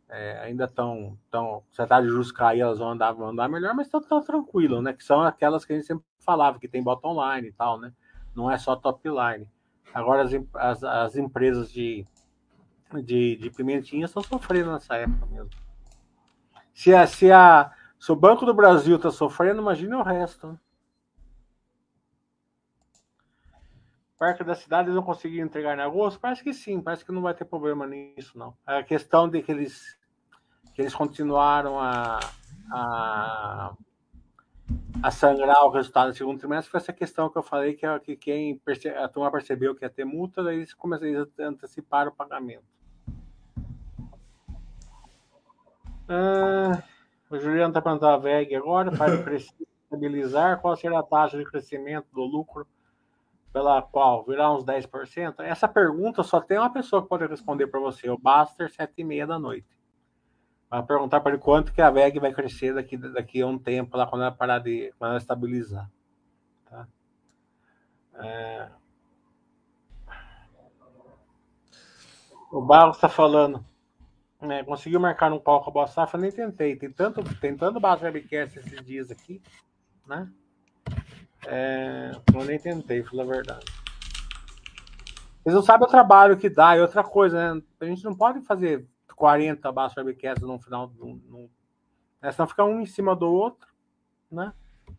é, 0.09 0.41
ainda 0.43 0.65
estão. 0.65 1.17
Tão, 1.31 1.63
se 1.71 1.87
taxa 1.87 2.03
de 2.03 2.09
juros 2.09 2.33
cair, 2.33 2.61
elas 2.61 2.79
vão 2.79 2.91
andar, 2.91 3.13
vão 3.13 3.29
andar 3.29 3.49
melhor, 3.49 3.75
mas 3.75 3.87
estão 3.87 4.01
tão 4.01 4.21
tranquilo, 4.23 4.83
né? 4.83 4.93
Que 4.93 5.05
são 5.05 5.23
aquelas 5.23 5.65
que 5.65 5.73
a 5.73 5.77
gente 5.77 5.87
sempre 5.87 6.05
falava, 6.19 6.59
que 6.59 6.69
tem 6.69 6.83
bottom 6.83 7.15
line 7.15 7.49
e 7.49 7.53
tal, 7.53 7.79
né? 7.79 7.93
Não 8.35 8.51
é 8.51 8.59
só 8.59 8.75
top 8.75 9.09
line. 9.09 9.49
Agora 9.95 10.23
as, 10.23 10.33
as, 10.55 10.85
as 10.85 11.17
empresas 11.17 11.73
de, 11.73 12.07
de, 13.03 13.37
de 13.37 13.51
pimentinha 13.51 14.07
estão 14.07 14.23
sofrendo 14.23 14.73
nessa 14.73 14.97
época 14.97 15.27
mesmo. 15.27 15.51
Se, 16.75 16.95
a, 16.95 17.07
se, 17.07 17.31
a, 17.31 17.71
se 17.99 18.11
o 18.11 18.17
Banco 18.17 18.47
do 18.47 18.55
Brasil 18.55 18.97
está 18.97 19.11
sofrendo, 19.11 19.61
imagine 19.61 19.95
o 19.95 20.03
resto. 20.03 20.49
Né? 20.49 20.59
Parque 24.19 24.45
da 24.45 24.55
cidade 24.55 24.89
eles 24.89 24.95
vão 24.95 25.03
conseguir 25.03 25.41
entregar 25.41 25.77
em 25.79 25.81
agosto? 25.81 26.21
Parece 26.21 26.43
que 26.43 26.53
sim, 26.53 26.81
parece 26.81 27.05
que 27.05 27.13
não 27.13 27.23
vai 27.23 27.33
ter 27.33 27.45
problema 27.45 27.87
nisso, 27.87 28.39
não. 28.39 28.55
A 28.67 28.83
questão 28.83 29.29
de 29.29 29.43
que 29.43 29.51
eles 29.51 29.99
que 30.75 30.83
eles 30.83 30.95
continuaram 30.95 31.79
a, 31.79 32.21
a, 32.71 33.75
a 35.03 35.11
sangrar 35.11 35.65
o 35.65 35.71
resultado 35.71 36.11
do 36.11 36.17
segundo 36.17 36.39
trimestre 36.39 36.71
foi 36.71 36.79
essa 36.79 36.93
questão 36.93 37.29
que 37.29 37.39
eu 37.39 37.43
falei 37.43 37.75
que, 37.75 37.87
que 38.01 38.17
quem 38.17 38.59
perce, 38.59 38.89
a 38.89 39.09
turma 39.09 39.31
percebeu 39.31 39.75
que 39.75 39.85
ia 39.85 39.91
ter 39.91 40.05
multa, 40.05 40.43
daí 40.43 40.57
eles 40.57 40.75
começaram 40.75 41.27
a 41.39 41.43
antecipar 41.45 42.07
o 42.09 42.13
pagamento. 42.13 42.80
Ah, 46.13 46.83
o 47.31 47.39
Juliano 47.39 47.69
está 47.69 47.81
perguntando 47.81 48.15
a 48.15 48.19
VEG 48.19 48.57
agora, 48.57 48.91
para 48.91 49.37
estabilizar, 49.37 50.61
qual 50.61 50.75
será 50.75 50.99
a 50.99 51.05
taxa 51.05 51.39
de 51.39 51.45
crescimento 51.45 52.09
do 52.13 52.23
lucro 52.23 52.67
pela 53.53 53.81
qual 53.81 54.25
virá 54.25 54.53
uns 54.53 54.65
10%? 54.65 55.37
Essa 55.39 55.69
pergunta 55.69 56.25
só 56.25 56.41
tem 56.41 56.59
uma 56.59 56.73
pessoa 56.73 57.01
que 57.01 57.09
pode 57.09 57.27
responder 57.27 57.69
para 57.69 57.79
você, 57.79 58.11
o 58.11 58.19
Baster, 58.19 58.69
sete 58.73 59.03
e 59.03 59.05
meia 59.05 59.25
da 59.25 59.39
noite. 59.39 59.69
Vai 60.69 60.83
perguntar 60.83 61.21
para 61.21 61.33
ele 61.33 61.41
quanto 61.41 61.73
que 61.73 61.81
a 61.81 61.91
VEG 61.91 62.19
vai 62.19 62.33
crescer 62.33 62.75
daqui, 62.75 62.97
daqui 62.97 63.41
a 63.43 63.47
um 63.47 63.59
tempo, 63.59 63.97
lá 63.97 64.05
quando 64.05 64.23
ela 64.23 64.33
parar 64.33 64.59
de 64.59 64.93
quando 64.99 65.11
ela 65.11 65.19
estabilizar. 65.19 65.89
Tá? 66.69 66.89
É... 68.15 68.69
O 72.51 72.61
Barros 72.61 72.97
está 72.97 73.09
falando. 73.09 73.65
É, 74.43 74.65
conseguiu 74.65 74.99
marcar 74.99 75.33
um 75.33 75.39
palco 75.39 75.69
a 75.69 75.73
Boa 75.73 75.87
Safra? 75.87 76.19
Nem 76.19 76.33
tentei. 76.33 76.75
Tem 76.77 76.91
tanto, 76.91 77.23
tem 77.41 77.57
tanto 77.57 77.79
base 77.79 78.05
webcast 78.05 78.59
esses 78.59 78.85
dias 78.85 79.11
aqui, 79.11 79.43
né? 80.07 80.31
É, 81.47 82.13
eu 82.35 82.45
nem 82.45 82.59
tentei, 82.59 83.03
falar 83.03 83.25
a 83.25 83.27
verdade. 83.27 83.67
Eles 85.45 85.55
não 85.55 85.63
sabem 85.63 85.87
o 85.87 85.91
trabalho 85.91 86.37
que 86.37 86.49
dá 86.49 86.77
e 86.77 86.81
outra 86.81 87.03
coisa, 87.03 87.55
né? 87.55 87.63
A 87.81 87.85
gente 87.85 88.05
não 88.05 88.15
pode 88.15 88.41
fazer 88.43 88.87
40 89.15 89.71
baixos 89.73 89.97
webcasts 89.99 90.47
no 90.47 90.59
final. 90.59 90.87
do 90.87 91.51
né? 92.23 92.33
Senão 92.33 92.49
fica 92.49 92.65
um 92.65 92.81
em 92.81 92.87
cima 92.87 93.15
do 93.15 93.31
outro, 93.31 93.69
né? 94.31 94.53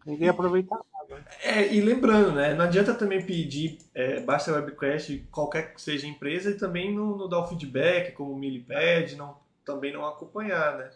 Ninguém 0.06 0.30
aproveita 0.30 0.76
nada. 0.76 1.26
É, 1.44 1.74
e 1.74 1.82
lembrando, 1.82 2.32
né? 2.32 2.54
Não 2.54 2.66
adianta 2.66 2.94
também 2.94 3.26
pedir 3.26 3.78
é, 3.94 4.20
basta 4.22 4.52
webcast 4.52 5.28
qualquer 5.32 5.74
que 5.74 5.82
seja 5.82 6.08
empresa 6.08 6.52
e 6.52 6.58
também 6.58 6.94
não, 6.96 7.18
não 7.18 7.30
dar 7.30 7.40
o 7.40 7.48
feedback, 7.48 8.14
como 8.14 8.32
o 8.32 8.38
Millipad, 8.38 9.16
não, 9.16 9.38
também 9.66 9.94
não 9.94 10.06
acompanhar, 10.06 10.78
né? 10.78 10.90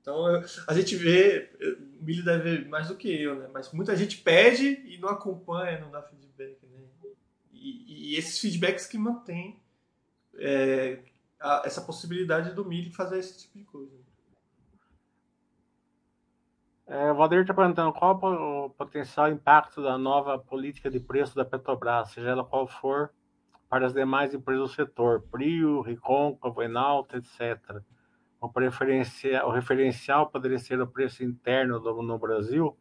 Então 0.00 0.42
a 0.66 0.74
gente 0.74 0.96
vê 0.96 1.50
o 2.00 2.04
Milho 2.04 2.24
deve 2.24 2.56
ver 2.58 2.68
mais 2.68 2.88
do 2.88 2.96
que 2.96 3.22
eu, 3.22 3.36
né? 3.36 3.48
Mas 3.54 3.72
muita 3.72 3.96
gente 3.96 4.18
pede 4.18 4.82
e 4.84 4.98
não 4.98 5.08
acompanha, 5.08 5.78
não 5.78 5.90
dá 5.90 6.02
feedback, 6.02 6.58
né? 6.66 6.80
E, 7.52 8.12
e 8.12 8.16
esses 8.16 8.38
feedbacks 8.38 8.86
que 8.86 8.98
mantêm 8.98 9.60
é, 10.36 10.98
essa 11.64 11.80
possibilidade 11.80 12.52
do 12.52 12.64
Milho 12.64 12.92
fazer 12.92 13.18
esse 13.18 13.38
tipo 13.38 13.58
de 13.58 13.64
coisa. 13.64 13.92
É, 16.86 17.12
o 17.12 17.14
Valdir 17.14 17.40
está 17.40 17.54
perguntando 17.54 17.92
qual 17.92 18.18
o 18.22 18.70
potencial 18.70 19.28
impacto 19.30 19.82
da 19.82 19.96
nova 19.96 20.38
política 20.38 20.90
de 20.90 20.98
preço 20.98 21.34
da 21.34 21.44
Petrobras, 21.44 22.10
seja 22.10 22.30
ela 22.30 22.44
qual 22.44 22.66
for, 22.66 23.10
para 23.68 23.86
as 23.86 23.94
demais 23.94 24.34
empresas 24.34 24.68
do 24.68 24.74
setor, 24.74 25.22
Prio, 25.30 25.80
Recôncavo, 25.80 26.62
Enalta, 26.62 27.16
etc. 27.16 27.80
O, 28.40 28.46
o 28.46 29.50
referencial 29.50 30.26
poderia 30.28 30.58
ser 30.58 30.80
o 30.80 30.86
preço 30.86 31.24
interno 31.24 31.78
do, 31.80 32.02
no 32.02 32.18
Brasil. 32.18 32.76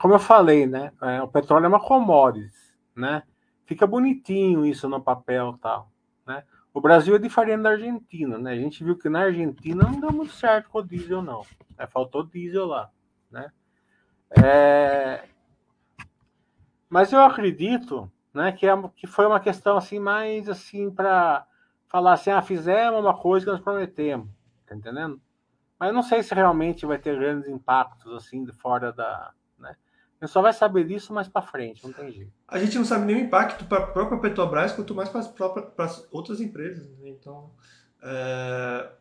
Como 0.00 0.14
eu 0.14 0.18
falei, 0.18 0.66
né, 0.66 0.92
é, 1.02 1.20
o 1.20 1.28
petróleo 1.28 1.66
é 1.66 1.68
uma 1.68 1.80
commodity, 1.80 2.56
né? 2.96 3.22
Fica 3.66 3.86
bonitinho 3.86 4.64
isso 4.64 4.88
no 4.88 5.02
papel 5.02 5.58
tal, 5.60 5.90
né? 6.26 6.44
O 6.74 6.80
Brasil 6.80 7.14
é 7.14 7.18
diferente 7.18 7.62
da 7.62 7.70
Argentina, 7.70 8.38
né? 8.38 8.52
A 8.52 8.56
gente 8.56 8.82
viu 8.82 8.96
que 8.96 9.08
na 9.08 9.20
Argentina 9.20 9.84
não 9.84 10.00
deu 10.00 10.12
muito 10.12 10.32
certo 10.32 10.70
com 10.70 10.78
o 10.78 10.82
diesel, 10.82 11.22
não. 11.22 11.44
É, 11.76 11.86
faltou 11.86 12.24
diesel 12.24 12.66
lá, 12.66 12.90
né? 13.30 13.52
É... 14.30 15.24
Mas 16.88 17.12
eu 17.12 17.20
acredito, 17.20 18.10
né, 18.32 18.52
que, 18.52 18.66
é, 18.66 18.72
que 18.96 19.06
foi 19.06 19.26
uma 19.26 19.40
questão 19.40 19.76
assim 19.76 19.98
mais 19.98 20.48
assim 20.48 20.90
para 20.90 21.46
falar 21.88 22.14
assim, 22.14 22.30
ah, 22.30 22.40
fizemos 22.40 23.00
uma 23.00 23.16
coisa 23.16 23.44
que 23.44 23.52
nós 23.52 23.60
prometemos, 23.60 24.28
tá 24.66 24.74
entendendo? 24.74 25.20
Mas 25.78 25.92
não 25.92 26.02
sei 26.02 26.22
se 26.22 26.34
realmente 26.34 26.86
vai 26.86 26.98
ter 26.98 27.18
grandes 27.18 27.48
impactos 27.48 28.14
assim 28.14 28.44
de 28.44 28.52
fora 28.52 28.92
da, 28.92 29.32
gente 30.26 30.32
só 30.32 30.40
vai 30.40 30.52
saber 30.52 30.86
disso 30.86 31.12
mais 31.12 31.28
para 31.28 31.42
frente, 31.42 31.84
não 31.84 31.92
tem 31.92 32.12
jeito. 32.12 32.32
A 32.46 32.58
gente 32.58 32.76
não 32.76 32.84
sabe 32.84 33.06
nenhum 33.06 33.20
impacto 33.20 33.64
para 33.64 33.78
a 33.78 33.86
própria 33.86 34.18
Petrobras, 34.18 34.72
quanto 34.72 34.94
mais 34.94 35.08
para 35.08 35.84
as 35.84 36.06
outras 36.10 36.40
empresas. 36.40 36.88
Né? 36.98 37.08
Então, 37.08 37.50
é, 38.02 38.92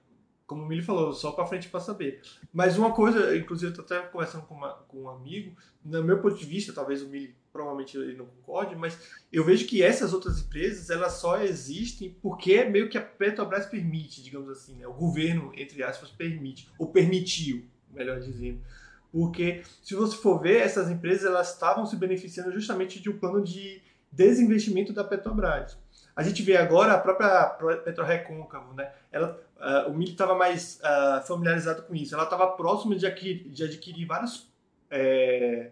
como 0.47 0.63
o 0.63 0.65
Mili 0.65 0.81
falou, 0.81 1.13
só 1.13 1.31
para 1.31 1.45
frente 1.45 1.69
para 1.69 1.79
saber. 1.79 2.21
Mas 2.51 2.77
uma 2.77 2.91
coisa, 2.91 3.37
inclusive 3.37 3.67
eu 3.67 3.81
estou 3.81 3.85
até 3.85 4.05
conversando 4.07 4.45
com, 4.45 4.55
uma, 4.55 4.73
com, 4.87 5.03
um 5.03 5.09
amigo, 5.09 5.55
no 5.83 6.03
meu 6.03 6.19
ponto 6.19 6.35
de 6.35 6.45
vista, 6.45 6.73
talvez 6.73 7.01
o 7.01 7.07
Mili 7.07 7.35
provavelmente 7.53 7.97
ele 7.97 8.15
não 8.15 8.25
concorde, 8.25 8.75
mas 8.75 8.97
eu 9.31 9.43
vejo 9.43 9.67
que 9.67 9.83
essas 9.83 10.13
outras 10.13 10.39
empresas 10.41 10.89
elas 10.89 11.13
só 11.13 11.41
existem 11.41 12.17
porque 12.21 12.63
meio 12.63 12.89
que 12.89 12.97
a 12.97 13.01
Petrobras 13.01 13.65
permite, 13.65 14.23
digamos 14.23 14.49
assim, 14.49 14.75
né? 14.75 14.87
o 14.87 14.93
governo, 14.93 15.51
entre 15.55 15.83
aspas, 15.83 16.09
permite, 16.09 16.69
ou 16.79 16.87
permitiu, 16.91 17.65
melhor 17.93 18.19
dizendo. 18.19 18.61
Porque, 19.11 19.63
se 19.83 19.93
você 19.93 20.15
for 20.15 20.39
ver, 20.39 20.61
essas 20.61 20.89
empresas 20.89 21.25
elas 21.25 21.53
estavam 21.53 21.85
se 21.85 21.95
beneficiando 21.95 22.51
justamente 22.51 23.01
de 23.01 23.09
um 23.09 23.17
plano 23.17 23.43
de 23.43 23.81
desinvestimento 24.11 24.93
da 24.93 25.03
Petrobras. 25.03 25.77
A 26.15 26.23
gente 26.23 26.43
vê 26.43 26.57
agora 26.57 26.93
a 26.93 26.97
própria 26.97 27.45
PetroRecôncavo, 27.83 28.73
né? 28.73 28.91
Ela, 29.11 29.39
uh, 29.57 29.89
o 29.89 29.93
milho 29.93 30.11
estava 30.11 30.35
mais 30.35 30.79
uh, 30.79 31.25
familiarizado 31.25 31.83
com 31.83 31.95
isso. 31.95 32.13
Ela 32.13 32.25
estava 32.25 32.47
próxima 32.47 32.95
de 32.95 33.05
adquirir, 33.05 33.49
de 33.49 33.63
adquirir 33.63 34.05
vários 34.05 34.51
é, 34.89 35.71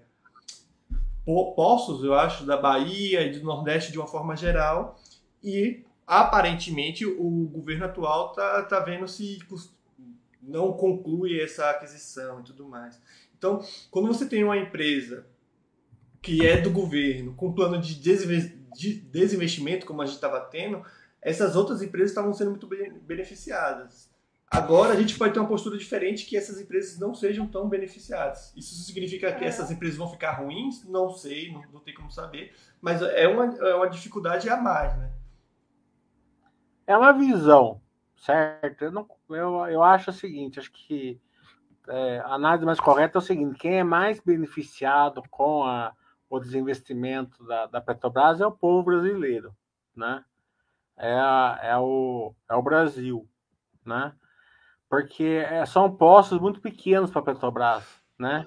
poços, 1.26 2.04
eu 2.04 2.14
acho, 2.14 2.46
da 2.46 2.58
Bahia 2.58 3.22
e 3.22 3.38
do 3.38 3.46
Nordeste 3.46 3.92
de 3.92 4.00
uma 4.00 4.08
forma 4.08 4.36
geral. 4.36 5.00
E 5.44 5.84
aparentemente 6.08 7.06
o 7.06 7.48
governo 7.52 7.86
atual 7.86 8.32
está 8.32 8.64
tá 8.64 8.80
vendo 8.80 9.08
se 9.08 9.40
não 10.42 10.74
conclui 10.74 11.40
essa 11.40 11.70
aquisição 11.70 12.40
e 12.40 12.44
tudo 12.44 12.66
mais. 12.66 13.00
Então, 13.40 13.64
quando 13.90 14.10
você 14.10 14.28
tem 14.28 14.44
uma 14.44 14.58
empresa 14.58 15.26
que 16.22 16.46
é 16.46 16.60
do 16.60 16.70
governo, 16.70 17.34
com 17.34 17.54
plano 17.54 17.80
de 17.80 17.96
desinvestimento, 17.96 19.86
como 19.86 20.02
a 20.02 20.06
gente 20.06 20.16
estava 20.16 20.42
tendo, 20.42 20.86
essas 21.22 21.56
outras 21.56 21.82
empresas 21.82 22.12
estavam 22.12 22.34
sendo 22.34 22.52
muito 22.52 22.68
beneficiadas. 23.02 24.10
Agora 24.52 24.94
a 24.94 24.96
gente 24.96 25.18
pode 25.18 25.34
ter 25.34 25.40
uma 25.40 25.48
postura 25.48 25.78
diferente 25.78 26.26
que 26.26 26.36
essas 26.36 26.60
empresas 26.60 27.00
não 27.00 27.14
sejam 27.14 27.48
tão 27.48 27.70
beneficiadas. 27.70 28.52
Isso 28.58 28.76
significa 28.84 29.32
que 29.32 29.46
é. 29.46 29.48
essas 29.48 29.72
empresas 29.72 29.98
vão 29.98 30.10
ficar 30.10 30.34
ruins? 30.34 30.84
Não 30.86 31.10
sei, 31.12 31.54
não, 31.54 31.62
não 31.74 31.80
tem 31.80 31.94
como 31.94 32.12
saber. 32.12 32.54
Mas 32.82 33.02
é 33.02 33.28
uma, 33.28 33.46
é 33.46 33.76
uma 33.76 33.90
dificuldade 33.90 34.50
a 34.50 34.58
mais, 34.58 34.98
né? 34.98 35.12
É 36.86 36.98
uma 36.98 37.14
visão, 37.14 37.80
certo? 38.18 38.84
Eu, 38.84 38.92
não, 38.92 39.08
eu, 39.30 39.68
eu 39.68 39.84
acho 39.84 40.10
o 40.10 40.14
seguinte, 40.14 40.60
acho 40.60 40.72
que 40.72 41.22
é, 41.90 42.20
a 42.20 42.34
análise 42.34 42.66
mais 42.66 42.80
correta 42.80 43.18
é 43.18 43.20
o 43.20 43.22
seguinte: 43.22 43.60
quem 43.60 43.80
é 43.80 43.84
mais 43.84 44.20
beneficiado 44.20 45.22
com 45.30 45.64
a, 45.64 45.94
o 46.30 46.40
desinvestimento 46.40 47.44
da, 47.46 47.66
da 47.66 47.82
Petrobras 47.82 48.40
é 48.40 48.46
o 48.46 48.52
povo 48.52 48.84
brasileiro, 48.84 49.54
né? 49.96 50.24
É, 50.98 51.14
a, 51.14 51.60
é, 51.64 51.78
o, 51.78 52.34
é 52.50 52.56
o 52.56 52.62
Brasil, 52.62 53.28
né? 53.86 54.14
Porque 54.90 55.44
são 55.68 55.96
postos 55.96 56.40
muito 56.40 56.62
pequenos 56.62 57.12
para 57.12 57.22
a 57.22 57.26
Petrobras, 57.26 57.84
né? 58.18 58.46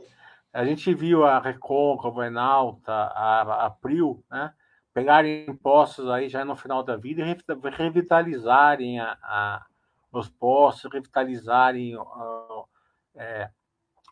A 0.52 0.64
gente 0.64 0.92
viu 0.94 1.24
a 1.24 1.38
Recôncavo, 1.38 2.20
a 2.20 2.26
Enalta, 2.26 2.92
a, 2.92 3.66
a 3.66 3.70
Prio, 3.70 4.22
né? 4.31 4.52
Pegarem 4.92 5.46
impostos 5.48 6.09
aí 6.11 6.28
já 6.28 6.44
no 6.44 6.55
final 6.55 6.83
da 6.83 6.96
vida 6.96 7.22
e 7.22 7.70
revitalizarem 7.70 9.00
a, 9.00 9.16
a 9.22 9.66
os 10.12 10.28
postos, 10.28 10.92
revitalizarem 10.92 11.96
é, 13.16 13.51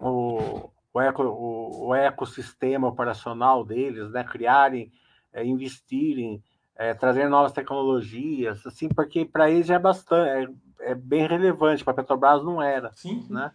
o, 0.00 0.70
o, 0.92 1.00
eco, 1.00 1.22
o, 1.22 1.88
o, 1.88 1.94
ecossistema 1.94 2.88
operacional 2.88 3.64
deles, 3.64 4.10
né? 4.10 4.24
criarem, 4.24 4.92
é, 5.32 5.44
investirem, 5.44 6.42
é, 6.76 6.94
trazer 6.94 7.28
novas 7.28 7.52
tecnologias, 7.52 8.66
assim, 8.66 8.88
porque 8.88 9.24
para 9.24 9.50
eles 9.50 9.70
é 9.70 9.78
bastante, 9.78 10.54
é, 10.80 10.90
é 10.92 10.94
bem 10.94 11.26
relevante, 11.26 11.84
para 11.84 11.92
a 11.92 11.96
Petrobras 11.96 12.42
não 12.42 12.60
era. 12.62 12.92
Sim. 12.94 13.26
Né? 13.28 13.52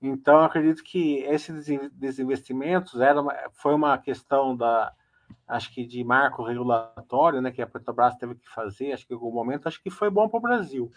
Então, 0.00 0.38
eu 0.38 0.44
acredito 0.44 0.82
que 0.82 1.18
esses 1.20 1.66
desinvestimentos 1.92 3.00
era 3.00 3.20
uma, 3.20 3.34
foi 3.52 3.74
uma 3.74 3.96
questão 3.98 4.56
da, 4.56 4.92
acho 5.46 5.72
que 5.72 5.86
de 5.86 6.02
marco 6.02 6.42
regulatório, 6.42 7.40
né, 7.40 7.50
que 7.50 7.62
a 7.62 7.66
Petrobras 7.66 8.16
teve 8.16 8.34
que 8.34 8.48
fazer, 8.48 8.92
acho 8.92 9.06
que 9.06 9.12
em 9.12 9.16
algum 9.16 9.32
momento, 9.32 9.68
acho 9.68 9.82
que 9.82 9.90
foi 9.90 10.10
bom 10.10 10.28
para 10.28 10.38
o 10.38 10.42
Brasil. 10.42 10.90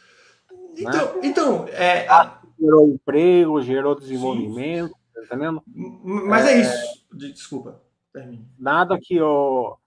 Então, 0.78 1.16
né? 1.16 1.22
então 1.24 1.68
é, 1.70 2.08
a... 2.08 2.40
gerou 2.60 2.88
emprego, 2.90 3.62
gerou 3.62 3.96
desenvolvimento, 3.96 4.96
tá 5.14 5.24
entendendo? 5.24 5.64
Mas 5.66 6.46
é, 6.46 6.54
é 6.54 6.62
isso. 6.62 7.06
Desculpa, 7.14 7.82
termine. 8.12 8.48
Nada 8.60 9.00
que 9.02 9.22
o 9.22 9.78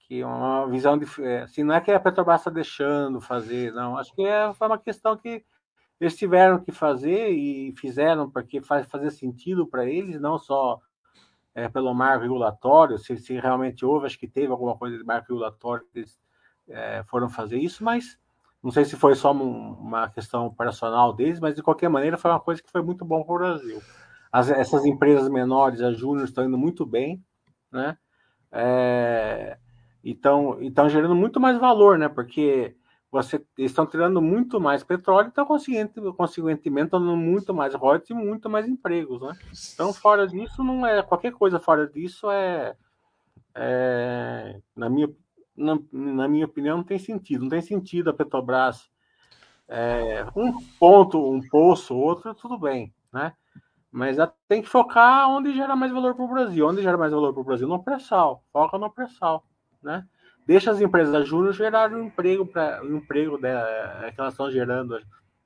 que 0.00 0.24
uma 0.24 0.66
visão 0.66 0.98
de 0.98 1.06
é, 1.22 1.42
assim, 1.42 1.62
não 1.62 1.72
é 1.72 1.80
que 1.80 1.92
a 1.92 2.00
Petrobras 2.00 2.40
está 2.40 2.50
deixando 2.50 3.20
fazer, 3.20 3.72
não. 3.72 3.96
Acho 3.96 4.12
que 4.12 4.24
é, 4.24 4.52
foi 4.52 4.66
uma 4.66 4.78
questão 4.78 5.16
que 5.16 5.44
eles 6.00 6.16
tiveram 6.16 6.58
que 6.58 6.72
fazer 6.72 7.30
e 7.30 7.72
fizeram 7.76 8.28
porque 8.28 8.60
faz 8.60 8.86
fazer 8.88 9.12
sentido 9.12 9.68
para 9.68 9.84
eles, 9.84 10.20
não 10.20 10.36
só 10.36 10.80
é, 11.54 11.68
pelo 11.68 11.94
marco 11.94 12.22
regulatório, 12.22 12.98
se, 12.98 13.16
se, 13.18 13.38
realmente 13.38 13.84
houve, 13.84 14.06
acho 14.06 14.18
que 14.18 14.26
teve 14.26 14.50
alguma 14.50 14.76
coisa 14.76 14.98
de 14.98 15.04
marco 15.04 15.28
regulatório 15.28 15.86
que 15.92 16.00
eles 16.00 16.18
é, 16.68 17.04
foram 17.04 17.28
fazer 17.28 17.58
isso, 17.58 17.84
mas 17.84 18.18
não 18.62 18.70
sei 18.70 18.84
se 18.84 18.96
foi 18.96 19.14
só 19.14 19.32
uma 19.32 20.10
questão 20.10 20.46
operacional 20.46 21.14
deles, 21.14 21.40
mas 21.40 21.54
de 21.54 21.62
qualquer 21.62 21.88
maneira 21.88 22.18
foi 22.18 22.30
uma 22.30 22.40
coisa 22.40 22.62
que 22.62 22.70
foi 22.70 22.82
muito 22.82 23.04
bom 23.04 23.22
para 23.22 23.34
o 23.34 23.38
Brasil. 23.38 23.82
As, 24.30 24.50
essas 24.50 24.84
empresas 24.84 25.28
menores, 25.28 25.80
as 25.80 25.96
júnior, 25.96 26.24
estão 26.24 26.44
indo 26.44 26.58
muito 26.58 26.84
bem, 26.84 27.24
né? 27.72 27.96
É, 28.52 29.58
então, 30.04 30.60
estão 30.60 30.88
gerando 30.88 31.14
muito 31.14 31.40
mais 31.40 31.58
valor, 31.58 31.98
né? 31.98 32.08
Porque 32.08 32.76
você 33.10 33.44
estão 33.58 33.86
tirando 33.86 34.20
muito 34.22 34.60
mais 34.60 34.84
petróleo, 34.84 35.28
então 35.28 35.44
consequentemente 35.44 36.86
estão 36.86 37.00
dando 37.00 37.16
muito 37.16 37.52
mais 37.52 37.74
royalties 37.74 38.10
e 38.10 38.14
muito 38.14 38.48
mais 38.48 38.68
empregos, 38.68 39.20
né? 39.20 39.32
Então, 39.74 39.92
fora 39.92 40.28
disso, 40.28 40.62
não 40.62 40.86
é 40.86 41.02
qualquer 41.02 41.32
coisa 41.32 41.58
fora 41.58 41.88
disso 41.88 42.30
é, 42.30 42.76
é 43.54 44.60
na 44.76 44.88
minha 44.88 45.08
na, 45.56 45.78
na, 45.92 46.28
minha 46.28 46.46
opinião, 46.46 46.78
não 46.78 46.84
tem 46.84 46.98
sentido. 46.98 47.42
Não 47.42 47.50
tem 47.50 47.60
sentido 47.60 48.10
a 48.10 48.14
Petrobras 48.14 48.90
é, 49.68 50.26
um 50.34 50.60
ponto, 50.78 51.30
um 51.30 51.40
poço, 51.48 51.94
outro, 51.96 52.34
tudo 52.34 52.58
bem, 52.58 52.92
né? 53.12 53.32
Mas 53.92 54.16
tem 54.48 54.62
que 54.62 54.68
focar 54.68 55.28
onde 55.28 55.52
gera 55.52 55.74
mais 55.74 55.92
valor 55.92 56.14
para 56.14 56.24
o 56.24 56.28
Brasil. 56.28 56.66
Onde 56.66 56.82
gera 56.82 56.96
mais 56.96 57.12
valor 57.12 57.32
para 57.32 57.40
o 57.40 57.44
Brasil? 57.44 57.66
No 57.66 57.82
pré-sal. 57.82 58.44
Foca 58.52 58.78
no 58.78 58.90
pré-sal, 58.90 59.44
né? 59.82 60.06
Deixa 60.46 60.70
as 60.70 60.80
empresas 60.80 61.28
júnior 61.28 61.52
gerarem 61.52 61.96
um 61.96 62.04
emprego, 62.04 62.46
para 62.46 62.82
um 62.84 62.96
emprego 62.96 63.38
dela, 63.38 63.68
é, 64.04 64.12
que 64.12 64.20
elas 64.20 64.34
estão 64.34 64.50
gerando. 64.50 64.98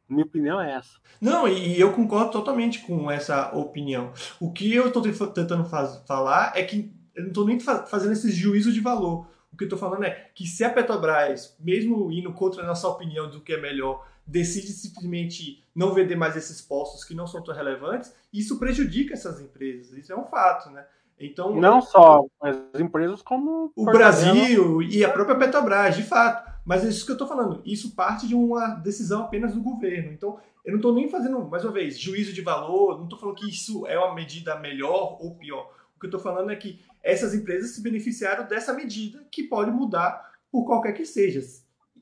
Minha 0.08 0.24
opinião 0.24 0.60
é 0.60 0.72
essa. 0.74 0.98
Não, 1.20 1.48
e 1.48 1.80
eu 1.80 1.92
concordo 1.92 2.30
totalmente 2.30 2.80
com 2.82 3.10
essa 3.10 3.54
opinião. 3.54 4.12
O 4.38 4.52
que 4.52 4.74
eu 4.74 4.88
estou 4.88 5.02
tentando 5.02 5.64
faz, 5.64 6.02
falar 6.06 6.52
é 6.54 6.62
que 6.62 6.94
eu 7.14 7.22
não 7.22 7.28
estou 7.28 7.46
nem 7.46 7.58
fazendo 7.60 8.12
esse 8.12 8.30
juízo 8.30 8.72
de 8.72 8.80
valor. 8.80 9.26
O 9.54 9.56
que 9.56 9.62
eu 9.62 9.66
estou 9.66 9.78
falando 9.78 10.04
é 10.04 10.10
que 10.34 10.46
se 10.48 10.64
a 10.64 10.70
Petrobras, 10.70 11.56
mesmo 11.60 12.10
indo 12.10 12.32
contra 12.32 12.64
a 12.64 12.66
nossa 12.66 12.88
opinião 12.88 13.30
do 13.30 13.40
que 13.40 13.52
é 13.52 13.60
melhor, 13.60 14.04
decide 14.26 14.72
simplesmente 14.72 15.62
não 15.72 15.94
vender 15.94 16.16
mais 16.16 16.36
esses 16.36 16.60
postos 16.60 17.04
que 17.04 17.14
não 17.14 17.24
são 17.24 17.40
tão 17.40 17.54
relevantes, 17.54 18.12
isso 18.32 18.58
prejudica 18.58 19.14
essas 19.14 19.40
empresas. 19.40 19.96
Isso 19.96 20.12
é 20.12 20.16
um 20.16 20.24
fato, 20.24 20.70
né? 20.70 20.84
Então, 21.20 21.54
não 21.54 21.80
só 21.80 22.26
as 22.40 22.80
empresas 22.80 23.22
como 23.22 23.70
o 23.76 23.84
Brasil 23.84 24.82
e 24.82 25.04
a 25.04 25.08
própria 25.08 25.36
Petrobras, 25.38 25.94
de 25.94 26.02
fato. 26.02 26.52
Mas 26.64 26.84
é 26.84 26.88
isso 26.88 27.04
que 27.04 27.12
eu 27.12 27.14
estou 27.14 27.28
falando. 27.28 27.62
Isso 27.64 27.94
parte 27.94 28.26
de 28.26 28.34
uma 28.34 28.74
decisão 28.74 29.22
apenas 29.22 29.54
do 29.54 29.62
governo. 29.62 30.10
Então, 30.10 30.40
eu 30.64 30.72
não 30.72 30.78
estou 30.78 30.92
nem 30.92 31.08
fazendo, 31.08 31.46
mais 31.48 31.62
uma 31.62 31.72
vez, 31.72 31.96
juízo 31.96 32.32
de 32.32 32.40
valor. 32.40 32.96
Não 32.96 33.04
estou 33.04 33.20
falando 33.20 33.36
que 33.36 33.48
isso 33.48 33.86
é 33.86 33.96
uma 33.96 34.14
medida 34.14 34.58
melhor 34.58 35.18
ou 35.20 35.36
pior. 35.36 35.70
O 35.96 36.00
que 36.00 36.06
eu 36.06 36.08
estou 36.08 36.20
falando 36.20 36.50
é 36.50 36.56
que 36.56 36.80
essas 37.02 37.34
empresas 37.34 37.70
se 37.70 37.82
beneficiaram 37.82 38.46
dessa 38.46 38.72
medida 38.72 39.24
que 39.30 39.44
pode 39.44 39.70
mudar 39.70 40.32
por 40.50 40.64
qualquer 40.64 40.92
que 40.92 41.04
seja. 41.04 41.40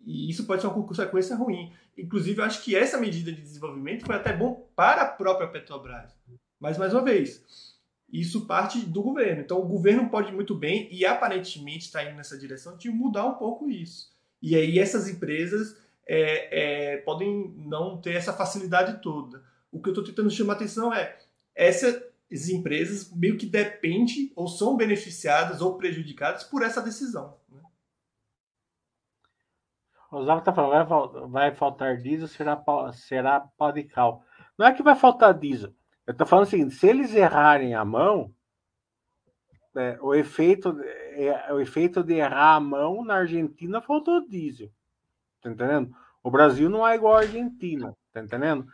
E 0.04 0.30
isso 0.30 0.44
pode 0.46 0.62
ser 0.62 0.68
uma 0.68 0.86
consequência 0.86 1.36
ruim. 1.36 1.72
Inclusive, 1.96 2.40
eu 2.40 2.44
acho 2.44 2.62
que 2.62 2.74
essa 2.74 2.98
medida 2.98 3.32
de 3.32 3.40
desenvolvimento 3.40 4.04
foi 4.04 4.16
até 4.16 4.32
bom 4.32 4.68
para 4.74 5.02
a 5.02 5.08
própria 5.08 5.48
Petrobras. 5.48 6.10
Mas, 6.58 6.78
mais 6.78 6.92
uma 6.92 7.02
vez, 7.02 7.44
isso 8.12 8.46
parte 8.46 8.78
do 8.80 9.02
governo. 9.02 9.42
Então, 9.42 9.58
o 9.58 9.66
governo 9.66 10.08
pode 10.08 10.32
muito 10.32 10.54
bem, 10.54 10.88
e 10.90 11.04
aparentemente 11.04 11.86
está 11.86 12.04
indo 12.04 12.16
nessa 12.16 12.38
direção, 12.38 12.76
de 12.76 12.90
mudar 12.90 13.26
um 13.26 13.34
pouco 13.34 13.68
isso. 13.68 14.10
E 14.40 14.56
aí, 14.56 14.78
essas 14.78 15.08
empresas 15.08 15.76
é, 16.06 16.94
é, 16.94 16.96
podem 16.98 17.54
não 17.56 18.00
ter 18.00 18.14
essa 18.14 18.32
facilidade 18.32 19.00
toda. 19.02 19.42
O 19.70 19.80
que 19.80 19.88
eu 19.88 19.92
estou 19.92 20.04
tentando 20.04 20.30
chamar 20.30 20.54
atenção 20.54 20.92
é 20.92 21.16
essas 22.32 22.48
empresas 22.48 23.14
meio 23.14 23.36
que 23.36 23.46
dependem 23.46 24.32
ou 24.34 24.48
são 24.48 24.76
beneficiadas 24.76 25.60
ou 25.60 25.76
prejudicadas 25.76 26.42
por 26.44 26.62
essa 26.62 26.80
decisão. 26.80 27.36
O 30.10 30.16
Oswaldo 30.16 30.40
está 30.40 30.52
falando, 30.52 30.88
vai, 30.88 31.28
vai 31.28 31.54
faltar 31.54 31.96
diesel, 31.98 32.28
será, 32.28 32.62
será 32.92 33.40
pau 33.40 33.72
de 33.72 33.84
cal. 33.84 34.24
Não 34.58 34.66
é 34.66 34.72
que 34.72 34.82
vai 34.82 34.94
faltar 34.94 35.32
diesel. 35.38 35.72
Eu 36.06 36.12
estou 36.12 36.26
falando 36.26 36.46
o 36.46 36.50
seguinte, 36.50 36.74
se 36.74 36.86
eles 36.86 37.14
errarem 37.14 37.74
a 37.74 37.84
mão, 37.84 38.34
é, 39.74 39.98
o, 40.02 40.14
efeito, 40.14 40.78
é, 40.82 41.52
o 41.52 41.60
efeito 41.60 42.02
de 42.02 42.14
errar 42.14 42.56
a 42.56 42.60
mão 42.60 43.04
na 43.04 43.14
Argentina 43.16 43.80
faltou 43.80 44.26
diesel. 44.26 44.70
Tá 45.40 45.50
entendendo? 45.50 45.94
O 46.22 46.30
Brasil 46.30 46.68
não 46.68 46.86
é 46.86 46.94
igual 46.94 47.14
a 47.14 47.20
Argentina, 47.20 47.96
tá 48.12 48.20
entendendo? 48.20 48.66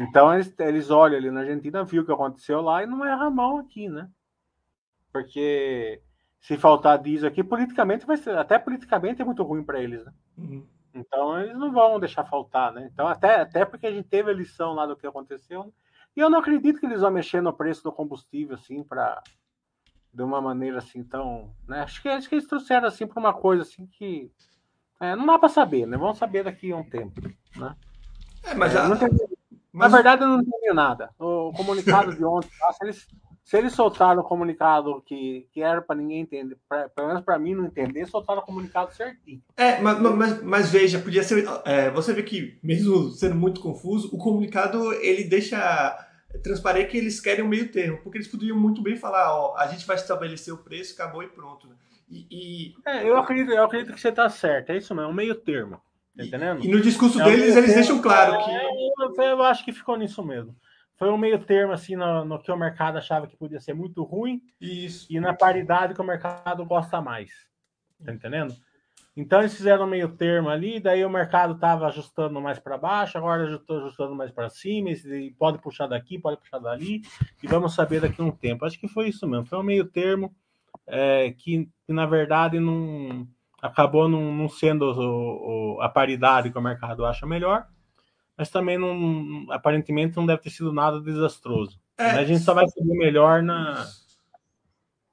Então 0.00 0.32
eles, 0.32 0.54
eles 0.58 0.90
olham 0.90 1.16
ali 1.16 1.30
na 1.30 1.40
Argentina, 1.40 1.84
viu 1.84 2.02
o 2.02 2.06
que 2.06 2.12
aconteceu 2.12 2.60
lá 2.60 2.82
e 2.82 2.86
não 2.86 3.04
erra 3.04 3.26
a 3.26 3.30
mão 3.30 3.58
aqui, 3.58 3.88
né? 3.88 4.08
Porque 5.12 6.02
se 6.40 6.56
faltar 6.56 6.98
diesel 6.98 7.28
aqui, 7.28 7.44
politicamente 7.44 8.06
vai 8.06 8.16
ser, 8.16 8.36
até 8.36 8.58
politicamente 8.58 9.22
é 9.22 9.24
muito 9.24 9.42
ruim 9.42 9.62
para 9.62 9.80
eles, 9.80 10.04
né? 10.04 10.12
Uhum. 10.38 10.66
Então 10.94 11.40
eles 11.40 11.56
não 11.56 11.72
vão 11.72 12.00
deixar 12.00 12.24
faltar, 12.24 12.72
né? 12.72 12.88
Então, 12.92 13.06
até, 13.06 13.40
até 13.40 13.64
porque 13.64 13.86
a 13.86 13.92
gente 13.92 14.08
teve 14.08 14.30
a 14.30 14.34
lição 14.34 14.72
lá 14.72 14.86
do 14.86 14.96
que 14.96 15.06
aconteceu. 15.06 15.72
E 16.14 16.20
eu 16.20 16.28
não 16.28 16.40
acredito 16.40 16.78
que 16.78 16.86
eles 16.86 17.00
vão 17.00 17.10
mexer 17.10 17.40
no 17.40 17.52
preço 17.52 17.82
do 17.82 17.92
combustível, 17.92 18.54
assim, 18.54 18.82
para 18.82 19.22
de 20.12 20.22
uma 20.22 20.40
maneira 20.40 20.78
assim 20.78 21.02
tão. 21.02 21.54
Né? 21.66 21.80
Acho, 21.80 22.02
que, 22.02 22.08
acho 22.08 22.28
que 22.28 22.34
eles 22.34 22.46
trouxeram 22.46 22.86
assim 22.86 23.06
para 23.06 23.18
uma 23.18 23.32
coisa 23.32 23.62
assim 23.62 23.86
que. 23.86 24.30
É, 25.00 25.16
não 25.16 25.26
dá 25.26 25.38
para 25.38 25.48
saber, 25.48 25.86
né? 25.86 25.96
Vamos 25.96 26.18
saber 26.18 26.44
daqui 26.44 26.70
a 26.70 26.76
um 26.76 26.84
tempo. 26.84 27.20
Né? 27.56 27.76
É, 28.44 28.54
mas, 28.54 28.74
é, 28.74 28.78
a... 28.78 28.88
entendi, 28.88 29.24
mas... 29.72 29.90
Na 29.90 29.96
verdade, 29.96 30.22
eu 30.22 30.28
não 30.28 30.40
entendi 30.40 30.72
nada. 30.72 31.10
O 31.18 31.52
comunicado 31.52 32.14
de 32.14 32.24
ontem, 32.24 32.50
eles 32.82 33.06
se 33.44 33.58
eles 33.58 33.72
soltaram 33.72 34.22
o 34.22 34.24
comunicado 34.24 35.02
que, 35.04 35.46
que 35.52 35.60
era 35.60 35.82
para 35.82 35.96
ninguém 35.96 36.20
entender, 36.20 36.56
pra, 36.68 36.88
pelo 36.88 37.08
menos 37.08 37.24
para 37.24 37.38
mim 37.38 37.54
não 37.54 37.66
entender, 37.66 38.06
soltaram 38.06 38.40
o 38.40 38.44
comunicado 38.44 38.94
certinho. 38.94 39.42
É, 39.56 39.80
mas, 39.80 40.00
mas, 40.00 40.42
mas 40.42 40.70
veja, 40.70 40.98
podia 41.00 41.22
ser. 41.22 41.44
É, 41.64 41.90
você 41.90 42.12
vê 42.12 42.22
que, 42.22 42.58
mesmo 42.62 43.10
sendo 43.10 43.34
muito 43.34 43.60
confuso, 43.60 44.08
o 44.14 44.18
comunicado 44.18 44.92
ele 44.94 45.24
deixa 45.24 45.58
transparente 46.42 46.90
que 46.90 46.96
eles 46.96 47.20
querem 47.20 47.44
um 47.44 47.48
meio 47.48 47.70
termo, 47.70 47.98
porque 47.98 48.18
eles 48.18 48.28
poderiam 48.28 48.58
muito 48.58 48.80
bem 48.80 48.96
falar: 48.96 49.34
ó, 49.34 49.56
a 49.56 49.66
gente 49.66 49.86
vai 49.86 49.96
estabelecer 49.96 50.54
o 50.54 50.58
preço, 50.58 50.94
acabou 50.94 51.22
e 51.22 51.28
pronto. 51.28 51.66
Né? 51.66 51.74
E, 52.08 52.26
e... 52.30 52.74
É, 52.86 53.08
eu 53.08 53.16
acredito, 53.16 53.50
eu 53.50 53.64
acredito 53.64 53.92
que 53.92 54.00
você 54.00 54.08
está 54.08 54.28
certo, 54.28 54.70
é 54.70 54.76
isso 54.76 54.94
mesmo, 54.94 55.10
um 55.10 55.14
meio 55.14 55.34
termo. 55.34 55.80
Tá 56.16 56.24
entendendo? 56.24 56.64
E, 56.64 56.68
e 56.68 56.70
no 56.70 56.80
discurso 56.80 57.20
é 57.20 57.24
deles, 57.24 57.56
eles 57.56 57.74
deixam 57.74 58.00
claro 58.00 58.44
que. 58.44 58.50
É, 58.50 58.66
eu, 59.00 59.22
eu 59.22 59.42
acho 59.42 59.64
que 59.64 59.72
ficou 59.72 59.96
nisso 59.96 60.22
mesmo 60.22 60.54
foi 61.02 61.10
um 61.10 61.18
meio 61.18 61.36
termo 61.40 61.72
assim 61.72 61.96
no, 61.96 62.24
no, 62.24 62.38
que 62.38 62.52
o 62.52 62.56
mercado 62.56 62.96
achava 62.96 63.26
que 63.26 63.36
podia 63.36 63.58
ser 63.58 63.74
muito 63.74 64.04
ruim 64.04 64.40
Isso. 64.60 65.08
e 65.10 65.18
na 65.18 65.34
paridade 65.34 65.94
que 65.94 66.00
o 66.00 66.04
mercado 66.04 66.64
gosta 66.64 67.00
mais. 67.00 67.28
Tá 68.04 68.12
entendendo? 68.12 68.54
Então 69.16 69.40
eles 69.40 69.52
fizeram 69.52 69.84
um 69.84 69.90
meio 69.90 70.08
termo 70.10 70.48
ali, 70.48 70.78
daí 70.78 71.04
o 71.04 71.10
mercado 71.10 71.54
estava 71.54 71.88
ajustando 71.88 72.40
mais 72.40 72.60
para 72.60 72.78
baixo, 72.78 73.18
agora 73.18 73.52
estou 73.52 73.78
ajustando 73.78 74.14
mais 74.14 74.30
para 74.30 74.48
cima, 74.48 74.90
pode 75.36 75.58
puxar 75.58 75.88
daqui, 75.88 76.20
pode 76.20 76.38
puxar 76.38 76.60
dali, 76.60 77.02
e 77.42 77.48
vamos 77.48 77.74
saber 77.74 78.00
daqui 78.00 78.22
a 78.22 78.24
um 78.24 78.30
tempo. 78.30 78.64
Acho 78.64 78.78
que 78.78 78.86
foi 78.86 79.08
isso 79.08 79.26
mesmo, 79.26 79.44
foi 79.44 79.58
um 79.58 79.64
meio 79.64 79.84
termo 79.84 80.32
é, 80.86 81.32
que, 81.32 81.68
que, 81.84 81.92
na 81.92 82.06
verdade 82.06 82.60
não 82.60 83.26
acabou 83.62 84.08
não, 84.08 84.34
não 84.34 84.48
sendo 84.48 84.82
o, 84.82 85.76
o, 85.76 85.80
a 85.80 85.88
paridade 85.88 86.50
que 86.50 86.58
o 86.58 86.62
mercado 86.62 87.06
acha 87.06 87.24
melhor, 87.24 87.64
mas 88.36 88.50
também 88.50 88.76
não, 88.76 89.46
aparentemente 89.52 90.16
não 90.16 90.26
deve 90.26 90.42
ter 90.42 90.50
sido 90.50 90.72
nada 90.72 91.00
desastroso. 91.00 91.80
É. 91.96 92.10
A 92.10 92.24
gente 92.24 92.42
só 92.42 92.52
vai 92.52 92.66
saber 92.68 92.94
melhor 92.94 93.40
na, 93.40 93.86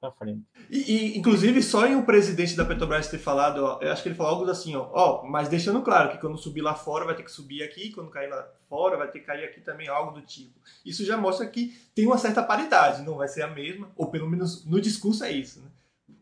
na 0.02 0.10
frente. 0.10 0.42
E, 0.68 0.78
e, 0.78 1.18
inclusive, 1.18 1.62
só 1.62 1.86
em 1.86 1.94
o 1.94 2.04
presidente 2.04 2.56
da 2.56 2.64
Petrobras 2.64 3.06
ter 3.06 3.18
falado, 3.18 3.58
ó, 3.58 3.78
eu 3.80 3.92
acho 3.92 4.02
que 4.02 4.08
ele 4.08 4.16
falou 4.16 4.32
algo 4.32 4.50
assim, 4.50 4.74
ó, 4.74 4.88
ó, 4.92 5.24
mas 5.28 5.48
deixando 5.48 5.82
claro 5.82 6.10
que 6.10 6.18
quando 6.18 6.36
subir 6.36 6.62
lá 6.62 6.74
fora 6.74 7.04
vai 7.04 7.14
ter 7.14 7.22
que 7.22 7.30
subir 7.30 7.62
aqui, 7.62 7.92
quando 7.92 8.10
cair 8.10 8.30
lá 8.30 8.48
fora 8.68 8.96
vai 8.96 9.08
ter 9.08 9.20
que 9.20 9.26
cair 9.26 9.44
aqui 9.44 9.60
também, 9.60 9.86
algo 9.86 10.12
do 10.12 10.22
tipo. 10.22 10.58
Isso 10.84 11.04
já 11.04 11.16
mostra 11.16 11.46
que 11.46 11.72
tem 11.94 12.06
uma 12.06 12.18
certa 12.18 12.42
paridade, 12.42 13.02
não 13.02 13.16
vai 13.16 13.28
ser 13.28 13.42
a 13.42 13.48
mesma, 13.48 13.90
ou 13.96 14.10
pelo 14.10 14.28
menos 14.28 14.64
no 14.64 14.80
discurso 14.80 15.22
é 15.22 15.30
isso, 15.30 15.60
né? 15.60 15.66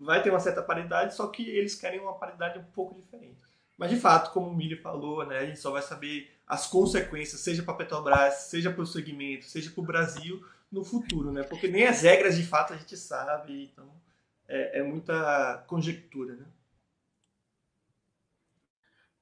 Vai 0.01 0.23
ter 0.23 0.31
uma 0.31 0.41
certa 0.41 0.63
paridade, 0.63 1.15
só 1.15 1.27
que 1.27 1.49
eles 1.49 1.75
querem 1.75 2.01
uma 2.01 2.15
paridade 2.15 2.59
um 2.59 2.65
pouco 2.65 2.95
diferente. 2.95 3.43
Mas 3.77 3.91
de 3.91 3.97
fato, 3.97 4.33
como 4.33 4.49
o 4.49 4.55
Milho 4.55 4.81
falou, 4.81 5.25
né, 5.27 5.39
a 5.39 5.47
gente 5.47 5.61
só 5.61 5.71
vai 5.71 5.83
saber 5.83 6.31
as 6.47 6.67
consequências, 6.67 7.41
seja 7.41 7.63
para 7.63 7.75
a 7.75 7.77
Petrobras, 7.77 8.35
seja 8.35 8.71
para 8.71 8.83
o 8.83 8.87
segmento, 8.87 9.45
seja 9.45 9.71
para 9.71 9.81
o 9.81 9.87
Brasil 9.87 10.45
no 10.71 10.85
futuro, 10.85 11.31
né? 11.31 11.43
Porque 11.43 11.69
nem 11.69 11.87
as 11.87 12.03
regras 12.03 12.37
de 12.37 12.43
fato 12.43 12.73
a 12.73 12.77
gente 12.77 12.97
sabe, 12.97 13.71
então 13.73 13.87
é, 14.49 14.81
é 14.81 14.83
muita 14.83 15.65
conjectura, 15.67 16.35
né? 16.35 16.47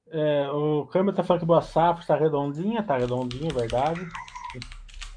É, 0.09 0.49
o 0.51 0.87
Câmbio 0.87 1.13
tá 1.13 1.23
falando 1.23 1.41
que 1.41 1.45
Boa 1.45 1.61
Safra 1.61 2.01
está 2.01 2.15
redondinha, 2.15 2.81
tá 2.81 2.97
redondinha, 2.97 3.49
é 3.49 3.53
verdade. 3.53 4.07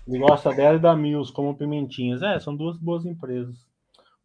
Ele 0.06 0.18
gosta 0.18 0.52
dela 0.52 0.76
e 0.76 0.80
da 0.80 0.96
Mills 0.96 1.32
como 1.32 1.56
Pimentinhas. 1.56 2.22
É, 2.22 2.40
são 2.40 2.56
duas 2.56 2.76
boas 2.76 3.06
empresas. 3.06 3.69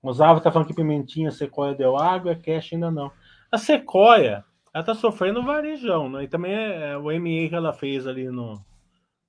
O 0.06 0.14
Zava 0.14 0.40
tá 0.40 0.52
falando 0.52 0.68
que 0.68 0.74
Pimentinha, 0.74 1.32
Sequoia 1.32 1.74
deu 1.74 1.98
água, 1.98 2.36
Cash 2.36 2.74
ainda 2.74 2.92
não. 2.92 3.12
A 3.52 3.58
Sequoia, 3.58 4.46
ela 4.72 4.84
tá 4.84 4.94
sofrendo 4.94 5.44
varejão, 5.44 6.10
né? 6.10 6.24
E 6.24 6.28
também 6.28 6.54
é, 6.54 6.92
é 6.92 6.98
o 6.98 7.06
MA 7.12 7.50
que 7.50 7.56
ela 7.56 7.74
fez 7.74 8.06
ali 8.06 8.30
no, 8.30 8.64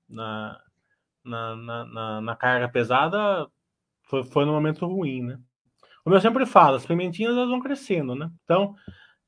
na, 0.07 0.61
na, 1.24 1.57
na, 1.57 2.20
na 2.20 2.37
carga 2.37 2.68
pesada 2.68 3.49
foi, 4.03 4.22
foi 4.24 4.45
no 4.45 4.53
momento 4.53 4.87
ruim, 4.87 5.22
né? 5.22 5.39
Como 6.05 6.14
eu 6.14 6.20
sempre 6.20 6.45
falo, 6.45 6.77
as 6.77 6.87
pimentinhas 6.87 7.35
elas 7.35 7.49
vão 7.49 7.61
crescendo, 7.61 8.14
né? 8.14 8.31
Então, 8.45 8.74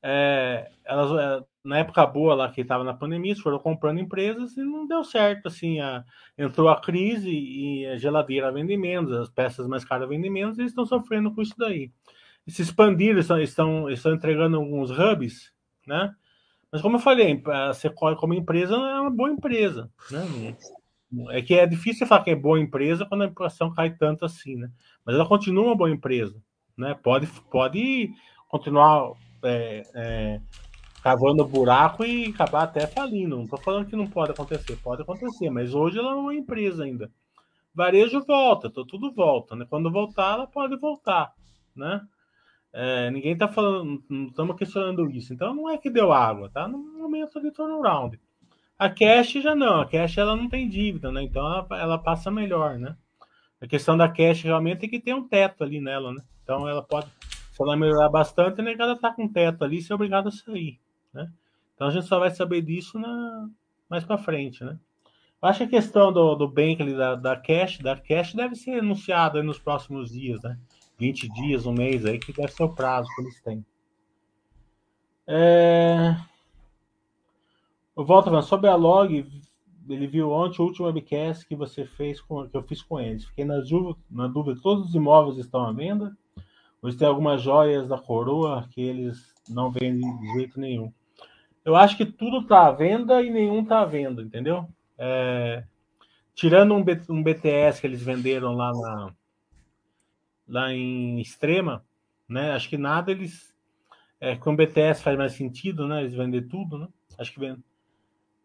é, 0.03 0.71
elas, 0.85 1.11
é, 1.11 1.45
na 1.63 1.79
época 1.79 2.05
boa 2.05 2.33
lá 2.33 2.49
que 2.49 2.61
estava 2.61 2.83
na 2.83 2.93
pandemia, 2.93 3.35
foram 3.35 3.59
comprando 3.59 3.99
empresas 3.99 4.55
e 4.55 4.63
não 4.63 4.87
deu 4.87 5.03
certo, 5.03 5.47
assim, 5.47 5.79
a, 5.79 6.03
entrou 6.37 6.69
a 6.69 6.79
crise 6.79 7.29
e 7.29 7.85
a 7.85 7.97
geladeira 7.97 8.51
vende 8.51 8.77
menos, 8.77 9.11
as 9.11 9.29
peças 9.29 9.67
mais 9.67 9.83
caras 9.83 10.07
vendem 10.07 10.31
menos, 10.31 10.57
e 10.57 10.61
eles 10.61 10.71
estão 10.71 10.85
sofrendo 10.85 11.33
com 11.33 11.41
isso 11.41 11.55
daí. 11.57 11.91
E 12.47 12.51
se 12.51 12.61
expandiram, 12.61 13.19
estão, 13.19 13.39
estão, 13.41 13.89
estão 13.89 14.13
entregando 14.13 14.57
alguns 14.57 14.89
hubs, 14.89 15.51
né? 15.85 16.13
Mas 16.71 16.81
como 16.81 16.95
eu 16.95 16.99
falei, 16.99 17.41
a 17.47 17.73
Sequoia 17.73 18.15
como 18.15 18.33
empresa 18.33 18.75
é 18.75 18.99
uma 19.01 19.09
boa 19.09 19.29
empresa, 19.29 19.91
né? 20.11 20.55
É 21.29 21.41
que 21.41 21.55
é 21.55 21.65
difícil 21.65 22.05
falar 22.05 22.23
que 22.23 22.29
é 22.29 22.35
boa 22.35 22.59
empresa 22.59 23.05
quando 23.05 23.23
a 23.23 23.27
inflação 23.27 23.73
cai 23.73 23.89
tanto 23.95 24.23
assim, 24.23 24.55
né? 24.55 24.69
Mas 25.03 25.15
ela 25.15 25.27
continua 25.27 25.65
uma 25.65 25.75
boa 25.75 25.89
empresa, 25.89 26.39
né? 26.77 26.95
Pode, 27.01 27.27
pode 27.51 28.11
continuar 28.47 29.13
é, 29.43 29.83
é, 29.95 30.41
cavando 31.09 31.43
buraco 31.43 32.05
e 32.05 32.27
acabar 32.27 32.63
até 32.63 32.85
falindo. 32.85 33.35
Não 33.35 33.45
estou 33.45 33.59
falando 33.59 33.87
que 33.87 33.95
não 33.95 34.05
pode 34.05 34.31
acontecer, 34.31 34.75
pode 34.77 35.01
acontecer, 35.01 35.49
mas 35.49 35.73
hoje 35.73 35.97
ela 35.97 36.11
é 36.11 36.15
uma 36.15 36.35
empresa 36.35 36.83
ainda. 36.83 37.09
Varejo 37.73 38.23
volta, 38.23 38.69
tudo 38.69 39.11
volta, 39.11 39.55
né? 39.55 39.65
Quando 39.67 39.91
voltar, 39.91 40.33
ela 40.33 40.45
pode 40.45 40.77
voltar, 40.77 41.33
né? 41.75 42.01
É, 42.71 43.09
ninguém 43.09 43.33
está 43.33 43.47
falando, 43.47 44.03
não 44.07 44.27
estamos 44.27 44.55
questionando 44.55 45.09
isso. 45.09 45.33
Então 45.33 45.51
não 45.55 45.67
é 45.67 45.79
que 45.79 45.89
deu 45.89 46.11
água, 46.11 46.51
tá 46.53 46.67
no 46.67 46.77
momento 46.77 47.41
de 47.41 47.49
turnaround. 47.49 48.19
A 48.77 48.87
cash 48.87 49.33
já 49.33 49.55
não, 49.55 49.81
a 49.81 49.87
cash 49.87 50.15
ela 50.19 50.35
não 50.35 50.47
tem 50.47 50.69
dívida, 50.69 51.11
né? 51.11 51.23
Então 51.23 51.43
ela, 51.43 51.67
ela 51.71 51.97
passa 51.97 52.29
melhor, 52.29 52.77
né? 52.77 52.95
A 53.59 53.65
questão 53.65 53.97
da 53.97 54.07
cash 54.07 54.43
realmente 54.43 54.85
é 54.85 54.87
que 54.87 54.99
tem 54.99 55.15
um 55.15 55.27
teto 55.27 55.63
ali 55.63 55.81
nela, 55.81 56.13
né? 56.13 56.21
Então 56.43 56.69
ela 56.69 56.83
pode, 56.83 57.07
se 57.51 57.63
ela 57.63 57.75
melhorar 57.75 58.09
bastante, 58.09 58.61
a 58.61 58.63
negada 58.63 58.95
tá 58.95 59.11
com 59.11 59.27
teto 59.27 59.63
ali, 59.63 59.81
se 59.81 59.91
é 59.91 59.95
obrigado 59.95 60.27
a 60.27 60.31
sair, 60.31 60.79
né? 61.13 61.31
Então 61.75 61.87
a 61.87 61.91
gente 61.91 62.05
só 62.05 62.19
vai 62.19 62.31
saber 62.31 62.61
disso 62.61 62.99
na, 62.99 63.49
mais 63.89 64.03
para 64.03 64.17
frente, 64.17 64.63
né? 64.63 64.77
Acho 65.41 65.59
que 65.59 65.63
a 65.75 65.79
questão 65.79 66.11
do, 66.11 66.35
do 66.35 66.47
Bankley, 66.47 66.95
da, 66.95 67.15
da 67.15 67.35
Cash, 67.37 67.79
da 67.79 67.95
Cash 67.95 68.33
deve 68.33 68.55
ser 68.55 68.79
anunciada 68.79 69.41
nos 69.41 69.57
próximos 69.57 70.11
dias, 70.11 70.41
né? 70.43 70.59
20 70.97 71.29
dias, 71.29 71.65
um 71.65 71.71
mês 71.71 72.05
aí, 72.05 72.19
que 72.19 72.33
deve 72.33 72.51
ser 72.51 72.63
o 72.63 72.75
prazo 72.75 73.07
que 73.15 73.21
eles 73.21 73.41
têm. 73.41 73.65
É... 75.25 76.17
Volto 77.95 78.41
sobre 78.41 78.69
a 78.69 78.75
log, 78.75 79.25
ele 79.87 80.07
viu 80.07 80.29
ontem 80.29 80.61
o 80.61 80.65
último 80.65 80.87
webcast 80.87 81.45
que 81.47 81.55
você 81.55 81.85
fez 81.85 82.19
com, 82.19 82.47
que 82.47 82.57
eu 82.57 82.63
fiz 82.63 82.81
com 82.81 82.99
eles. 82.99 83.25
Fiquei 83.25 83.45
na, 83.45 83.61
na 84.11 84.27
dúvida, 84.27 84.59
todos 84.61 84.89
os 84.89 84.95
imóveis 84.95 85.37
estão 85.37 85.61
à 85.61 85.71
venda? 85.71 86.15
Ou 86.81 86.95
tem 86.95 87.07
algumas 87.07 87.41
joias 87.41 87.87
da 87.87 87.97
coroa 87.97 88.67
que 88.71 88.81
eles 88.81 89.33
não 89.49 89.71
vendem 89.71 90.17
de 90.19 90.33
jeito 90.33 90.59
nenhum? 90.59 90.93
Eu 91.69 91.75
acho 91.75 91.95
que 91.95 92.03
tudo 92.03 92.39
está 92.39 92.65
à 92.65 92.71
venda 92.71 93.21
e 93.21 93.29
nenhum 93.29 93.61
está 93.61 93.81
à 93.81 93.85
venda, 93.85 94.23
entendeu? 94.23 94.67
É, 94.97 95.63
tirando 96.33 96.73
um, 96.73 96.83
B, 96.83 96.99
um, 97.07 97.21
BTS 97.21 97.79
que 97.79 97.85
eles 97.85 98.01
venderam 98.01 98.55
lá 98.55 98.71
na 98.73 99.13
lá 100.47 100.73
em 100.73 101.21
Extrema, 101.21 101.85
né? 102.27 102.53
Acho 102.53 102.67
que 102.67 102.77
nada 102.77 103.11
eles 103.11 103.53
é, 104.19 104.35
com 104.35 104.55
BTS 104.55 105.03
faz 105.03 105.15
mais 105.15 105.33
sentido, 105.33 105.87
né? 105.87 106.01
Eles 106.01 106.15
vendem 106.15 106.41
tudo, 106.41 106.79
né? 106.79 106.87
Acho 107.19 107.31
que 107.31 107.39
vende, 107.39 107.61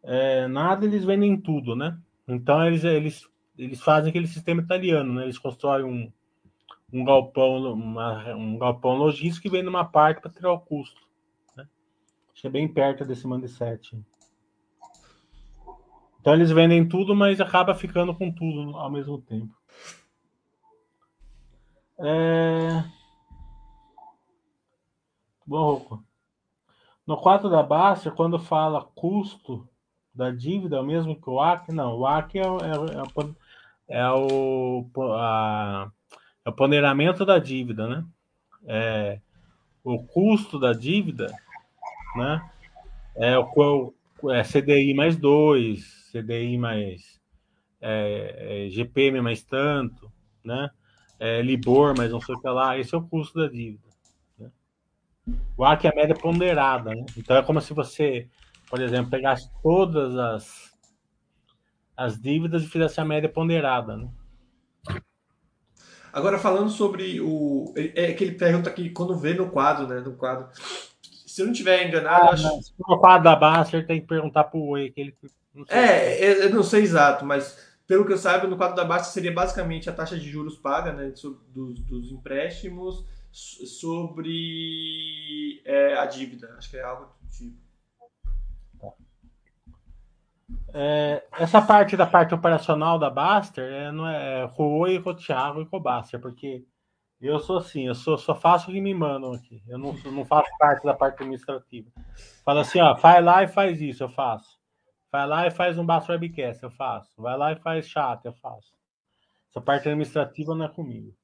é, 0.02 0.46
nada 0.46 0.84
eles 0.84 1.02
vendem 1.02 1.34
tudo, 1.40 1.74
né? 1.74 1.98
Então 2.28 2.62
eles 2.66 2.84
eles 2.84 3.26
eles 3.56 3.80
fazem 3.80 4.10
aquele 4.10 4.26
sistema 4.26 4.60
italiano, 4.60 5.14
né? 5.14 5.22
Eles 5.22 5.38
constroem 5.38 5.86
um, 5.86 6.12
um 6.92 7.02
galpão 7.02 7.72
uma, 7.72 8.34
um 8.34 8.58
galpão 8.58 8.96
logístico 8.96 9.46
e 9.46 9.50
vendem 9.50 9.70
uma 9.70 9.86
parte 9.86 10.20
para 10.20 10.30
tirar 10.30 10.52
o 10.52 10.60
custo. 10.60 11.00
Que 12.34 12.46
é 12.46 12.50
bem 12.50 12.68
perto 12.68 13.04
desse 13.04 13.26
mindset. 13.26 13.98
Então 16.20 16.34
eles 16.34 16.50
vendem 16.50 16.88
tudo, 16.88 17.14
mas 17.14 17.40
acaba 17.40 17.74
ficando 17.74 18.14
com 18.14 18.32
tudo 18.32 18.76
ao 18.76 18.90
mesmo 18.90 19.20
tempo. 19.20 19.54
É... 21.98 22.84
Bom. 25.46 26.00
No 27.06 27.16
quadro 27.18 27.50
da 27.50 27.62
Baixa, 27.62 28.10
quando 28.10 28.38
fala 28.38 28.82
custo 28.94 29.68
da 30.14 30.30
dívida, 30.30 30.76
é 30.76 30.80
o 30.80 30.84
mesmo 30.84 31.20
que 31.20 31.28
o 31.28 31.40
AC? 31.40 31.68
Não, 31.68 31.98
o 31.98 32.06
AC 32.06 32.36
é, 32.36 32.40
é, 32.40 32.44
é, 33.98 34.00
é 34.00 34.10
o, 34.10 34.86
a, 35.18 35.90
é 36.44 36.48
o 36.48 36.52
ponderamento 36.52 37.26
da 37.26 37.38
dívida, 37.38 37.86
né? 37.86 38.04
É, 38.66 39.20
o 39.82 40.02
custo 40.02 40.58
da 40.58 40.72
dívida, 40.72 41.26
né? 42.16 42.50
É 43.16 43.38
o 43.38 43.94
é 44.30 44.42
CDI 44.42 44.94
mais 44.94 45.16
2, 45.16 46.10
CDI 46.12 46.56
mais 46.56 47.20
é, 47.80 48.66
é, 48.66 48.70
GPM 48.70 49.20
mais 49.20 49.42
tanto, 49.42 50.10
né? 50.42 50.70
É, 51.18 51.42
Libor 51.42 51.96
mais 51.96 52.10
não 52.10 52.20
sei 52.20 52.34
o 52.34 52.40
que 52.40 52.48
lá, 52.48 52.78
esse 52.78 52.94
é 52.94 52.98
o 52.98 53.02
custo 53.02 53.38
da 53.38 53.48
dívida. 53.48 53.86
Né? 54.38 54.50
O 55.56 55.64
ARC 55.64 55.84
é 55.84 55.88
a 55.88 55.94
média 55.94 56.14
ponderada, 56.14 56.94
né? 56.94 57.04
Então 57.16 57.36
é 57.36 57.42
como 57.42 57.60
se 57.60 57.74
você, 57.74 58.28
por 58.68 58.80
exemplo, 58.80 59.10
pegasse 59.10 59.50
todas 59.62 60.16
as, 60.16 60.72
as 61.96 62.20
dívidas 62.20 62.64
e 62.64 62.68
fizesse 62.68 63.00
a 63.00 63.04
média 63.04 63.28
ponderada, 63.28 63.96
né? 63.96 64.08
Agora, 66.14 66.38
falando 66.38 66.70
sobre 66.70 67.20
o. 67.20 67.74
É 67.76 68.12
que 68.12 68.22
ele 68.22 68.36
pergunta 68.36 68.70
aqui 68.70 68.88
quando 68.90 69.18
vê 69.18 69.34
no 69.34 69.50
quadro, 69.50 69.88
né? 69.88 69.98
No 69.98 70.12
quadro. 70.12 70.48
Se 71.34 71.42
eu 71.42 71.46
não 71.46 71.52
estiver 71.52 71.88
enganado, 71.88 72.28
ah, 72.28 72.30
acho. 72.30 72.72
No 72.78 72.96
quadro 73.00 73.24
da 73.24 73.34
Baster 73.34 73.84
tem 73.84 74.00
que 74.00 74.06
perguntar 74.06 74.44
pro 74.44 74.60
Oi, 74.60 74.90
que 74.90 75.00
ele 75.00 75.16
é, 75.68 76.44
eu 76.44 76.50
não 76.50 76.62
sei 76.62 76.82
exato, 76.82 77.24
mas 77.24 77.58
pelo 77.88 78.06
que 78.06 78.12
eu 78.12 78.18
saiba, 78.18 78.46
no 78.46 78.56
quadro 78.56 78.76
da 78.76 78.84
Baixa 78.84 79.06
seria 79.06 79.32
basicamente 79.32 79.90
a 79.90 79.92
taxa 79.92 80.16
de 80.16 80.30
juros 80.30 80.56
paga 80.56 80.92
né, 80.92 81.12
dos, 81.52 81.80
dos 81.80 82.12
empréstimos 82.12 83.04
sobre 83.32 84.30
é, 85.64 85.98
a 85.98 86.06
dívida. 86.06 86.54
Acho 86.56 86.70
que 86.70 86.76
é 86.76 86.84
algo 86.84 87.08
do 87.20 87.28
tipo. 87.28 87.64
É, 90.72 91.24
essa 91.32 91.60
parte 91.60 91.96
da 91.96 92.06
parte 92.06 92.32
operacional 92.32 92.96
da 92.96 93.10
Baster 93.10 93.64
é, 93.64 93.90
não 93.90 94.06
é, 94.06 94.42
é 94.42 94.44
Rui, 94.44 95.02
Thiago 95.16 95.62
e 95.62 95.66
Cobaster, 95.66 96.20
porque 96.20 96.64
eu 97.20 97.38
sou 97.38 97.58
assim, 97.58 97.86
eu 97.86 97.94
sou, 97.94 98.18
só 98.18 98.34
faço 98.34 98.70
o 98.70 98.72
que 98.72 98.80
me 98.80 98.94
mandam 98.94 99.32
aqui. 99.32 99.62
Eu 99.66 99.78
não, 99.78 99.92
não 100.12 100.24
faço 100.24 100.50
parte 100.58 100.84
da 100.84 100.94
parte 100.94 101.22
administrativa. 101.22 101.90
Fala 102.44 102.60
assim, 102.60 102.80
ó, 102.80 102.96
faz 102.96 103.24
lá 103.24 103.42
e 103.42 103.48
faz 103.48 103.80
isso, 103.80 104.02
eu 104.02 104.08
faço. 104.08 104.58
Vai 105.10 105.26
lá 105.26 105.46
e 105.46 105.50
faz 105.50 105.78
um 105.78 105.86
Basso 105.86 106.10
Webcast, 106.10 106.62
eu 106.62 106.70
faço. 106.70 107.10
Vai 107.16 107.36
lá 107.36 107.52
e 107.52 107.56
faz 107.56 107.88
chat, 107.88 108.24
eu 108.24 108.32
faço. 108.34 108.74
Essa 109.48 109.60
parte 109.60 109.88
administrativa 109.88 110.54
não 110.54 110.64
é 110.64 110.68
comigo. 110.68 111.14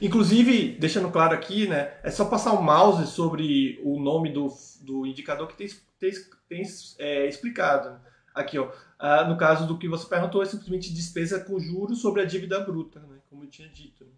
Inclusive, 0.00 0.76
deixando 0.78 1.10
claro 1.10 1.34
aqui, 1.34 1.66
né, 1.66 1.94
é 2.02 2.10
só 2.10 2.24
passar 2.24 2.52
o 2.52 2.62
mouse 2.62 3.06
sobre 3.06 3.80
o 3.84 4.00
nome 4.00 4.32
do, 4.32 4.48
do 4.82 5.06
indicador 5.06 5.48
que 5.48 5.56
tem, 5.56 5.68
tem, 5.98 6.12
tem 6.48 6.62
é, 6.98 7.26
explicado. 7.26 8.00
Aqui, 8.34 8.58
ó. 8.58 8.72
Ah, 8.98 9.24
no 9.24 9.36
caso 9.36 9.66
do 9.66 9.78
que 9.78 9.88
você 9.88 10.08
perguntou, 10.08 10.42
é 10.42 10.46
simplesmente 10.46 10.92
despesa 10.92 11.44
com 11.44 11.58
juros 11.58 12.00
sobre 12.00 12.22
a 12.22 12.24
dívida 12.24 12.60
bruta, 12.60 13.00
né, 13.00 13.18
como 13.28 13.44
eu 13.44 13.48
tinha 13.48 13.68
dito. 13.68 14.04
Né. 14.04 14.12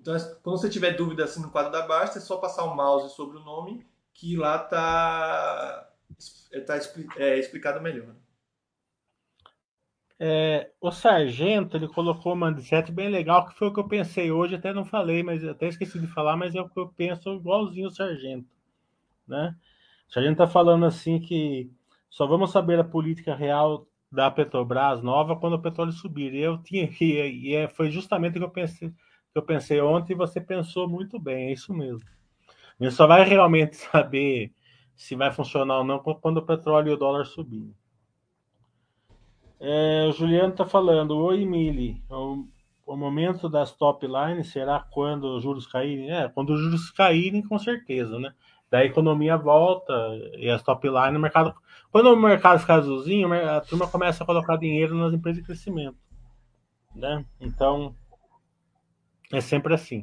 Então, 0.00 0.16
quando 0.42 0.58
você 0.58 0.70
tiver 0.70 0.96
dúvida 0.96 1.24
assim 1.24 1.42
no 1.42 1.50
quadro 1.50 1.70
da 1.70 1.86
basta, 1.86 2.18
é 2.18 2.22
só 2.22 2.38
passar 2.38 2.64
o 2.64 2.74
mouse 2.74 3.14
sobre 3.14 3.36
o 3.36 3.44
nome, 3.44 3.86
que 4.14 4.34
lá 4.34 4.56
está 4.64 5.90
tá, 6.66 6.80
é, 7.18 7.38
explicado 7.38 7.82
melhor. 7.82 8.16
É, 10.18 10.70
o 10.80 10.90
Sargento 10.90 11.76
ele 11.76 11.88
colocou 11.88 12.32
uma 12.32 12.50
manchete 12.50 12.92
bem 12.92 13.08
legal, 13.08 13.46
que 13.46 13.54
foi 13.54 13.68
o 13.68 13.74
que 13.74 13.80
eu 13.80 13.88
pensei 13.88 14.30
hoje, 14.30 14.54
até 14.54 14.72
não 14.72 14.84
falei, 14.84 15.22
mas 15.22 15.44
até 15.44 15.68
esqueci 15.68 15.98
de 15.98 16.06
falar, 16.06 16.36
mas 16.36 16.54
é 16.54 16.60
o 16.60 16.68
que 16.68 16.78
eu 16.78 16.88
penso 16.88 17.34
igualzinho 17.34 17.88
o 17.88 17.90
Sargento. 17.90 18.48
Né? 19.26 19.54
O 20.08 20.12
Sargento 20.12 20.42
está 20.42 20.46
falando 20.46 20.84
assim 20.86 21.20
que 21.20 21.70
só 22.08 22.26
vamos 22.26 22.50
saber 22.50 22.78
a 22.78 22.84
política 22.84 23.34
real 23.34 23.86
da 24.10 24.30
Petrobras 24.30 25.02
nova 25.02 25.36
quando 25.36 25.54
o 25.54 25.62
petróleo 25.62 25.92
subir. 25.92 26.34
E 26.34 26.40
eu 26.40 26.58
tinha 26.58 26.90
e, 27.00 27.48
e 27.48 27.54
é, 27.54 27.68
foi 27.68 27.90
justamente 27.90 28.36
o 28.36 28.40
que 28.40 28.44
eu 28.44 28.50
pensei, 28.50 28.92
que 29.32 29.38
eu 29.38 29.42
pensei 29.42 29.80
ontem 29.80 30.12
e 30.12 30.16
você 30.16 30.40
pensou 30.40 30.88
muito 30.88 31.18
bem, 31.18 31.48
é 31.48 31.52
isso 31.52 31.72
mesmo. 31.72 32.08
A 32.78 32.84
gente 32.84 32.94
só 32.94 33.06
vai 33.06 33.24
realmente 33.24 33.76
saber 33.90 34.52
se 34.96 35.14
vai 35.14 35.32
funcionar 35.32 35.78
ou 35.78 35.84
não 35.84 35.98
quando 35.98 36.38
o 36.38 36.46
petróleo 36.46 36.90
e 36.90 36.94
o 36.94 36.96
dólar 36.96 37.24
subirem. 37.24 37.74
É, 39.58 40.06
o 40.08 40.12
Juliano 40.12 40.52
está 40.52 40.64
falando, 40.64 41.16
oi 41.18 41.44
Mili, 41.44 42.02
o, 42.08 42.46
o, 42.86 42.96
momento 42.96 43.48
das 43.48 43.72
top 43.72 44.06
lines 44.06 44.50
será 44.50 44.80
quando 44.80 45.36
os 45.36 45.42
juros 45.42 45.66
caírem? 45.66 46.10
É, 46.10 46.28
quando 46.28 46.54
os 46.54 46.60
juros 46.60 46.90
caírem, 46.90 47.42
com 47.42 47.58
certeza, 47.58 48.18
né? 48.18 48.32
Daí 48.70 48.84
a 48.84 48.90
economia 48.90 49.36
volta 49.36 49.92
e 50.38 50.48
as 50.48 50.62
top 50.62 50.88
lines, 50.88 51.16
o 51.16 51.20
mercado. 51.20 51.54
Quando 51.90 52.12
o 52.12 52.16
mercado 52.16 52.60
ficar 52.60 52.76
azulzinho, 52.76 53.32
a 53.32 53.60
turma 53.60 53.86
começa 53.86 54.22
a 54.22 54.26
colocar 54.26 54.56
dinheiro 54.56 54.94
nas 54.96 55.12
empresas 55.12 55.40
de 55.40 55.46
crescimento. 55.46 55.98
Né? 56.94 57.24
Então, 57.40 57.94
é 59.32 59.40
sempre 59.40 59.74
assim. 59.74 60.02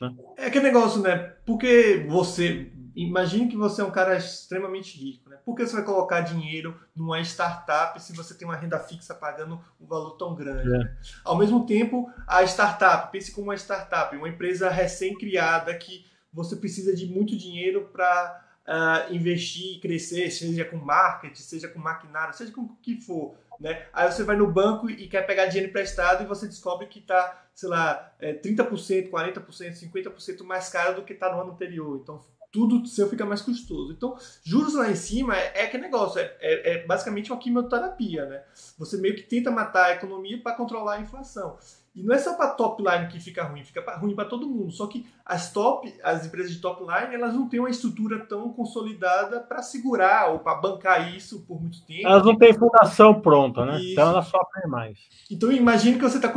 Né? 0.00 0.14
É 0.36 0.46
aquele 0.46 0.64
negócio, 0.64 1.00
né? 1.00 1.34
Porque 1.44 2.06
você. 2.08 2.72
Imagine 2.96 3.48
que 3.48 3.56
você 3.56 3.82
é 3.82 3.84
um 3.84 3.90
cara 3.90 4.16
extremamente 4.16 4.98
rico. 4.98 5.30
Por 5.44 5.54
que 5.54 5.64
você 5.64 5.76
vai 5.76 5.84
colocar 5.84 6.20
dinheiro 6.20 6.78
numa 6.94 7.20
startup 7.20 8.00
se 8.02 8.14
você 8.14 8.34
tem 8.34 8.46
uma 8.46 8.56
renda 8.56 8.78
fixa 8.80 9.14
pagando 9.14 9.60
um 9.80 9.86
valor 9.86 10.16
tão 10.16 10.34
grande? 10.34 10.68
É. 10.68 10.78
Né? 10.78 10.96
Ao 11.24 11.38
mesmo 11.38 11.64
tempo, 11.64 12.10
a 12.26 12.42
startup, 12.42 13.10
pense 13.12 13.32
como 13.32 13.46
uma 13.46 13.54
startup, 13.54 14.14
uma 14.16 14.28
empresa 14.28 14.68
recém-criada 14.68 15.72
que 15.76 16.04
você 16.32 16.56
precisa 16.56 16.94
de 16.94 17.06
muito 17.06 17.36
dinheiro 17.36 17.88
para 17.92 18.44
uh, 18.66 18.70
ah, 18.70 19.06
investir 19.10 19.76
e 19.76 19.80
crescer, 19.80 20.30
seja 20.30 20.64
com 20.64 20.76
marketing, 20.76 21.42
seja 21.42 21.68
com 21.68 21.78
maquinário, 21.78 22.34
seja 22.34 22.52
com 22.52 22.62
o 22.62 22.76
que 22.82 23.00
for. 23.00 23.36
Né? 23.60 23.84
Aí 23.92 24.10
você 24.10 24.24
vai 24.24 24.36
no 24.36 24.50
banco 24.50 24.88
e 24.88 25.06
quer 25.06 25.26
pegar 25.26 25.46
dinheiro 25.46 25.68
emprestado 25.68 26.22
e 26.22 26.26
você 26.26 26.46
descobre 26.46 26.86
que 26.86 26.98
está, 26.98 27.44
sei 27.54 27.68
lá, 27.68 28.14
é, 28.18 28.32
30%, 28.32 29.10
40%, 29.10 29.44
50% 29.44 30.42
mais 30.44 30.70
caro 30.70 30.96
do 30.96 31.04
que 31.04 31.12
está 31.12 31.30
no 31.30 31.42
ano 31.42 31.52
anterior. 31.52 32.00
Então 32.02 32.24
tudo 32.52 32.86
seu 32.86 33.08
fica 33.08 33.24
mais 33.24 33.42
custoso. 33.42 33.92
Então, 33.92 34.16
juros 34.42 34.74
lá 34.74 34.90
em 34.90 34.96
cima 34.96 35.36
é, 35.36 35.60
é 35.60 35.64
aquele 35.64 35.84
negócio, 35.84 36.18
é, 36.20 36.36
é, 36.40 36.72
é, 36.72 36.86
basicamente 36.86 37.30
uma 37.30 37.38
quimioterapia, 37.38 38.26
né? 38.26 38.42
Você 38.78 38.96
meio 38.96 39.14
que 39.14 39.22
tenta 39.22 39.50
matar 39.50 39.86
a 39.86 39.92
economia 39.92 40.40
para 40.42 40.56
controlar 40.56 40.96
a 40.96 41.00
inflação. 41.00 41.58
E 41.94 42.04
não 42.04 42.14
é 42.14 42.18
só 42.18 42.34
para 42.34 42.50
top 42.50 42.82
line 42.82 43.08
que 43.08 43.18
fica 43.18 43.42
ruim, 43.42 43.64
fica 43.64 43.82
ruim 43.96 44.14
para 44.14 44.28
todo 44.28 44.48
mundo. 44.48 44.70
Só 44.70 44.86
que 44.86 45.06
as 45.24 45.52
top, 45.52 45.92
as 46.04 46.24
empresas 46.24 46.52
de 46.52 46.60
top 46.60 46.82
line, 46.82 47.14
elas 47.14 47.34
não 47.34 47.48
têm 47.48 47.58
uma 47.58 47.68
estrutura 47.68 48.24
tão 48.26 48.52
consolidada 48.52 49.40
para 49.40 49.60
segurar 49.60 50.30
ou 50.30 50.38
para 50.38 50.54
bancar 50.54 51.12
isso 51.14 51.44
por 51.46 51.60
muito 51.60 51.84
tempo. 51.84 52.06
Elas 52.06 52.24
não 52.24 52.38
têm 52.38 52.54
fundação 52.54 53.20
pronta, 53.20 53.64
né? 53.64 53.80
Isso. 53.80 53.92
Então 53.92 54.08
elas 54.08 54.26
sofrem 54.26 54.68
mais. 54.68 54.98
Então 55.28 55.50
imagine 55.50 55.96
que 55.96 56.02
você 56.02 56.18
está 56.18 56.30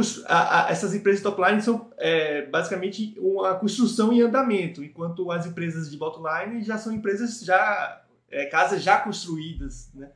essas 0.69 0.95
empresas 0.95 1.21
de 1.21 1.29
top 1.29 1.41
line 1.47 1.61
são 1.61 1.91
é, 1.97 2.47
basicamente 2.47 3.15
uma 3.19 3.53
construção 3.53 4.11
em 4.11 4.21
andamento, 4.21 4.83
enquanto 4.83 5.31
as 5.31 5.45
empresas 5.45 5.89
de 5.91 5.97
bottom 5.97 6.23
line 6.27 6.63
já 6.63 6.79
são 6.79 6.91
empresas 6.91 7.41
já 7.41 8.01
é, 8.29 8.47
casas 8.47 8.81
já 8.81 8.97
construídas, 8.97 9.91
né? 9.93 10.09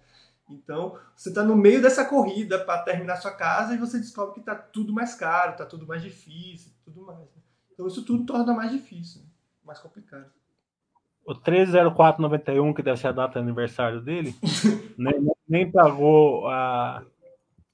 Então, 0.50 0.98
você 1.16 1.30
está 1.30 1.44
no 1.44 1.56
meio 1.56 1.82
dessa 1.82 2.06
corrida 2.06 2.58
para 2.60 2.82
terminar 2.84 3.18
sua 3.18 3.32
casa 3.32 3.74
e 3.74 3.78
você 3.78 3.98
descobre 3.98 4.36
que 4.36 4.40
está 4.40 4.56
tudo 4.56 4.94
mais 4.94 5.14
caro, 5.14 5.52
está 5.52 5.66
tudo 5.66 5.86
mais 5.86 6.02
difícil, 6.02 6.72
tudo 6.86 7.06
mais. 7.06 7.20
Né? 7.20 7.26
Então, 7.74 7.88
isso 7.88 8.04
tudo 8.06 8.26
torna 8.26 8.54
mais 8.54 8.72
difícil, 8.72 9.22
né? 9.22 9.28
mais 9.66 9.80
complicado. 9.80 10.32
O 11.26 11.34
130491, 11.34 12.74
que 12.74 12.82
deve 12.82 12.98
ser 12.98 13.08
a 13.08 13.12
data 13.12 13.34
de 13.34 13.40
aniversário 13.40 14.02
dele, 14.02 14.34
nem, 14.98 15.14
nem, 15.48 15.70
pagou 15.70 16.48
a. 16.48 17.04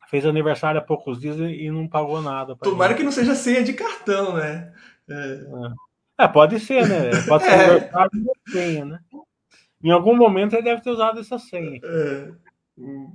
Fez 0.10 0.26
aniversário 0.26 0.80
há 0.80 0.84
poucos 0.84 1.20
dias 1.20 1.38
e 1.38 1.70
não 1.70 1.88
pagou 1.88 2.22
nada. 2.22 2.56
Tomara 2.56 2.90
gente. 2.90 2.98
que 2.98 3.04
não 3.04 3.12
seja 3.12 3.36
senha 3.36 3.64
de 3.64 3.74
cartão, 3.74 4.36
né? 4.36 4.74
É, 5.10 6.24
é 6.24 6.28
pode 6.28 6.60
ser, 6.60 6.88
né? 6.88 7.10
Pode 7.28 7.44
ser 7.44 7.50
é. 7.50 7.54
aniversário 7.54 8.12
e 8.14 8.52
senha, 8.52 8.86
né? 8.86 9.00
Em 9.84 9.92
algum 9.92 10.16
momento 10.16 10.54
ele 10.54 10.64
deve 10.64 10.82
ter 10.82 10.92
usado 10.92 11.20
essa 11.20 11.38
senha. 11.38 11.80
É. 11.84 12.32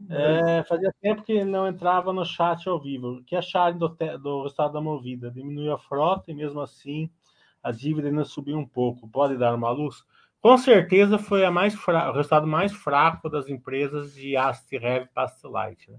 É, 0.08 0.62
fazia 0.64 0.94
tempo 1.00 1.22
que 1.22 1.44
não 1.44 1.66
entrava 1.66 2.12
no 2.12 2.24
chat 2.24 2.68
ao 2.68 2.80
vivo. 2.80 3.14
O 3.14 3.24
que 3.24 3.34
acharam 3.34 3.76
do, 3.76 3.88
do 3.88 4.42
resultado 4.42 4.72
da 4.72 4.80
movida? 4.80 5.30
Diminuiu 5.30 5.72
a 5.72 5.78
frota 5.78 6.30
e 6.30 6.34
mesmo 6.34 6.60
assim 6.60 7.10
a 7.62 7.72
dívida 7.72 8.08
ainda 8.08 8.24
subiu 8.24 8.56
um 8.56 8.66
pouco. 8.66 9.08
Pode 9.08 9.36
dar 9.36 9.54
uma 9.54 9.70
luz? 9.70 10.04
Com 10.40 10.56
certeza 10.56 11.18
foi 11.18 11.44
a 11.44 11.50
mais 11.50 11.74
fra... 11.74 12.10
o 12.10 12.14
resultado 12.14 12.46
mais 12.46 12.72
fraco 12.72 13.28
das 13.28 13.48
empresas 13.48 14.14
de 14.14 14.36
Ast 14.36 14.74
Heavy 14.74 15.08
Past 15.12 15.44
Light. 15.46 15.90
Né? 15.90 15.98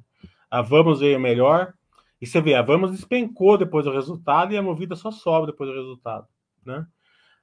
A 0.49 0.61
Vamos 0.61 1.01
veio 1.01 1.19
melhor. 1.19 1.73
E 2.21 2.25
você 2.25 2.41
vê, 2.41 2.53
a 2.53 2.61
Vamos 2.61 2.91
despencou 2.91 3.57
depois 3.57 3.85
do 3.85 3.91
resultado 3.91 4.53
e 4.53 4.57
a 4.57 4.61
Movida 4.61 4.95
só 4.95 5.11
sobe 5.11 5.47
depois 5.47 5.69
do 5.69 5.75
resultado. 5.75 6.27
Né? 6.65 6.85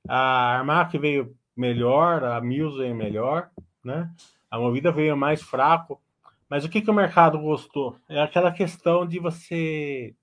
A 0.09 0.59
Armac 0.59 0.97
veio 0.99 1.37
melhor, 1.57 2.25
a 2.25 2.41
Mills 2.41 2.79
veio 2.79 2.95
melhor, 2.95 3.51
né? 3.83 4.11
A 4.51 4.59
Movida 4.59 4.93
veio 4.93 5.17
mais 5.17 5.43
fraco. 5.43 6.01
Mas 6.49 6.65
o 6.65 6.69
que, 6.69 6.81
que 6.81 6.91
o 6.91 6.95
mercado 6.95 7.39
gostou? 7.39 7.97
É 8.09 8.21
aquela 8.21 8.53
questão 8.53 9.07
de 9.07 9.19
você 9.19 10.15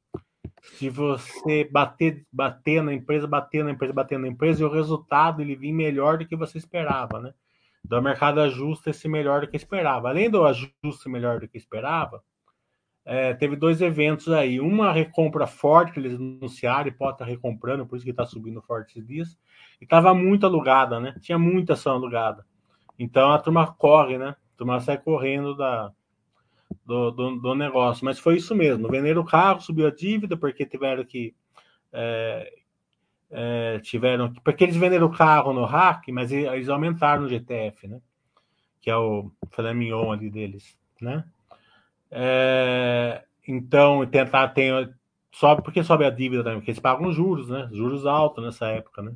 de 0.80 0.90
você 0.90 1.66
bater, 1.66 2.26
bater 2.32 2.82
na 2.82 2.94
empresa, 2.94 3.28
bater 3.28 3.66
na 3.66 3.72
empresa, 3.72 3.94
bater 3.94 4.18
na 4.18 4.28
empresa, 4.28 4.62
e 4.62 4.66
o 4.66 4.72
resultado 4.72 5.42
ele 5.42 5.56
vir 5.56 5.74
melhor 5.74 6.18
do 6.18 6.26
que 6.26 6.38
você 6.38 6.58
esperava, 6.58 7.20
né? 7.20 7.34
Então 7.86 8.00
o 8.00 8.02
mercado 8.02 8.40
ajusta 8.40 8.90
esse 8.90 9.10
melhor 9.10 9.42
do 9.42 9.48
que 9.48 9.58
esperava. 9.58 10.08
Além 10.08 10.30
do 10.30 10.46
ajuste 10.46 11.10
melhor 11.10 11.42
do 11.42 11.50
que 11.50 11.58
esperava, 11.58 12.24
é, 13.06 13.34
teve 13.34 13.58
dois 13.58 13.82
eventos 13.82 14.30
aí. 14.30 14.60
Uma 14.62 14.94
recompra 14.94 15.46
forte 15.46 15.92
que 15.92 16.00
eles 16.00 16.16
anunciaram, 16.16 16.88
e 16.88 16.92
pode 16.92 17.16
estar 17.16 17.26
recomprando, 17.26 17.86
por 17.86 17.98
isso 17.98 18.06
que 18.06 18.12
está 18.12 18.26
subindo 18.26 18.62
forte 18.62 18.92
esses 18.92 19.06
dias. 19.06 19.38
E 19.82 19.84
estava 19.84 20.14
muito 20.14 20.46
alugada, 20.46 21.00
né? 21.00 21.14
Tinha 21.20 21.38
muita 21.38 21.74
ação 21.74 21.96
alugada. 21.96 22.46
Então 22.98 23.32
a 23.34 23.40
turma 23.40 23.68
corre, 23.74 24.18
né? 24.18 24.30
A 24.30 24.58
turma 24.58 24.80
sai 24.80 24.98
correndo 24.98 25.56
da, 25.58 25.92
do, 26.86 27.12
do, 27.12 27.36
do, 27.40 27.56
negócio. 27.56 28.06
Mas 28.06 28.20
foi 28.20 28.38
isso 28.38 28.56
mesmo. 28.56 28.90
Venderam 28.90 29.22
o 29.22 29.26
carro, 29.26 29.62
subiu 29.62 29.88
a 29.88 29.92
dívida, 29.92 30.38
porque 30.38 30.66
tiveram 30.66 31.04
que. 31.04 31.36
É, 31.92 32.54
é, 33.36 33.80
tiveram 33.80 34.32
porque 34.44 34.64
eles 34.64 34.76
venderam 34.76 35.08
o 35.08 35.12
carro 35.16 35.54
no 35.54 35.66
hack, 35.66 36.08
mas 36.10 36.32
eles 36.32 36.70
aumentaram 36.70 37.24
no 37.24 37.30
GTF, 37.30 37.88
né? 37.88 38.00
Que 38.80 38.90
é 38.90 38.96
o 38.96 39.32
filé 39.52 39.74
mignon 39.74 40.12
ali 40.12 40.30
deles, 40.30 40.78
né? 41.02 41.26
É, 42.12 43.24
então, 43.48 44.06
tentar 44.06 44.50
ter. 44.50 44.94
Sobe, 45.32 45.64
porque 45.64 45.84
sobe 45.84 46.06
a 46.06 46.12
dívida 46.12 46.44
também? 46.44 46.60
Porque 46.60 46.70
eles 46.70 46.80
pagam 46.80 47.12
juros, 47.12 47.50
né? 47.50 47.68
Juros 47.72 48.06
altos 48.06 48.44
nessa 48.44 48.68
época, 48.68 49.02
né? 49.02 49.16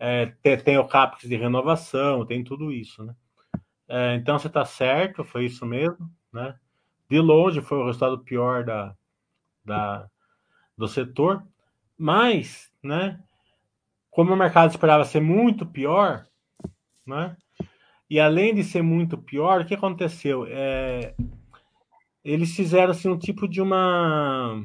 É, 0.00 0.26
tem, 0.42 0.58
tem, 0.58 0.78
o 0.78 0.84
CAPEX 0.84 1.28
de 1.28 1.36
renovação, 1.36 2.26
tem 2.26 2.42
tudo 2.42 2.72
isso, 2.72 3.04
né? 3.04 3.14
É, 3.88 4.14
então 4.16 4.38
você 4.38 4.48
está 4.48 4.64
certo, 4.64 5.24
foi 5.24 5.46
isso 5.46 5.64
mesmo, 5.64 6.10
né? 6.38 6.54
de 7.08 7.18
longe 7.18 7.60
foi 7.60 7.78
o 7.78 7.86
resultado 7.86 8.18
pior 8.18 8.64
da, 8.64 8.94
da, 9.64 10.08
do 10.76 10.86
setor, 10.86 11.42
mas, 11.96 12.70
né, 12.82 13.18
como 14.10 14.32
o 14.32 14.36
mercado 14.36 14.70
esperava 14.70 15.04
ser 15.04 15.20
muito 15.20 15.64
pior, 15.64 16.26
né, 17.06 17.36
e 18.10 18.20
além 18.20 18.54
de 18.54 18.62
ser 18.62 18.82
muito 18.82 19.16
pior, 19.18 19.60
o 19.60 19.64
que 19.64 19.74
aconteceu? 19.74 20.46
É, 20.48 21.14
eles 22.24 22.54
fizeram 22.54 22.90
assim, 22.90 23.08
um 23.08 23.18
tipo 23.18 23.48
de 23.48 23.60
uma 23.60 24.64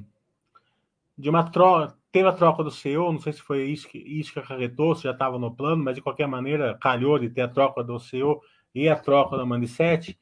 de 1.17 1.30
uma 1.30 1.43
troca, 1.49 1.95
teve 2.11 2.28
a 2.28 2.34
troca 2.34 2.63
do 2.63 2.71
CEO, 2.71 3.11
não 3.11 3.19
sei 3.19 3.34
se 3.34 3.41
foi 3.41 3.65
isso 3.65 3.88
que, 3.88 3.97
isso 3.97 4.34
que 4.34 4.39
acarretou, 4.39 4.95
se 4.95 5.03
já 5.03 5.11
estava 5.11 5.38
no 5.38 5.53
plano, 5.53 5.84
mas 5.84 5.95
de 5.95 6.01
qualquer 6.01 6.28
maneira 6.28 6.78
calhou 6.82 7.19
de 7.19 7.30
ter 7.30 7.41
a 7.41 7.47
troca 7.47 7.84
do 7.84 7.99
CEO 7.99 8.41
e 8.74 8.89
a 8.89 8.95
troca 8.95 9.38
da 9.38 9.45
Mandicete, 9.45 10.17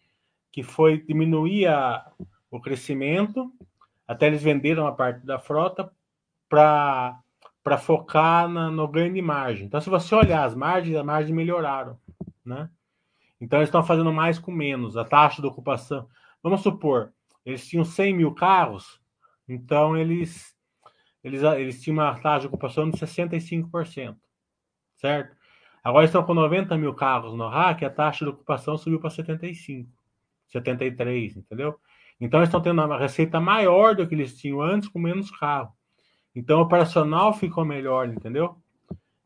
que 0.51 0.63
foi 0.63 1.01
diminuir 1.01 1.67
a, 1.67 2.11
o 2.49 2.59
crescimento, 2.59 3.51
até 4.07 4.27
eles 4.27 4.43
venderam 4.43 4.85
a 4.85 4.91
parte 4.91 5.25
da 5.25 5.39
frota 5.39 5.89
para 6.49 7.23
focar 7.79 8.49
na, 8.49 8.69
no 8.69 8.87
ganho 8.87 9.13
de 9.13 9.21
margem. 9.21 9.65
Então, 9.65 9.79
se 9.79 9.89
você 9.89 10.13
olhar 10.13 10.43
as 10.43 10.53
margens, 10.53 10.95
as 10.97 11.05
margens 11.05 11.33
melhoraram, 11.33 11.97
né? 12.45 12.69
Então, 13.39 13.59
eles 13.59 13.69
estão 13.69 13.83
fazendo 13.83 14.11
mais 14.11 14.37
com 14.37 14.51
menos. 14.51 14.97
A 14.97 15.05
taxa 15.05 15.41
de 15.41 15.47
ocupação, 15.47 16.07
vamos 16.43 16.61
supor, 16.61 17.13
eles 17.45 17.67
tinham 17.67 17.85
100 17.85 18.15
mil 18.15 18.33
carros, 18.33 18.99
então 19.47 19.95
eles, 19.97 20.55
eles, 21.23 21.41
eles 21.41 21.81
tinham 21.81 21.97
uma 21.97 22.19
taxa 22.19 22.41
de 22.41 22.47
ocupação 22.47 22.89
de 22.89 22.97
65%, 22.97 24.17
certo? 24.97 25.35
Agora 25.83 26.05
estão 26.05 26.23
com 26.23 26.33
90 26.33 26.77
mil 26.77 26.93
carros 26.93 27.33
no 27.33 27.47
rack, 27.47 27.83
a 27.83 27.89
taxa 27.89 28.25
de 28.25 28.31
ocupação 28.31 28.77
subiu 28.77 28.99
para 28.99 29.09
75%. 29.09 29.87
73, 30.51 31.37
entendeu? 31.37 31.79
Então 32.19 32.39
eles 32.39 32.49
estão 32.49 32.61
tendo 32.61 32.83
uma 32.83 32.99
receita 32.99 33.39
maior 33.39 33.95
do 33.95 34.07
que 34.07 34.13
eles 34.13 34.37
tinham 34.37 34.61
antes 34.61 34.89
com 34.89 34.99
menos 34.99 35.31
carro. 35.31 35.73
Então 36.35 36.59
o 36.59 36.63
operacional 36.63 37.33
ficou 37.33 37.65
melhor, 37.65 38.07
entendeu? 38.09 38.55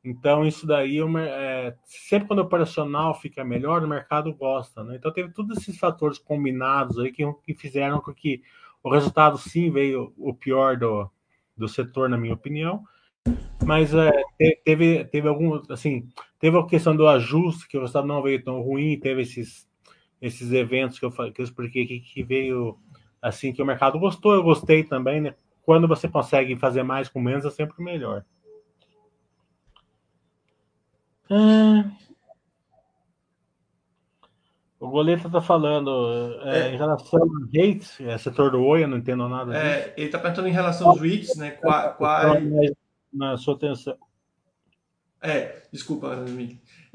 Então 0.04 0.46
isso 0.46 0.68
daí 0.68 1.00
é, 1.00 1.76
sempre 1.84 2.28
quando 2.28 2.40
o 2.40 2.44
operacional 2.44 3.14
fica 3.20 3.44
melhor, 3.44 3.84
o 3.84 3.88
mercado 3.88 4.34
gosta, 4.34 4.84
né? 4.84 4.96
Então 4.96 5.12
teve 5.12 5.34
todos 5.34 5.58
esses 5.58 5.78
fatores 5.78 6.18
combinados 6.18 7.00
aí 7.00 7.12
que, 7.12 7.24
que 7.44 7.54
fizeram 7.54 8.00
com 8.00 8.14
que 8.14 8.42
o 8.84 8.90
resultado 8.90 9.38
sim 9.38 9.72
veio 9.72 10.14
o 10.16 10.34
pior 10.34 10.78
do, 10.78 11.10
do 11.58 11.68
setor, 11.68 12.08
na 12.08 12.18
minha 12.18 12.36
opinião. 12.36 12.84
Mas 13.66 13.94
é, 13.96 14.12
teve, 14.64 15.06
teve 15.06 15.28
algum, 15.28 15.60
assim, 15.70 16.08
teve 16.40 16.56
a 16.58 16.66
questão 16.68 16.96
do 16.96 17.08
ajuste, 17.08 17.68
que 17.68 17.78
o 17.78 17.82
resultado 17.82 18.08
não 18.08 18.22
veio 18.22 18.44
tão 18.44 18.62
ruim, 18.62 19.00
teve 19.00 19.24
esses 19.24 19.68
esses 20.26 20.52
eventos 20.52 20.98
que 20.98 21.06
eu, 21.06 21.12
que 21.12 21.42
eu 21.42 21.46
expliquei 21.46 21.84
aqui, 21.84 22.00
que 22.00 22.24
veio 22.24 22.78
assim, 23.22 23.54
que 23.54 23.62
o 23.62 23.66
mercado 23.66 24.00
gostou, 24.00 24.34
eu 24.34 24.44
gostei 24.44 24.84
também, 24.84 25.22
né? 25.22 25.36
Quando 25.64 25.88
você 25.88 26.08
consegue 26.08 26.56
fazer 26.56 26.84
mais 26.84 27.10
com 27.10 27.20
menos, 27.20 27.46
é 27.46 27.50
sempre 27.50 27.84
melhor. 27.84 28.24
É... 31.30 32.06
O 34.80 34.90
Goleta 34.90 35.28
está 35.28 35.42
falando 35.42 36.40
é, 36.44 36.60
é. 36.60 36.74
em 36.74 36.78
relação 36.78 37.24
a 37.24 37.48
REITs, 37.52 38.00
é, 38.02 38.18
setor 38.20 38.52
do 38.52 38.62
Oi, 38.64 38.84
eu 38.84 38.88
não 38.88 38.98
entendo 38.98 39.28
nada 39.28 39.58
é, 39.58 39.94
ele 39.98 40.06
está 40.08 40.20
perguntando 40.20 40.48
em 40.48 40.52
relação 40.52 40.90
aos 40.90 41.02
REITs, 41.02 41.36
né? 41.38 41.52
Qual, 41.52 41.96
qual... 41.96 42.36
Na 43.12 43.38
sua 43.38 43.56
atenção. 43.56 43.98
É, 45.22 45.64
desculpa, 45.72 46.24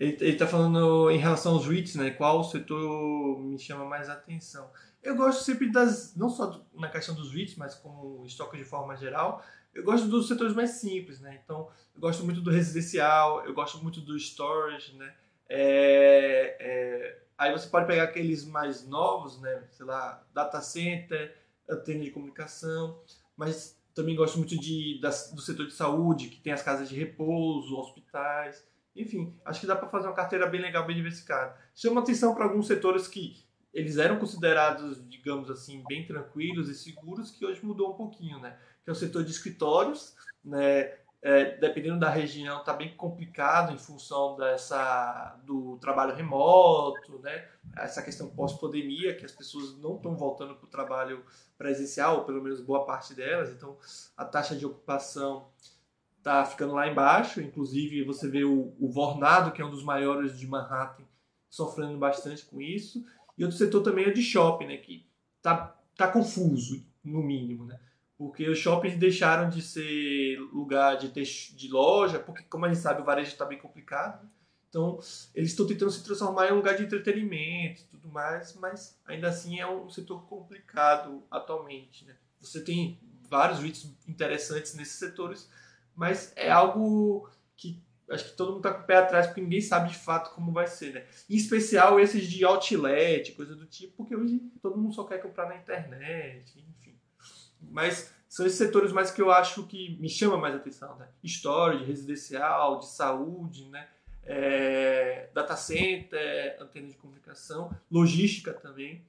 Ele 0.01 0.31
está 0.31 0.47
falando 0.47 1.11
em 1.11 1.19
relação 1.19 1.53
aos 1.53 1.67
REITs, 1.67 1.95
né? 1.95 2.11
Qual 2.11 2.43
setor 2.43 3.39
me 3.39 3.59
chama 3.59 3.85
mais 3.85 4.09
atenção? 4.09 4.71
Eu 5.03 5.15
gosto 5.15 5.45
sempre 5.45 5.71
das, 5.71 6.17
não 6.17 6.31
só 6.31 6.65
na 6.73 6.89
questão 6.89 7.15
dos 7.15 7.31
REITs, 7.35 7.57
mas 7.57 7.75
como 7.75 8.25
estoque 8.25 8.57
de 8.57 8.65
forma 8.65 8.97
geral, 8.97 9.45
eu 9.75 9.85
gosto 9.85 10.09
dos 10.09 10.27
setores 10.27 10.55
mais 10.55 10.71
simples, 10.71 11.21
né? 11.21 11.39
Então, 11.45 11.69
eu 11.95 12.01
gosto 12.01 12.25
muito 12.25 12.41
do 12.41 12.51
residencial, 12.51 13.45
eu 13.45 13.53
gosto 13.53 13.77
muito 13.83 14.01
do 14.01 14.17
storage, 14.19 14.97
né? 14.97 15.15
É, 15.47 16.57
é, 16.59 17.23
aí 17.37 17.53
você 17.53 17.69
pode 17.69 17.87
pegar 17.87 18.05
aqueles 18.05 18.47
mais 18.47 18.89
novos, 18.89 19.39
né? 19.39 19.65
Sei 19.71 19.85
lá, 19.85 20.25
data 20.33 20.63
center, 20.63 21.37
antena 21.69 22.03
de 22.03 22.11
comunicação, 22.11 22.99
mas 23.37 23.79
também 23.95 24.17
gosto 24.17 24.39
muito 24.39 24.59
de, 24.59 24.99
da, 24.99 25.11
do 25.11 25.43
setor 25.43 25.67
de 25.67 25.75
saúde, 25.75 26.29
que 26.29 26.41
tem 26.41 26.55
as 26.55 26.63
casas 26.63 26.89
de 26.89 26.97
repouso, 26.97 27.77
hospitais. 27.77 28.67
Enfim, 28.95 29.39
acho 29.45 29.61
que 29.61 29.67
dá 29.67 29.77
para 29.77 29.89
fazer 29.89 30.09
uma 30.09 30.15
carteira 30.15 30.47
bem 30.47 30.61
legal, 30.61 30.87
bem 30.87 30.97
diversificada. 30.97 31.57
Chama 31.75 32.01
atenção 32.01 32.35
para 32.35 32.45
alguns 32.45 32.67
setores 32.67 33.07
que 33.07 33.45
eles 33.73 33.99
eram 33.99 34.19
considerados, 34.19 35.09
digamos 35.09 35.51
assim, 35.51 35.83
bem 35.87 36.07
tranquilos 36.07 36.69
e 36.69 36.75
seguros, 36.75 37.31
que 37.31 37.47
hoje 37.47 37.65
mudou 37.65 37.93
um 37.93 37.97
pouquinho, 37.97 38.41
né? 38.41 38.59
Que 38.85 38.91
é 38.91 38.93
o 38.93 38.97
setor 38.97 39.23
de 39.23 39.31
escritórios, 39.31 40.17
né? 40.45 40.93
é, 41.23 41.57
dependendo 41.57 41.99
da 41.99 42.09
região, 42.09 42.61
está 42.61 42.73
bem 42.73 42.97
complicado 42.97 43.75
em 43.75 43.79
função 43.79 44.37
dessa, 44.37 45.39
do 45.45 45.77
trabalho 45.79 46.15
remoto, 46.15 47.19
né? 47.19 47.47
essa 47.77 48.03
questão 48.03 48.31
pós-pandemia, 48.31 49.15
que 49.15 49.27
as 49.27 49.33
pessoas 49.33 49.77
não 49.79 49.97
estão 49.97 50.17
voltando 50.17 50.55
para 50.55 50.65
o 50.65 50.71
trabalho 50.71 51.23
presencial, 51.59 52.19
ou 52.19 52.25
pelo 52.25 52.43
menos 52.43 52.61
boa 52.61 52.87
parte 52.87 53.15
delas, 53.15 53.51
então 53.51 53.77
a 54.17 54.25
taxa 54.25 54.57
de 54.57 54.65
ocupação 54.65 55.49
está 56.21 56.45
ficando 56.45 56.75
lá 56.75 56.87
embaixo, 56.87 57.41
inclusive 57.41 58.05
você 58.05 58.29
vê 58.29 58.45
o, 58.45 58.75
o 58.79 58.89
Vornado, 58.89 59.53
que 59.53 59.61
é 59.61 59.65
um 59.65 59.71
dos 59.71 59.83
maiores 59.83 60.39
de 60.39 60.47
Manhattan, 60.47 61.03
sofrendo 61.49 61.99
bastante 61.99 62.45
com 62.45 62.61
isso, 62.61 63.05
E 63.37 63.43
outro 63.43 63.59
setor 63.59 63.83
também 63.83 64.05
é 64.05 64.11
de 64.11 64.23
shopping, 64.23 64.67
né? 64.67 64.77
Que 64.77 65.05
tá, 65.43 65.77
tá 65.97 66.07
confuso, 66.09 66.85
no 67.03 67.23
mínimo, 67.23 67.65
né? 67.65 67.81
Porque 68.17 68.49
os 68.49 68.59
shoppings 68.59 68.99
deixaram 68.99 69.49
de 69.49 69.63
ser 69.63 70.39
lugar 70.53 70.99
de, 70.99 71.09
ter, 71.09 71.25
de 71.25 71.69
loja, 71.69 72.19
porque, 72.19 72.43
como 72.45 72.67
a 72.67 72.69
gente 72.69 72.81
sabe, 72.81 73.01
o 73.01 73.05
varejo 73.05 73.31
está 73.33 73.47
bem 73.47 73.59
complicado. 73.59 74.23
Né? 74.23 74.29
Então, 74.69 75.01
eles 75.35 75.51
estão 75.51 75.67
tentando 75.67 75.91
se 75.91 76.05
transformar 76.05 76.49
em 76.49 76.53
um 76.53 76.57
lugar 76.57 76.77
de 76.77 76.85
entretenimento 76.85 77.81
e 77.81 77.85
tudo 77.87 78.09
mais, 78.11 78.55
mas 78.57 79.01
ainda 79.07 79.29
assim 79.29 79.59
é 79.59 79.67
um 79.67 79.89
setor 79.89 80.23
complicado 80.27 81.25
atualmente. 81.31 82.05
Né? 82.05 82.15
Você 82.43 82.63
tem 82.63 83.01
vários 83.29 83.59
vídeos 83.59 83.91
interessantes 84.07 84.75
nesses 84.75 84.99
setores, 84.99 85.49
mas 86.01 86.33
é 86.35 86.51
algo 86.51 87.29
que 87.55 87.79
acho 88.09 88.31
que 88.31 88.33
todo 88.33 88.53
mundo 88.53 88.67
está 88.67 88.73
com 88.73 88.85
o 88.85 88.87
pé 88.87 88.97
atrás 88.97 89.27
porque 89.27 89.43
ninguém 89.43 89.61
sabe 89.61 89.91
de 89.91 89.99
fato 89.99 90.35
como 90.35 90.51
vai 90.51 90.67
ser, 90.67 90.95
né? 90.95 91.05
Em 91.29 91.37
especial 91.37 92.01
esses 92.01 92.27
de 92.27 92.43
outlet, 92.43 93.33
coisa 93.33 93.55
do 93.55 93.67
tipo, 93.67 93.99
porque 93.99 94.17
hoje 94.17 94.41
todo 94.63 94.79
mundo 94.79 94.95
só 94.95 95.05
quer 95.05 95.19
comprar 95.19 95.47
na 95.47 95.57
internet, 95.57 96.59
enfim. 96.59 96.99
Mas 97.61 98.15
são 98.31 98.47
esses 98.47 98.57
setores 98.57 98.93
mais 98.93 99.11
que 99.11 99.21
eu 99.21 99.31
acho 99.31 99.67
que 99.67 99.99
me 100.01 100.09
chama 100.09 100.39
mais 100.39 100.55
atenção, 100.55 100.97
né? 100.97 101.07
Storage, 101.23 101.85
residencial, 101.85 102.79
de 102.79 102.89
saúde, 102.89 103.69
né? 103.69 103.87
É, 104.25 105.29
data 105.35 105.55
center, 105.55 106.57
antena 106.59 106.89
de 106.89 106.95
comunicação, 106.95 107.71
logística 107.91 108.55
também. 108.55 109.05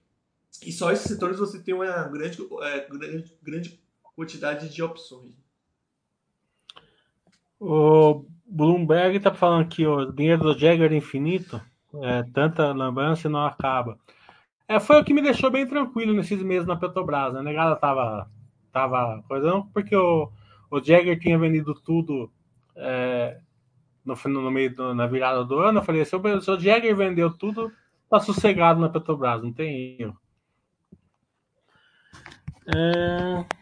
E 0.61 0.73
só 0.73 0.91
esses 0.91 1.07
setores 1.07 1.39
você 1.39 1.57
tem 1.57 1.73
uma 1.73 2.03
grande, 2.09 2.37
é, 2.63 2.85
grande, 2.85 3.37
grande 3.41 3.79
quantidade 4.13 4.67
de 4.67 4.83
opções. 4.83 5.39
O 7.63 8.25
Bloomberg 8.47 9.17
está 9.17 9.31
falando 9.31 9.69
que 9.69 9.85
o 9.85 10.11
dinheiro 10.11 10.41
do 10.41 10.57
Jagger 10.57 10.91
é 10.91 10.95
infinito, 10.95 11.61
é, 12.01 12.23
tanta 12.33 12.73
lambança 12.73 13.27
e 13.27 13.31
não 13.31 13.45
acaba. 13.45 13.99
É, 14.67 14.79
foi 14.79 14.99
o 14.99 15.05
que 15.05 15.13
me 15.13 15.21
deixou 15.21 15.51
bem 15.51 15.67
tranquilo 15.67 16.11
nesses 16.11 16.41
meses 16.41 16.67
na 16.67 16.75
Petrobras. 16.75 17.33
Né? 17.33 17.39
A 17.39 17.43
negada 17.43 17.75
tava, 17.75 18.27
tava 18.73 19.23
coisando, 19.27 19.67
porque 19.71 19.95
o, 19.95 20.31
o 20.71 20.83
Jagger 20.83 21.19
tinha 21.19 21.37
vendido 21.37 21.75
tudo 21.75 22.31
é, 22.75 23.39
no, 24.03 24.15
no 24.27 24.49
meio 24.49 24.75
do, 24.75 24.95
na 24.95 25.05
virada 25.05 25.45
do 25.45 25.59
ano. 25.59 25.77
Eu 25.77 25.83
falei: 25.83 26.03
se 26.03 26.15
o, 26.15 26.41
se 26.41 26.49
o 26.49 26.59
Jagger 26.59 26.95
vendeu 26.95 27.31
tudo, 27.31 27.71
tá 28.09 28.19
sossegado 28.19 28.81
na 28.81 28.89
Petrobras, 28.89 29.43
não 29.43 29.53
tem 29.53 29.97
erro. 29.99 30.17
É... 32.75 33.60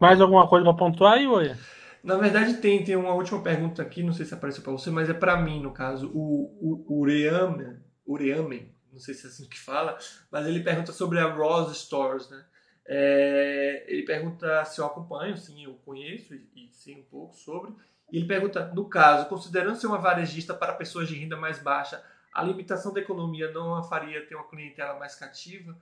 Mais 0.00 0.20
alguma 0.20 0.48
coisa 0.48 0.64
para 0.64 0.74
pontuar 0.74 1.14
aí, 1.14 1.26
Oi? 1.26 1.54
Na 2.02 2.16
verdade, 2.16 2.54
tem, 2.54 2.84
tem 2.84 2.96
uma 2.96 3.12
última 3.12 3.42
pergunta 3.42 3.82
aqui, 3.82 4.02
não 4.02 4.12
sei 4.12 4.24
se 4.24 4.32
apareceu 4.32 4.62
para 4.62 4.72
você, 4.72 4.90
mas 4.90 5.10
é 5.10 5.14
para 5.14 5.36
mim, 5.36 5.60
no 5.60 5.72
caso. 5.72 6.10
O, 6.14 6.84
o 6.88 7.00
Ureamen, 7.00 7.76
Ureamen, 8.06 8.72
não 8.92 9.00
sei 9.00 9.14
se 9.14 9.26
é 9.26 9.28
assim 9.28 9.48
que 9.48 9.58
fala, 9.58 9.98
mas 10.30 10.46
ele 10.46 10.60
pergunta 10.60 10.92
sobre 10.92 11.18
a 11.18 11.26
Rose 11.26 11.74
Stores, 11.74 12.30
né? 12.30 12.44
É, 12.86 13.84
ele 13.86 14.04
pergunta 14.04 14.64
se 14.64 14.80
eu 14.80 14.86
acompanho, 14.86 15.36
sim, 15.36 15.64
eu 15.64 15.74
conheço 15.84 16.34
e, 16.34 16.48
e 16.56 16.70
sei 16.72 16.96
um 16.96 17.02
pouco 17.02 17.36
sobre. 17.36 17.72
E 18.10 18.16
ele 18.16 18.26
pergunta, 18.26 18.72
no 18.74 18.88
caso, 18.88 19.28
considerando 19.28 19.76
ser 19.76 19.88
uma 19.88 19.98
varejista 19.98 20.54
para 20.54 20.72
pessoas 20.72 21.08
de 21.08 21.14
renda 21.14 21.36
mais 21.36 21.58
baixa, 21.58 22.02
a 22.32 22.42
limitação 22.42 22.92
da 22.92 23.00
economia 23.00 23.50
não 23.50 23.74
a 23.74 23.82
faria 23.82 24.24
ter 24.24 24.34
uma 24.34 24.48
clientela 24.48 24.98
mais 24.98 25.14
cativa? 25.14 25.76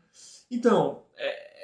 Então, 0.50 1.04
é, 1.16 1.55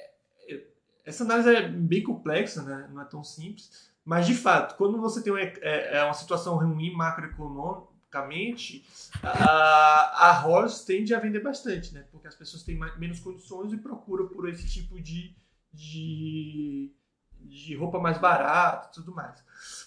essa 1.04 1.24
análise 1.24 1.48
é 1.54 1.68
bem 1.68 2.02
complexa, 2.02 2.62
né? 2.62 2.88
não 2.92 3.02
é 3.02 3.04
tão 3.04 3.24
simples, 3.24 3.90
mas 4.04 4.26
de 4.26 4.34
fato, 4.34 4.76
quando 4.76 5.00
você 5.00 5.22
tem 5.22 5.32
uma, 5.32 5.40
é, 5.40 5.98
é 5.98 6.04
uma 6.04 6.14
situação 6.14 6.56
ruim 6.56 6.92
macroeconomicamente, 6.92 8.84
a, 9.22 10.28
a 10.28 10.32
Ross 10.32 10.84
tende 10.84 11.14
a 11.14 11.20
vender 11.20 11.40
bastante, 11.40 11.94
né? 11.94 12.04
porque 12.10 12.28
as 12.28 12.34
pessoas 12.34 12.62
têm 12.62 12.76
mais, 12.76 12.98
menos 12.98 13.20
condições 13.20 13.72
e 13.72 13.78
procuram 13.78 14.28
por 14.28 14.48
esse 14.48 14.68
tipo 14.68 15.00
de, 15.00 15.34
de, 15.72 16.92
de 17.40 17.76
roupa 17.76 17.98
mais 17.98 18.18
barata 18.18 18.88
e 18.90 18.94
tudo 18.94 19.14
mais. 19.14 19.42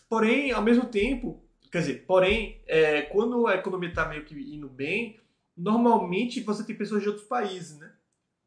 Porém, 0.09 0.51
ao 0.51 0.61
mesmo 0.61 0.85
tempo, 0.85 1.43
quer 1.71 1.79
dizer, 1.79 2.05
porém, 2.05 2.61
é, 2.67 3.03
quando 3.03 3.47
a 3.47 3.55
economia 3.55 3.89
está 3.89 4.07
meio 4.07 4.23
que 4.23 4.33
indo 4.33 4.69
bem, 4.69 5.19
normalmente 5.55 6.41
você 6.41 6.63
tem 6.63 6.75
pessoas 6.77 7.01
de 7.01 7.09
outros 7.09 7.27
países, 7.27 7.77
né? 7.77 7.91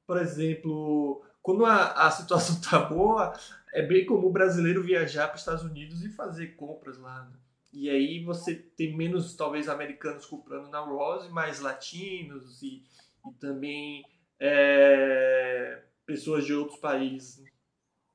Por 0.06 0.16
exemplo, 0.16 1.22
quando 1.42 1.64
a, 1.64 2.06
a 2.06 2.10
situação 2.10 2.56
está 2.56 2.78
boa, 2.78 3.32
é 3.72 3.82
bem 3.82 4.04
comum 4.04 4.26
o 4.26 4.32
brasileiro 4.32 4.82
viajar 4.82 5.28
para 5.28 5.36
os 5.36 5.42
Estados 5.42 5.64
Unidos 5.64 6.04
e 6.04 6.08
fazer 6.08 6.48
compras 6.56 6.98
lá. 6.98 7.24
Né? 7.24 7.36
E 7.72 7.90
aí 7.90 8.24
você 8.24 8.54
tem 8.54 8.96
menos, 8.96 9.34
talvez, 9.34 9.68
americanos 9.68 10.26
comprando 10.26 10.68
na 10.68 10.80
Rose, 10.80 11.30
mais 11.30 11.60
latinos 11.60 12.62
e, 12.62 12.82
e 13.26 13.32
também 13.38 14.04
é, 14.40 15.82
pessoas 16.06 16.44
de 16.44 16.54
outros 16.54 16.78
países. 16.78 17.38
Né? 17.38 17.50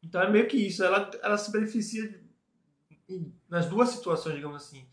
Então 0.04 0.22
é 0.22 0.30
meio 0.30 0.48
que 0.48 0.58
isso. 0.58 0.84
Ela, 0.84 1.10
ela 1.22 1.38
se 1.38 1.52
beneficia 1.52 2.22
nas 3.50 3.68
duas 3.68 3.90
situações, 3.90 4.36
digamos 4.36 4.64
assim. 4.64 4.86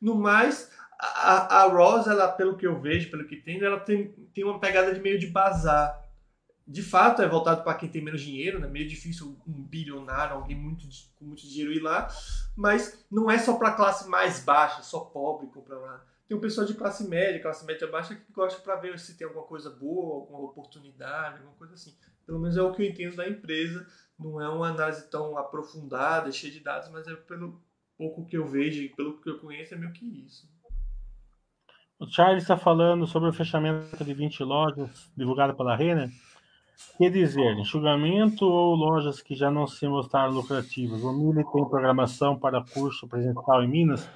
No 0.00 0.14
mais, 0.14 0.70
a, 0.98 1.62
a 1.62 1.68
Rose, 1.68 2.08
ela, 2.08 2.28
pelo 2.28 2.56
que 2.56 2.66
eu 2.66 2.80
vejo, 2.80 3.10
pelo 3.10 3.26
que 3.26 3.36
tem, 3.36 3.62
ela 3.62 3.80
tem, 3.80 4.08
tem 4.32 4.44
uma 4.44 4.60
pegada 4.60 4.94
de 4.94 5.00
meio 5.00 5.18
de 5.18 5.26
bazar 5.26 6.05
de 6.66 6.82
fato 6.82 7.22
é 7.22 7.28
voltado 7.28 7.62
para 7.62 7.74
quem 7.74 7.88
tem 7.88 8.02
menos 8.02 8.20
dinheiro, 8.20 8.58
né? 8.58 8.66
Meio 8.66 8.88
difícil 8.88 9.38
um 9.46 9.62
bilionário, 9.62 10.34
alguém 10.34 10.56
muito, 10.56 10.86
com 11.14 11.24
muito 11.24 11.46
dinheiro 11.46 11.72
ir 11.72 11.80
lá, 11.80 12.08
mas 12.56 13.06
não 13.10 13.30
é 13.30 13.38
só 13.38 13.56
para 13.56 13.72
classe 13.72 14.08
mais 14.08 14.44
baixa, 14.44 14.82
só 14.82 15.00
pobre 15.00 15.46
comprar 15.46 15.78
lá. 15.78 16.04
Tem 16.26 16.36
um 16.36 16.40
pessoal 16.40 16.66
de 16.66 16.74
classe 16.74 17.08
média, 17.08 17.40
classe 17.40 17.64
média 17.64 17.86
baixa 17.86 18.16
que 18.16 18.32
gosta 18.32 18.60
para 18.60 18.74
ver 18.76 18.98
se 18.98 19.16
tem 19.16 19.26
alguma 19.26 19.46
coisa 19.46 19.70
boa, 19.70 20.22
alguma 20.22 20.40
oportunidade, 20.40 21.36
alguma 21.36 21.54
coisa 21.54 21.74
assim. 21.74 21.94
Pelo 22.26 22.40
menos 22.40 22.56
é 22.56 22.62
o 22.62 22.72
que 22.72 22.82
eu 22.82 22.86
entendo 22.86 23.14
da 23.14 23.28
empresa. 23.28 23.86
Não 24.18 24.40
é 24.40 24.48
uma 24.48 24.68
análise 24.68 25.08
tão 25.08 25.38
aprofundada, 25.38 26.32
cheia 26.32 26.52
de 26.52 26.58
dados, 26.58 26.88
mas 26.90 27.06
é 27.06 27.14
pelo 27.14 27.62
pouco 27.96 28.26
que 28.26 28.36
eu 28.36 28.44
vejo 28.44 28.82
e 28.82 28.88
pelo 28.88 29.20
que 29.20 29.30
eu 29.30 29.38
conheço 29.38 29.74
é 29.74 29.76
meio 29.76 29.92
que 29.92 30.04
isso. 30.04 30.50
O 31.98 32.06
Charles 32.08 32.42
está 32.42 32.56
falando 32.56 33.06
sobre 33.06 33.28
o 33.28 33.32
fechamento 33.32 34.04
de 34.04 34.12
20 34.12 34.42
lojas 34.42 35.10
divulgado 35.16 35.54
pela 35.54 35.76
Renner. 35.76 36.10
Quer 36.98 37.10
dizer, 37.10 37.58
enxugamento 37.58 38.44
ou 38.44 38.74
lojas 38.74 39.20
que 39.20 39.34
já 39.34 39.50
não 39.50 39.66
se 39.66 39.86
mostraram 39.86 40.32
lucrativas? 40.32 41.02
O 41.02 41.12
Mili 41.12 41.44
tem 41.52 41.64
programação 41.68 42.38
para 42.38 42.64
curso 42.64 43.06
presencial 43.06 43.62
em 43.62 43.68
Minas? 43.68 44.08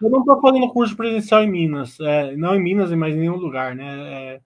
Eu 0.00 0.10
não 0.10 0.20
estou 0.20 0.40
fazendo 0.40 0.68
curso 0.68 0.96
presencial 0.96 1.42
em 1.42 1.50
Minas, 1.50 1.98
é, 2.00 2.36
não 2.36 2.54
em 2.54 2.62
Minas, 2.62 2.92
mas 2.92 3.14
em 3.14 3.20
nenhum 3.20 3.36
lugar, 3.36 3.74
né? 3.74 4.12
É, 4.12 4.40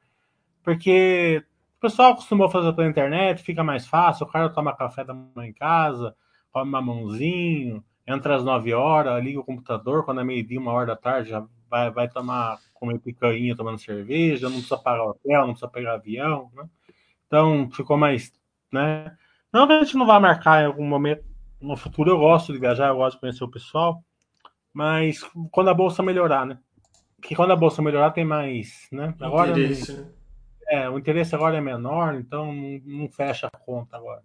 porque 0.63 1.45
o 1.79 1.81
pessoal 1.81 2.13
acostumou 2.13 2.47
a 2.47 2.51
fazer 2.51 2.73
pela 2.73 2.89
internet, 2.89 3.43
fica 3.43 3.65
mais 3.65 3.87
fácil, 3.87 4.27
o 4.27 4.31
cara 4.31 4.49
toma 4.49 4.77
café 4.77 5.05
da 5.05 5.13
manhã 5.13 5.49
em 5.49 5.53
casa, 5.53 6.15
come 6.53 6.71
mamãozinho, 6.71 7.83
entra 8.07 8.37
às 8.37 8.45
9 8.45 8.73
horas, 8.73 9.23
liga 9.23 9.41
o 9.41 9.45
computador, 9.45 10.05
quando 10.05 10.21
é 10.21 10.25
meio-dia, 10.25 10.61
uma 10.61 10.73
hora 10.73 10.87
da 10.87 10.97
tarde, 10.97 11.31
já 11.31 11.45
vai, 11.69 11.91
vai 11.91 12.09
tomar, 12.09 12.59
comer 12.75 12.99
picanha 12.99 13.57
tomando 13.57 13.79
cerveja, 13.79 14.47
não 14.49 14.57
precisa 14.57 14.79
pagar 14.79 15.05
hotel, 15.05 15.41
não 15.41 15.51
precisa 15.51 15.69
pegar 15.69 15.95
avião, 15.95 16.51
né? 16.55 16.65
Então 17.33 17.71
ficou 17.71 17.97
mais, 17.97 18.31
né? 18.71 19.17
Não 19.51 19.67
que 19.67 19.73
a 19.73 19.83
gente 19.83 19.97
não 19.97 20.05
vá 20.05 20.21
marcar 20.21 20.63
em 20.63 20.67
algum 20.67 20.87
momento 20.87 21.25
no 21.59 21.75
futuro. 21.79 22.11
Eu 22.11 22.19
gosto 22.19 22.53
de 22.53 22.59
viajar, 22.59 22.89
eu 22.89 22.97
gosto 22.97 23.15
de 23.17 23.21
conhecer 23.21 23.43
o 23.43 23.51
pessoal, 23.51 24.05
mas 24.71 25.23
quando 25.51 25.71
a 25.71 25.75
bolsa 25.75 26.03
melhorar, 26.03 26.45
né? 26.45 26.59
Que 27.23 27.35
quando 27.35 27.53
a 27.53 27.57
bolsa 27.57 27.81
melhorar 27.81 28.11
tem 28.11 28.23
mais, 28.23 28.87
né? 28.93 29.15
Agora 29.19 29.51
interesse, 29.51 29.97
né? 29.97 30.11
é, 30.69 30.91
o 30.91 30.99
interesse 30.99 31.35
agora 31.35 31.57
é 31.57 31.61
menor, 31.63 32.17
então 32.17 32.53
não, 32.53 32.81
não 32.85 33.09
fecha 33.09 33.47
a 33.47 33.59
conta 33.59 33.97
agora. 33.97 34.23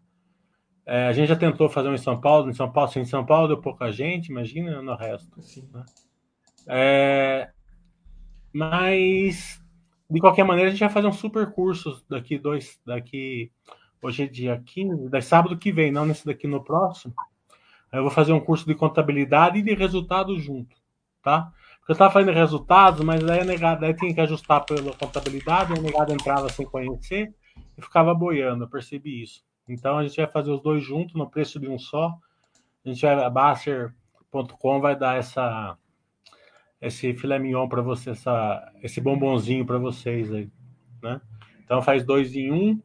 É, 0.86 1.08
a 1.08 1.14
gente 1.14 1.30
já 1.30 1.36
tentou 1.38 1.70
fazer 1.70 1.88
um 1.88 1.94
em 1.94 1.98
São 1.98 2.20
Paulo, 2.20 2.50
em 2.50 2.54
São 2.54 2.70
Paulo, 2.70 2.92
sim, 2.92 3.00
em 3.00 3.06
São 3.06 3.26
Paulo 3.26 3.48
deu 3.48 3.62
pouca 3.62 3.90
gente, 3.90 4.28
imagina 4.28 4.82
no 4.82 4.96
resto. 4.98 5.32
Né? 5.72 5.86
É, 6.68 7.52
mas 8.52 9.62
de 10.10 10.20
qualquer 10.20 10.44
maneira, 10.44 10.70
a 10.70 10.72
gente 10.72 10.80
vai 10.80 10.90
fazer 10.90 11.08
um 11.08 11.14
super 11.14 11.52
curso 11.52 12.04
daqui 12.10 12.38
dois, 12.38 12.80
daqui 12.86 13.52
hoje 14.02 14.24
é 14.24 14.28
dia 14.28 14.62
15, 14.66 15.10
da 15.10 15.22
sábado 15.22 15.58
que 15.58 15.72
vem, 15.72 15.92
não 15.92 16.06
nesse 16.06 16.26
daqui 16.26 16.48
no 16.48 16.64
próximo. 16.64 17.14
Eu 17.92 18.04
vou 18.04 18.12
fazer 18.12 18.34
um 18.34 18.40
curso 18.40 18.66
de 18.66 18.76
contabilidade 18.76 19.60
e 19.60 19.62
de 19.62 19.74
resultados 19.74 20.42
junto, 20.44 20.76
tá? 21.22 21.52
Porque 21.80 21.92
eu 21.92 21.94
estava 21.94 22.14
fazendo 22.14 22.34
resultados, 22.34 23.04
mas 23.04 23.24
daí, 23.24 23.44
negado, 23.44 23.82
daí 23.82 23.94
tinha 23.94 24.14
que 24.14 24.22
ajustar 24.22 24.66
pela 24.66 24.94
contabilidade, 24.94 25.74
a 25.74 25.82
negada 25.82 26.14
entrava 26.14 26.50
sem 26.50 26.66
conhecer 26.66 27.34
e 27.78 27.82
ficava 27.82 28.14
boiando, 28.14 28.66
eu 28.66 28.70
percebi 28.70 29.24
isso. 29.24 29.42
Então 29.68 29.98
a 29.98 30.04
gente 30.04 30.18
vai 30.18 30.28
fazer 30.28 30.52
os 30.52 30.62
dois 30.62 30.84
juntos 30.84 31.16
no 31.16 31.30
preço 31.30 31.60
de 31.60 31.68
um 31.68 31.78
só. 31.78 32.18
A 32.86 32.90
gente 32.90 33.02
vai, 33.02 33.14
a 33.14 33.30
Baster.com 33.30 34.80
vai 34.80 34.96
dar 34.96 35.18
essa 35.18 35.78
esse 36.82 37.14
filé 37.14 37.40
mignon 37.40 37.68
para 37.68 37.82
você, 37.82 38.12
essa, 38.12 38.72
esse 38.82 39.02
bombonzinho 39.02 39.66
para 39.66 39.78
vocês 39.78 40.32
aí, 40.32 40.50
né? 41.02 41.20
Então 41.64 41.82
faz 41.82 42.04
dois 42.04 42.36
em 42.36 42.52
um 42.52 42.82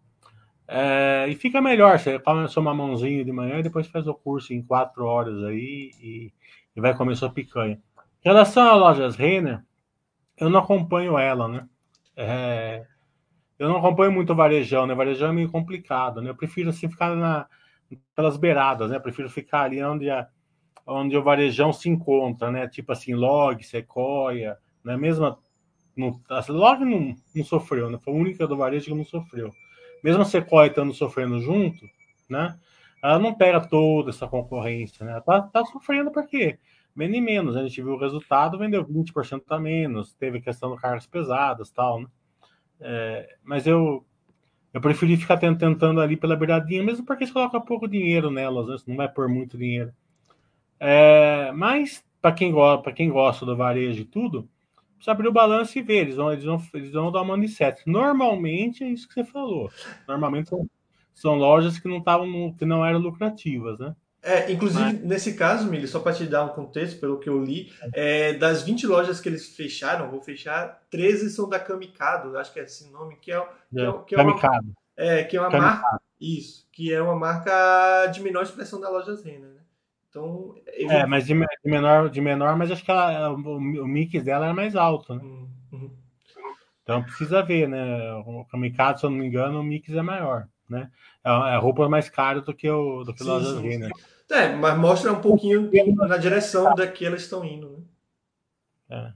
é, 0.66 1.26
e 1.28 1.34
fica 1.34 1.61
melhor. 1.61 1.99
Você 1.99 2.18
come 2.18 2.49
seu 2.49 2.62
mamãozinho 2.62 3.24
de 3.24 3.32
manhã 3.32 3.59
e 3.59 3.62
depois 3.62 3.86
faz 3.88 4.07
o 4.07 4.14
curso 4.14 4.53
em 4.55 4.62
quatro 4.62 5.05
horas 5.05 5.43
aí 5.45 5.90
e, 6.01 6.32
e 6.74 6.80
vai 6.80 6.97
comer 6.97 7.16
sua 7.16 7.30
picanha. 7.30 7.78
Em 8.24 8.28
relação 8.28 8.72
às 8.72 8.78
lojas 8.78 9.16
Renner, 9.16 9.62
eu 10.38 10.49
não 10.49 10.61
acompanho 10.61 11.18
ela, 11.18 11.47
né? 11.47 11.68
É, 12.16 12.86
eu 13.59 13.68
não 13.68 13.76
acompanho 13.76 14.12
muito 14.12 14.32
o 14.32 14.36
varejão, 14.36 14.86
né? 14.86 14.95
O 14.95 14.97
varejão 14.97 15.30
é 15.30 15.32
meio 15.32 15.51
complicado, 15.51 16.22
né? 16.22 16.30
Eu 16.30 16.34
prefiro 16.34 16.70
assim 16.70 16.88
ficar 16.88 17.14
na, 17.14 17.47
pelas 18.14 18.36
beiradas, 18.36 18.90
né? 18.90 18.97
Eu 18.97 19.01
prefiro 19.01 19.28
ficar 19.28 19.62
ali 19.62 19.82
onde, 19.82 20.09
a, 20.09 20.26
onde 20.86 21.16
o 21.16 21.22
varejão 21.22 21.72
se 21.72 21.88
encontra, 21.88 22.50
né? 22.50 22.68
Tipo 22.68 22.92
assim, 22.92 23.14
Log, 23.14 23.62
Sequoia, 23.64 24.58
né? 24.84 24.96
Mesmo 24.96 25.38
Log 26.48 26.84
não, 26.84 27.14
não 27.34 27.44
sofreu, 27.44 27.90
né? 27.90 27.98
Foi 28.02 28.12
a 28.12 28.16
única 28.16 28.46
do 28.46 28.56
varejo 28.56 28.86
que 28.86 28.94
não 28.94 29.04
sofreu. 29.04 29.50
Mesmo 30.02 30.22
a 30.22 30.24
Sequoia 30.24 30.68
estando 30.68 30.92
sofrendo 30.92 31.40
junto, 31.40 31.86
né? 32.28 32.58
Ela 33.02 33.18
não 33.18 33.34
pega 33.34 33.60
toda 33.60 34.10
essa 34.10 34.28
concorrência, 34.28 35.04
né? 35.04 35.12
Ela 35.12 35.20
tá, 35.20 35.42
tá 35.42 35.64
sofrendo 35.64 36.10
porque 36.10 36.58
menos 36.94 37.16
e 37.16 37.20
menos. 37.20 37.56
A 37.56 37.62
gente 37.62 37.82
viu 37.82 37.94
o 37.94 37.98
resultado, 37.98 38.58
vendeu 38.58 38.84
20% 38.84 39.42
a 39.48 39.58
menos, 39.58 40.14
teve 40.14 40.40
questão 40.40 40.70
do 40.70 40.76
cargas 40.76 41.06
pesadas 41.06 41.70
tal, 41.70 42.00
né? 42.00 42.06
É, 42.80 43.36
mas 43.44 43.66
eu 43.66 44.04
eu 44.72 44.80
preferi 44.80 45.16
ficar 45.18 45.36
tentando 45.36 46.00
ali 46.00 46.16
pela 46.16 46.34
beiradinha, 46.34 46.82
mesmo 46.82 47.04
porque 47.04 47.26
você 47.26 47.32
coloca 47.32 47.60
pouco 47.60 47.86
dinheiro 47.86 48.30
nelas, 48.30 48.68
né? 48.68 48.76
não 48.86 48.96
vai 48.96 49.08
por 49.08 49.28
muito 49.28 49.58
dinheiro. 49.58 49.92
É, 50.84 51.52
mas 51.52 52.04
para 52.20 52.32
quem, 52.32 52.50
gosta, 52.50 52.92
quem 52.92 53.08
gosta 53.08 53.46
do 53.46 53.56
varejo 53.56 54.00
e 54.00 54.04
tudo, 54.04 54.48
precisa 54.96 55.12
abrir 55.12 55.28
o 55.28 55.32
balanço 55.32 55.78
e 55.78 55.82
ver. 55.82 55.98
Eles 55.98 56.16
vão, 56.16 56.32
eles 56.32 56.44
vão, 56.44 56.60
eles 56.74 56.92
vão 56.92 57.12
dar 57.12 57.22
uma 57.22 57.48
sete. 57.48 57.82
Normalmente 57.86 58.82
é 58.82 58.88
isso 58.88 59.06
que 59.06 59.14
você 59.14 59.24
falou. 59.24 59.70
Normalmente 60.08 60.48
são, 60.48 60.68
são 61.14 61.34
lojas 61.36 61.78
que 61.78 61.86
não 61.86 61.98
estavam 61.98 62.52
que 62.54 62.64
não 62.64 62.84
eram 62.84 62.98
lucrativas, 62.98 63.78
né? 63.78 63.94
É, 64.24 64.52
inclusive, 64.52 64.84
Mas... 64.84 65.02
nesse 65.02 65.34
caso, 65.34 65.68
Mili, 65.68 65.86
só 65.88 65.98
para 65.98 66.12
te 66.12 66.24
dar 66.26 66.44
um 66.44 66.50
contexto, 66.50 67.00
pelo 67.00 67.18
que 67.18 67.28
eu 67.28 67.42
li, 67.42 67.72
é, 67.92 68.32
das 68.34 68.62
20 68.62 68.86
lojas 68.86 69.20
que 69.20 69.28
eles 69.28 69.48
fecharam, 69.48 70.10
vou 70.10 70.20
fechar, 70.20 70.80
13 70.90 71.30
são 71.30 71.48
da 71.48 71.58
Kamikado, 71.58 72.38
acho 72.38 72.52
que 72.52 72.60
é 72.60 72.62
esse 72.62 72.88
nome, 72.92 73.16
que 73.20 73.32
é, 73.32 73.40
que 73.72 73.80
é, 73.80 73.92
que 74.06 74.14
é 74.14 74.22
uma, 74.22 74.40
é, 74.96 75.24
que 75.24 75.36
é 75.36 75.40
uma 75.40 75.50
marca. 75.50 76.00
Isso, 76.20 76.68
que 76.70 76.92
é 76.92 77.02
uma 77.02 77.16
marca 77.16 78.06
de 78.06 78.20
menor 78.20 78.44
expressão 78.44 78.80
da 78.80 78.88
loja 78.88 79.16
Zena, 79.16 79.48
né? 79.48 79.61
Então, 80.12 80.54
É, 80.66 81.06
mas 81.06 81.24
de, 81.24 81.34
menor, 81.64 82.10
de 82.10 82.20
menor, 82.20 82.54
mas 82.54 82.70
acho 82.70 82.84
que 82.84 82.90
ela, 82.90 83.30
o, 83.30 83.56
o 83.56 83.88
mix 83.88 84.22
dela 84.22 84.46
é 84.46 84.52
mais 84.52 84.76
alto, 84.76 85.14
né? 85.14 85.22
Uhum. 85.22 85.48
uhum. 85.72 85.96
Então 86.82 87.02
precisa 87.02 87.42
ver, 87.42 87.66
né? 87.66 88.12
O 88.26 88.44
Kamikado, 88.44 89.00
se 89.00 89.06
eu 89.06 89.10
não 89.10 89.16
me 89.16 89.26
engano, 89.26 89.60
o 89.60 89.64
mix 89.64 89.88
é 89.88 90.02
maior, 90.02 90.46
né? 90.68 90.90
É 91.24 91.30
a 91.30 91.58
roupa 91.58 91.88
mais 91.88 92.10
cara 92.10 92.42
do 92.42 92.52
que 92.52 92.68
o 92.68 93.04
do 93.04 93.14
que 93.14 93.22
sim, 93.22 93.30
lojas 93.30 93.58
Renner. 93.58 93.90
É, 94.30 94.54
mas 94.54 94.76
mostra 94.76 95.12
um 95.12 95.20
pouquinho 95.20 95.70
na 95.96 96.18
direção 96.18 96.74
da 96.74 96.86
que 96.86 97.06
elas 97.06 97.22
estão 97.22 97.42
indo, 97.42 97.70
né? 97.70 97.84
É. 98.90 99.12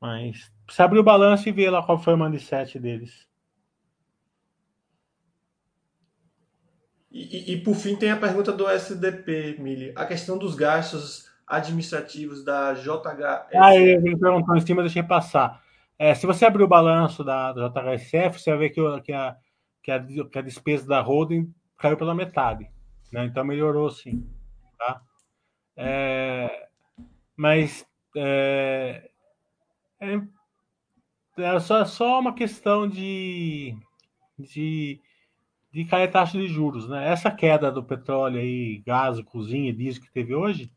Mas 0.00 0.50
precisa 0.66 0.84
abrir 0.84 0.98
o 0.98 1.04
balanço 1.04 1.48
e 1.48 1.52
ver 1.52 1.70
lá 1.70 1.84
qual 1.84 1.98
foi 1.98 2.14
o 2.14 2.16
mindset 2.16 2.80
deles. 2.80 3.28
E, 7.12 7.52
e, 7.52 7.60
por 7.60 7.74
fim 7.74 7.94
tem 7.94 8.10
a 8.10 8.16
pergunta 8.16 8.50
do 8.50 8.66
SDP, 8.66 9.56
Mili. 9.58 9.92
A 9.94 10.06
questão 10.06 10.38
dos 10.38 10.54
gastos 10.54 11.30
administrativos 11.46 12.42
da 12.42 12.72
JHSF. 12.72 13.54
Ah, 13.54 13.76
ele 13.76 14.16
perguntou 14.16 14.56
em 14.56 14.60
cima, 14.60 14.82
deixei 14.82 15.02
passar. 15.02 15.62
É, 15.98 16.14
se 16.14 16.26
você 16.26 16.46
abrir 16.46 16.62
o 16.62 16.68
balanço 16.68 17.22
da, 17.22 17.52
da 17.52 17.68
JHSF, 17.68 18.40
você 18.40 18.50
vai 18.50 18.60
ver 18.60 18.70
que, 18.70 18.80
que, 19.02 19.12
a, 19.12 19.36
que, 19.82 19.90
a, 19.90 20.04
que 20.24 20.38
a 20.38 20.42
despesa 20.42 20.86
da 20.86 21.02
holding 21.02 21.52
caiu 21.78 21.98
pela 21.98 22.14
metade. 22.14 22.70
Né? 23.12 23.26
Então 23.26 23.44
melhorou 23.44 23.90
sim. 23.90 24.26
Tá? 24.78 25.02
É, 25.76 26.68
mas 27.36 27.86
é, 28.16 29.10
é, 30.00 30.20
é 31.36 31.60
só, 31.60 31.84
só 31.84 32.20
uma 32.20 32.34
questão 32.34 32.88
de, 32.88 33.76
de, 34.38 35.00
de 35.72 35.84
cair 35.84 36.04
a 36.04 36.10
taxa 36.10 36.38
de 36.38 36.46
juros. 36.46 36.88
Né? 36.88 37.08
Essa 37.08 37.30
queda 37.30 37.72
do 37.72 37.82
petróleo 37.82 38.38
aí, 38.38 38.82
gás, 38.86 39.20
cozinha, 39.22 39.72
diesel 39.72 40.02
que 40.02 40.12
teve 40.12 40.34
hoje, 40.34 40.70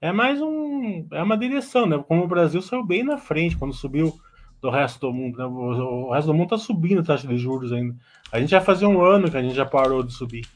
é 0.00 0.10
mais 0.10 0.40
um. 0.40 1.06
É 1.12 1.22
uma 1.22 1.38
direção, 1.38 1.86
né? 1.86 2.02
Como 2.08 2.24
o 2.24 2.28
Brasil 2.28 2.60
saiu 2.60 2.84
bem 2.84 3.04
na 3.04 3.18
frente 3.18 3.56
quando 3.56 3.72
subiu 3.72 4.12
do 4.60 4.70
resto 4.70 5.00
do 5.00 5.12
mundo. 5.12 5.38
Né? 5.38 5.44
O, 5.44 6.10
resto 6.10 6.26
do 6.26 6.34
mundo 6.34 6.54
está 6.54 6.58
subindo 6.58 7.00
a 7.00 7.04
taxa 7.04 7.28
de 7.28 7.36
juros 7.36 7.72
ainda. 7.72 7.94
A 8.32 8.40
gente 8.40 8.50
já 8.50 8.60
fazia 8.60 8.88
um 8.88 9.00
ano 9.00 9.30
que 9.30 9.36
a 9.36 9.42
gente 9.42 9.54
já 9.54 9.66
parou 9.66 10.02
de 10.02 10.12
subir, 10.12 10.46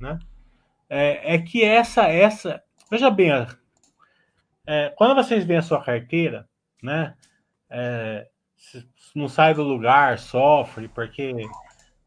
né? 0.00 0.18
é, 0.88 1.34
é 1.34 1.38
que 1.38 1.62
essa, 1.64 2.04
essa. 2.04 2.62
Veja 2.90 3.10
bem, 3.10 3.30
é, 4.66 4.92
quando 4.96 5.14
vocês 5.14 5.44
veem 5.44 5.58
a 5.58 5.62
sua 5.62 5.82
carteira, 5.82 6.48
né? 6.82 7.14
É, 7.68 8.28
não 9.14 9.28
sai 9.28 9.54
do 9.54 9.62
lugar, 9.62 10.18
sofre, 10.18 10.88
porque 10.88 11.34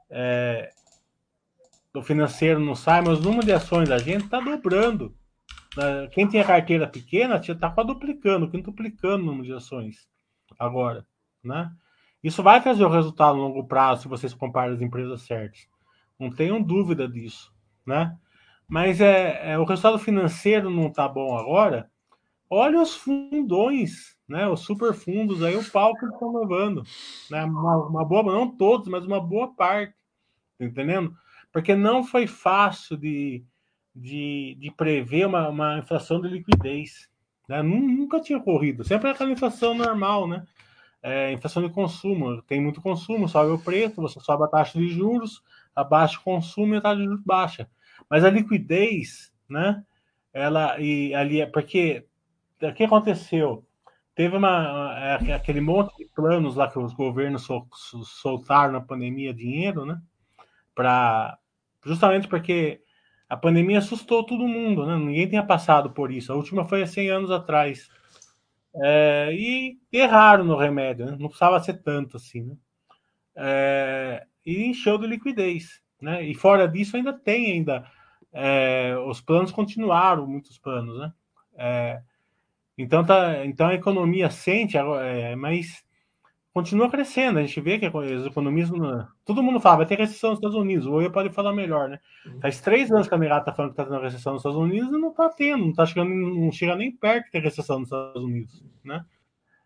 é, 0.10 0.70
o 1.98 2.04
financeiro 2.04 2.60
não 2.60 2.76
sai, 2.76 3.02
mas 3.02 3.20
o 3.20 3.24
número 3.24 3.46
de 3.46 3.52
ações 3.52 3.90
da 3.90 3.98
gente 3.98 4.26
está 4.26 4.40
dobrando. 4.40 5.16
Né? 5.76 6.08
Quem 6.12 6.28
tem 6.28 6.40
a 6.40 6.46
carteira 6.46 6.88
pequena 6.88 7.38
está 7.38 7.72
quadruplicando, 7.72 8.50
quintuplicando 8.50 9.24
o 9.24 9.26
número 9.26 9.46
de 9.46 9.54
ações 9.54 10.08
agora. 10.58 11.06
Né? 11.44 11.72
Isso 12.24 12.42
vai 12.42 12.62
trazer 12.62 12.84
o 12.84 12.90
resultado 12.90 13.38
a 13.38 13.42
longo 13.42 13.68
prazo 13.68 14.04
se 14.04 14.08
vocês 14.08 14.34
compararem 14.34 14.76
as 14.76 14.82
empresas 14.82 15.22
certas. 15.22 15.68
Não 16.20 16.32
tenham 16.32 16.62
dúvida 16.62 17.08
disso. 17.08 17.54
Né? 17.86 18.16
Mas 18.68 19.00
é, 19.00 19.54
é 19.54 19.60
o 19.60 19.64
resultado 19.64 20.00
financeiro 20.00 20.70
não 20.70 20.88
está 20.88 21.08
bom 21.08 21.38
agora. 21.38 21.90
Olha 22.50 22.82
os 22.82 22.96
fundões, 22.96 24.18
né? 24.28 24.48
Os 24.48 24.62
super 24.62 24.94
fundos 24.94 25.44
aí, 25.44 25.56
o 25.58 25.70
pau 25.70 25.94
que 25.94 26.06
eles 26.06 26.14
estão 26.14 26.34
levando. 26.34 26.82
Né? 27.30 27.44
Uma, 27.44 27.88
uma, 27.88 28.06
boa, 28.06 28.24
não 28.24 28.50
todos, 28.50 28.88
mas 28.88 29.06
uma 29.06 29.20
boa 29.20 29.54
parte. 29.54 29.94
Tá 30.58 30.66
entendendo? 30.66 31.14
Porque 31.52 31.76
não 31.76 32.04
foi 32.04 32.28
fácil 32.28 32.98
de, 32.98 33.44
de, 33.96 34.56
de 34.60 34.72
prever 34.72 35.26
uma, 35.26 35.50
uma 35.50 35.78
inflação 35.80 36.22
de 36.22 36.28
liquidez. 36.28 37.10
Né? 37.48 37.62
Nunca 37.64 38.20
tinha 38.20 38.38
ocorrido. 38.38 38.84
Sempre 38.84 39.10
é 39.10 39.12
aquela 39.12 39.32
inflação 39.32 39.74
normal, 39.74 40.28
né? 40.28 40.46
É, 41.02 41.32
inflação 41.32 41.64
de 41.66 41.74
consumo. 41.74 42.42
Tem 42.42 42.62
muito 42.62 42.82
consumo, 42.82 43.30
sobe 43.30 43.52
o 43.52 43.60
preço, 43.60 44.02
você 44.02 44.20
sobe 44.20 44.44
a 44.44 44.48
taxa 44.48 44.78
de 44.78 44.90
juros, 44.90 45.42
abaixa 45.76 46.20
o 46.20 46.24
consumo 46.24 46.74
e 46.74 46.78
a 46.78 46.82
taxa 46.82 46.98
de 46.98 47.06
juros 47.06 47.24
baixa. 47.24 47.70
Mas 48.10 48.24
a 48.24 48.30
liquidez, 48.30 49.34
né? 49.50 49.84
Ela 50.34 50.80
e 50.80 51.14
ali 51.16 51.42
é 51.42 51.46
porque 51.46 52.06
o 52.62 52.74
que 52.74 52.84
aconteceu? 52.84 53.66
Teve 54.16 54.36
uma 54.36 54.96
é, 55.00 55.34
aquele 55.34 55.62
monte 55.62 55.96
de 55.98 56.06
planos 56.06 56.56
lá 56.56 56.68
que 56.70 56.80
os 56.80 56.94
governos 56.94 57.44
sol, 57.44 57.68
soltaram 58.04 58.74
na 58.74 58.82
pandemia 58.82 59.34
dinheiro, 59.34 59.86
né? 59.86 60.02
Para 60.78 61.40
justamente 61.84 62.28
porque 62.28 62.82
a 63.28 63.36
pandemia 63.36 63.80
assustou 63.80 64.24
todo 64.24 64.48
mundo, 64.48 64.86
né? 64.86 64.96
Ninguém 64.96 65.28
tinha 65.28 65.44
passado 65.44 65.90
por 65.90 66.12
isso. 66.12 66.32
A 66.32 66.36
última 66.36 66.66
foi 66.66 66.84
há 66.84 66.88
100 66.88 67.10
anos 67.10 67.32
atrás. 67.32 67.90
É, 68.76 69.30
e 69.34 69.80
erraram 69.92 70.44
no 70.44 70.56
remédio, 70.56 71.08
né? 71.08 71.18
não 71.20 71.30
precisava 71.30 71.60
ser 71.60 71.82
tanto 71.82 72.18
assim, 72.18 72.44
né? 72.44 72.56
É, 73.36 74.28
e 74.46 74.66
encheu 74.66 75.00
de 75.00 75.08
liquidez, 75.08 75.82
né? 76.00 76.24
E 76.24 76.36
fora 76.36 76.68
disso 76.68 76.96
ainda 76.96 77.12
tem 77.12 77.54
ainda 77.54 77.90
é, 78.32 78.96
os 79.08 79.20
planos 79.20 79.52
continuaram, 79.52 80.28
muitos 80.28 80.60
planos, 80.60 81.00
né? 81.00 81.12
É, 81.58 82.02
então, 82.78 83.04
tá, 83.04 83.44
então 83.48 83.68
a 83.70 83.74
economia 83.74 84.30
sente, 84.30 84.78
é, 84.78 85.36
mas 85.36 85.84
continua 86.58 86.90
crescendo. 86.90 87.38
A 87.38 87.44
gente 87.44 87.62
vê 87.62 87.78
que 87.78 87.86
os 87.86 88.26
economistas. 88.26 89.06
Todo 89.24 89.44
mundo 89.44 89.60
fala, 89.60 89.78
vai 89.78 89.86
ter 89.86 89.96
recessão 89.96 90.32
nos 90.32 90.40
Estados 90.40 90.58
Unidos. 90.58 90.88
O 90.88 91.00
eu 91.00 91.12
pode 91.12 91.30
falar 91.30 91.54
melhor, 91.54 91.88
né? 91.88 92.00
Uhum. 92.26 92.42
Faz 92.42 92.60
três 92.60 92.92
anos 92.92 93.08
que 93.08 93.14
a 93.14 93.18
Mirata 93.18 93.42
está 93.42 93.54
falando 93.54 93.76
que 93.76 93.80
está 93.80 93.86
tendo 93.86 94.02
recessão 94.02 94.34
nos 94.34 94.40
Estados 94.40 94.58
Unidos 94.58 94.90
e 94.90 95.00
não 95.00 95.12
está 95.12 95.30
tendo, 95.30 95.66
não, 95.68 95.74
tá 95.74 95.86
chegando, 95.86 96.10
não 96.10 96.52
chega 96.52 96.76
nem 96.76 96.92
perto 96.92 97.26
de 97.26 97.32
ter 97.32 97.44
recessão 97.44 97.78
nos 97.78 97.90
Estados 97.90 98.24
Unidos, 98.24 98.66
né? 98.84 99.06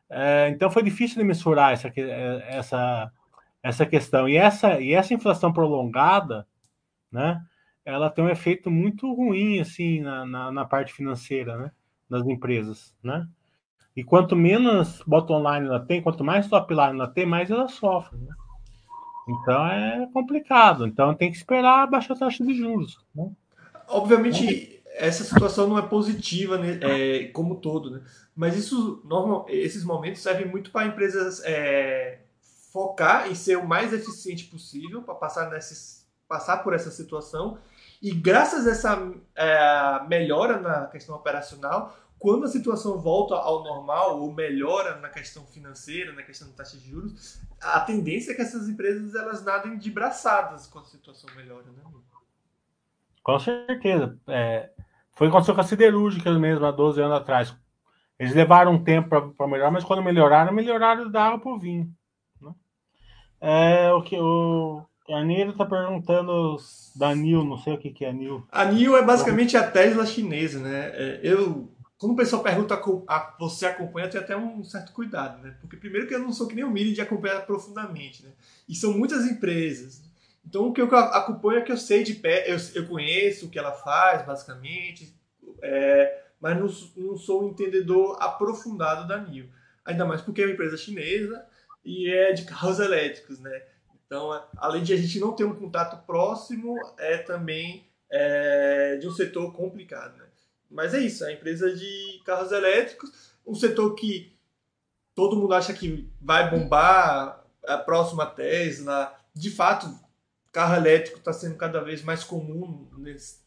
É, 0.10 0.50
então 0.50 0.70
foi 0.70 0.84
difícil 0.84 1.18
de 1.18 1.24
mensurar 1.24 1.72
essa, 1.72 1.90
essa, 1.96 3.10
essa 3.64 3.86
questão. 3.86 4.28
E 4.28 4.36
essa, 4.36 4.82
e 4.82 4.92
essa 4.92 5.14
inflação 5.14 5.54
prolongada, 5.54 6.46
né? 7.10 7.42
ela 7.86 8.10
tem 8.10 8.26
um 8.26 8.30
efeito 8.30 8.70
muito 8.70 9.12
ruim 9.14 9.62
assim 9.62 10.02
na, 10.02 10.26
na, 10.26 10.52
na, 10.52 10.66
parte 10.66 10.94
financeira, 10.94 11.58
né, 11.58 11.72
das 12.10 12.28
empresas, 12.28 12.94
né? 13.02 13.28
E 13.96 14.04
quanto 14.04 14.36
menos 14.36 15.02
bottom 15.06 15.40
line 15.40 15.68
ela 15.68 15.80
tem, 15.80 16.02
quanto 16.02 16.24
mais 16.24 16.48
top 16.48 16.74
line 16.74 17.00
ela 17.00 17.08
tem, 17.08 17.26
mais 17.26 17.52
ela 17.52 17.68
sofre. 17.68 18.18
Né? 18.18 18.34
Então 19.28 19.68
é 19.68 20.10
complicado. 20.14 20.88
Então 20.88 21.14
tem 21.14 21.30
que 21.30 21.38
esperar 21.38 21.88
baixar 21.88 22.14
a 22.14 22.20
taxa 22.20 22.44
de 22.44 22.54
juros. 22.54 22.98
Né? 23.14 23.30
Obviamente 23.88 24.82
essa 24.96 25.24
situação 25.24 25.68
não 25.68 25.78
é 25.78 25.82
positiva, 25.82 26.58
né, 26.58 26.80
é, 26.82 27.28
como 27.28 27.56
todo, 27.56 27.90
né? 27.90 28.02
Mas 28.36 28.58
isso 28.58 29.02
normal, 29.06 29.46
esses 29.50 29.84
momentos 29.84 30.22
servem 30.22 30.48
muito 30.48 30.70
para 30.72 30.86
empresas 30.86 31.42
é, 31.44 32.20
focar 32.72 33.30
em 33.30 33.36
ser 33.36 33.58
o 33.58 33.68
mais 33.68 33.94
eficiente 33.94 34.46
possível 34.46 35.02
para 35.02 35.16
passar 35.16 35.50
passar 36.28 36.58
por 36.58 36.74
essa 36.74 36.90
situação 36.90 37.58
e 38.02 38.12
graças 38.12 38.66
a 38.66 38.72
essa 38.72 39.12
é, 39.36 40.08
melhora 40.08 40.60
na 40.60 40.88
questão 40.88 41.16
operacional, 41.16 41.96
quando 42.22 42.46
a 42.46 42.48
situação 42.48 43.00
volta 43.00 43.34
ao 43.34 43.64
normal 43.64 44.22
ou 44.22 44.32
melhora 44.32 45.00
na 45.00 45.10
questão 45.10 45.44
financeira, 45.44 46.14
na 46.14 46.22
questão 46.22 46.48
da 46.48 46.54
taxa 46.54 46.78
de 46.78 46.88
juros, 46.88 47.42
a 47.60 47.80
tendência 47.80 48.32
é 48.32 48.36
que 48.36 48.44
essas 48.44 48.70
empresas 48.70 49.16
elas 49.16 49.44
nadem 49.44 49.76
de 49.76 49.90
braçadas 49.90 50.68
quando 50.68 50.86
a 50.86 50.90
situação 50.90 51.28
melhora, 51.36 51.66
né? 51.66 51.84
Com 53.24 53.40
certeza. 53.40 54.20
É, 54.28 54.70
foi 55.16 55.32
com 55.32 55.38
a 55.38 55.64
siderúrgica 55.64 56.32
mesmo, 56.38 56.64
há 56.64 56.72
12 56.72 57.02
anos 57.02 57.18
atrás. 57.18 57.56
Eles 58.20 58.36
levaram 58.36 58.74
um 58.74 58.84
tempo 58.84 59.34
para 59.36 59.48
melhorar, 59.48 59.72
mas 59.72 59.84
quando 59.84 60.04
melhoraram, 60.04 60.54
melhoraram 60.54 61.10
da 61.10 61.26
água 61.26 61.40
para 61.40 61.52
o 61.52 61.60
vinho. 61.60 61.92
Né? 62.40 62.54
É, 63.42 63.92
o 63.94 64.04
que 64.04 64.16
o 64.20 64.86
a 65.10 65.24
Nilo 65.24 65.52
está 65.52 65.66
perguntando 65.66 66.56
da 66.96 67.16
NIL, 67.16 67.44
não 67.44 67.58
sei 67.58 67.74
o 67.74 67.78
que, 67.80 67.90
que 67.90 68.06
é 68.06 68.10
a 68.10 68.14
NIL. 68.14 68.46
A 68.52 68.64
NIL 68.66 68.96
é 68.96 69.04
basicamente 69.04 69.58
a 69.58 69.70
Tesla 69.70 70.06
chinesa, 70.06 70.60
né? 70.60 70.92
É, 70.94 71.20
eu, 71.24 71.70
quando 72.02 72.14
o 72.14 72.16
pessoal 72.16 72.42
pergunta 72.42 72.82
a, 73.08 73.36
você 73.40 73.68
acompanha, 73.68 74.10
tenho 74.10 74.24
até 74.24 74.36
um 74.36 74.64
certo 74.64 74.92
cuidado, 74.92 75.40
né? 75.44 75.56
Porque 75.62 75.78
primeiro 75.78 76.08
que 76.08 76.16
eu 76.16 76.20
não 76.20 76.34
sou 76.34 76.48
que 76.48 76.56
nem 76.56 76.64
o 76.64 76.72
Miri 76.72 76.94
de 76.94 77.02
acompanhar 77.02 77.46
profundamente, 77.46 78.24
né? 78.24 78.32
E 78.68 78.74
são 78.74 78.92
muitas 78.98 79.24
empresas. 79.28 80.02
Então 80.44 80.68
o 80.68 80.74
que 80.74 80.82
eu 80.82 80.88
acompanho 80.96 81.60
é 81.60 81.62
que 81.62 81.72
eu 81.72 81.78
sei 81.78 82.02
de 82.02 82.16
pé, 82.16 82.52
eu, 82.52 82.58
eu 82.74 82.88
conheço 82.88 83.46
o 83.46 83.50
que 83.52 83.60
ela 83.60 83.72
faz, 83.72 84.26
basicamente, 84.26 85.16
é, 85.62 86.24
mas 86.42 86.58
não, 86.58 87.06
não 87.06 87.16
sou 87.16 87.44
um 87.44 87.50
entendedor 87.50 88.18
aprofundado 88.20 89.08
da 89.08 89.20
NIO. 89.20 89.48
Ainda 89.86 90.04
mais 90.04 90.22
porque 90.22 90.42
é 90.42 90.46
uma 90.46 90.54
empresa 90.54 90.78
chinesa 90.78 91.46
e 91.86 92.10
é 92.10 92.34
de 92.34 92.46
carros 92.46 92.80
elétricos, 92.80 93.40
né? 93.40 93.62
Então, 94.08 94.44
além 94.58 94.82
de 94.82 94.92
a 94.92 94.98
gente 94.98 95.20
não 95.20 95.34
ter 95.34 95.44
um 95.44 95.54
contato 95.54 96.04
próximo, 96.08 96.76
é 96.98 97.20
também 97.20 97.86
é, 98.12 98.98
de 99.00 99.08
um 99.08 99.12
setor 99.12 99.54
complicado, 99.54 100.18
né? 100.18 100.31
Mas 100.72 100.94
é 100.94 101.00
isso, 101.00 101.24
é 101.26 101.30
a 101.30 101.34
empresa 101.34 101.74
de 101.76 102.22
carros 102.26 102.52
elétricos, 102.52 103.36
um 103.46 103.54
setor 103.54 103.94
que 103.94 104.34
todo 105.14 105.36
mundo 105.36 105.54
acha 105.54 105.74
que 105.74 106.10
vai 106.22 106.50
bombar, 106.50 107.44
a 107.68 107.78
próxima 107.78 108.26
Tesla. 108.26 109.14
De 109.36 109.50
fato, 109.50 109.88
carro 110.52 110.76
elétrico 110.76 111.20
está 111.20 111.34
sendo 111.34 111.58
cada 111.58 111.82
vez 111.82 112.02
mais 112.04 112.24
comum 112.24 112.88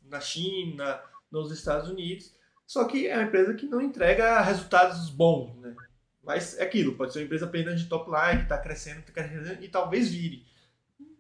na 0.03 0.21
China, 0.21 1.01
nos 1.31 1.51
Estados 1.51 1.89
Unidos. 1.89 2.35
Só 2.67 2.85
que 2.85 3.07
é 3.07 3.17
uma 3.17 3.25
empresa 3.25 3.55
que 3.55 3.67
não 3.67 3.81
entrega 3.81 4.41
resultados 4.41 5.11
bons, 5.11 5.57
né? 5.57 5.75
Mas 6.23 6.59
é 6.59 6.63
aquilo, 6.63 6.95
pode 6.95 7.13
ser 7.13 7.19
uma 7.19 7.27
empresa 7.27 7.45
apenas 7.45 7.79
de 7.79 7.87
top 7.87 8.11
line, 8.11 8.39
que 8.39 8.45
está 8.45 8.57
crescendo, 8.57 9.01
está 9.01 9.13
crescendo 9.13 9.63
e 9.63 9.69
talvez 9.69 10.11
vire. 10.11 10.47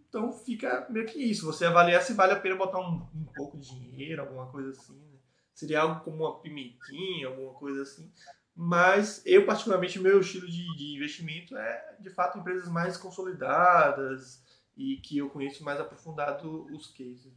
Então 0.09 0.32
fica 0.32 0.86
meio 0.88 1.05
que 1.07 1.18
isso. 1.18 1.44
Você 1.44 1.66
avaliar 1.66 2.00
se 2.02 2.14
vale 2.14 2.32
a 2.32 2.40
pena 2.40 2.57
botar 2.57 2.78
um, 2.78 3.07
um 3.14 3.24
pouco 3.34 3.59
de 3.59 3.68
dinheiro, 3.68 4.22
alguma 4.22 4.46
coisa 4.46 4.70
assim. 4.70 4.94
Né? 4.94 5.13
Seria 5.55 5.82
algo 5.82 6.00
como 6.00 6.24
uma 6.24 6.40
pimentinha, 6.40 7.28
alguma 7.28 7.55
coisa 7.55 7.82
assim. 7.82 8.11
Mas 8.55 9.22
eu, 9.24 9.46
particularmente, 9.46 9.98
meu 9.98 10.20
estilo 10.20 10.46
de, 10.46 10.76
de 10.76 10.96
investimento 10.96 11.57
é, 11.57 11.96
de 12.00 12.11
fato, 12.11 12.38
empresas 12.38 12.68
mais 12.68 12.96
consolidadas, 12.96 14.44
e 14.76 14.96
que 14.96 15.18
eu 15.18 15.30
conheço 15.30 15.64
mais 15.64 15.80
aprofundado 15.80 16.66
os 16.72 16.88
cases. 16.88 17.32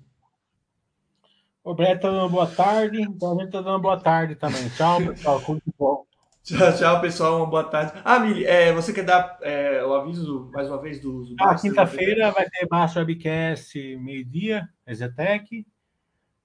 O 1.63 1.73
Brett 1.73 2.01
tá 2.01 2.09
dando 2.09 2.29
boa 2.29 2.47
tarde, 2.47 3.01
então 3.01 3.37
a 3.37 3.43
gente 3.43 3.51
tá 3.51 3.61
dando 3.61 3.81
boa 3.81 3.99
tarde 3.99 4.35
também. 4.35 4.69
Tchau, 4.69 4.99
pessoal. 4.99 5.43
Muito 5.47 5.73
bom. 5.77 6.05
Tchau, 6.43 6.77
tchau, 6.77 7.01
pessoal. 7.01 7.37
Uma 7.37 7.45
boa 7.45 7.63
tarde. 7.65 7.91
Ah, 8.05 8.19
Mili, 8.19 8.45
é, 8.45 8.71
você 8.71 8.93
quer 8.93 9.03
dar 9.03 9.37
é, 9.41 9.83
o 9.83 9.93
aviso, 9.93 10.49
mais 10.53 10.69
uma 10.69 10.81
vez, 10.81 11.01
do... 11.01 11.25
do 11.25 11.35
ah, 11.41 11.55
quinta-feira 11.55 12.31
vai 12.31 12.49
ter 12.49 12.67
Master 12.71 13.05
Webcast 13.05 13.97
meio-dia, 13.97 14.67
Exetec. 14.87 15.67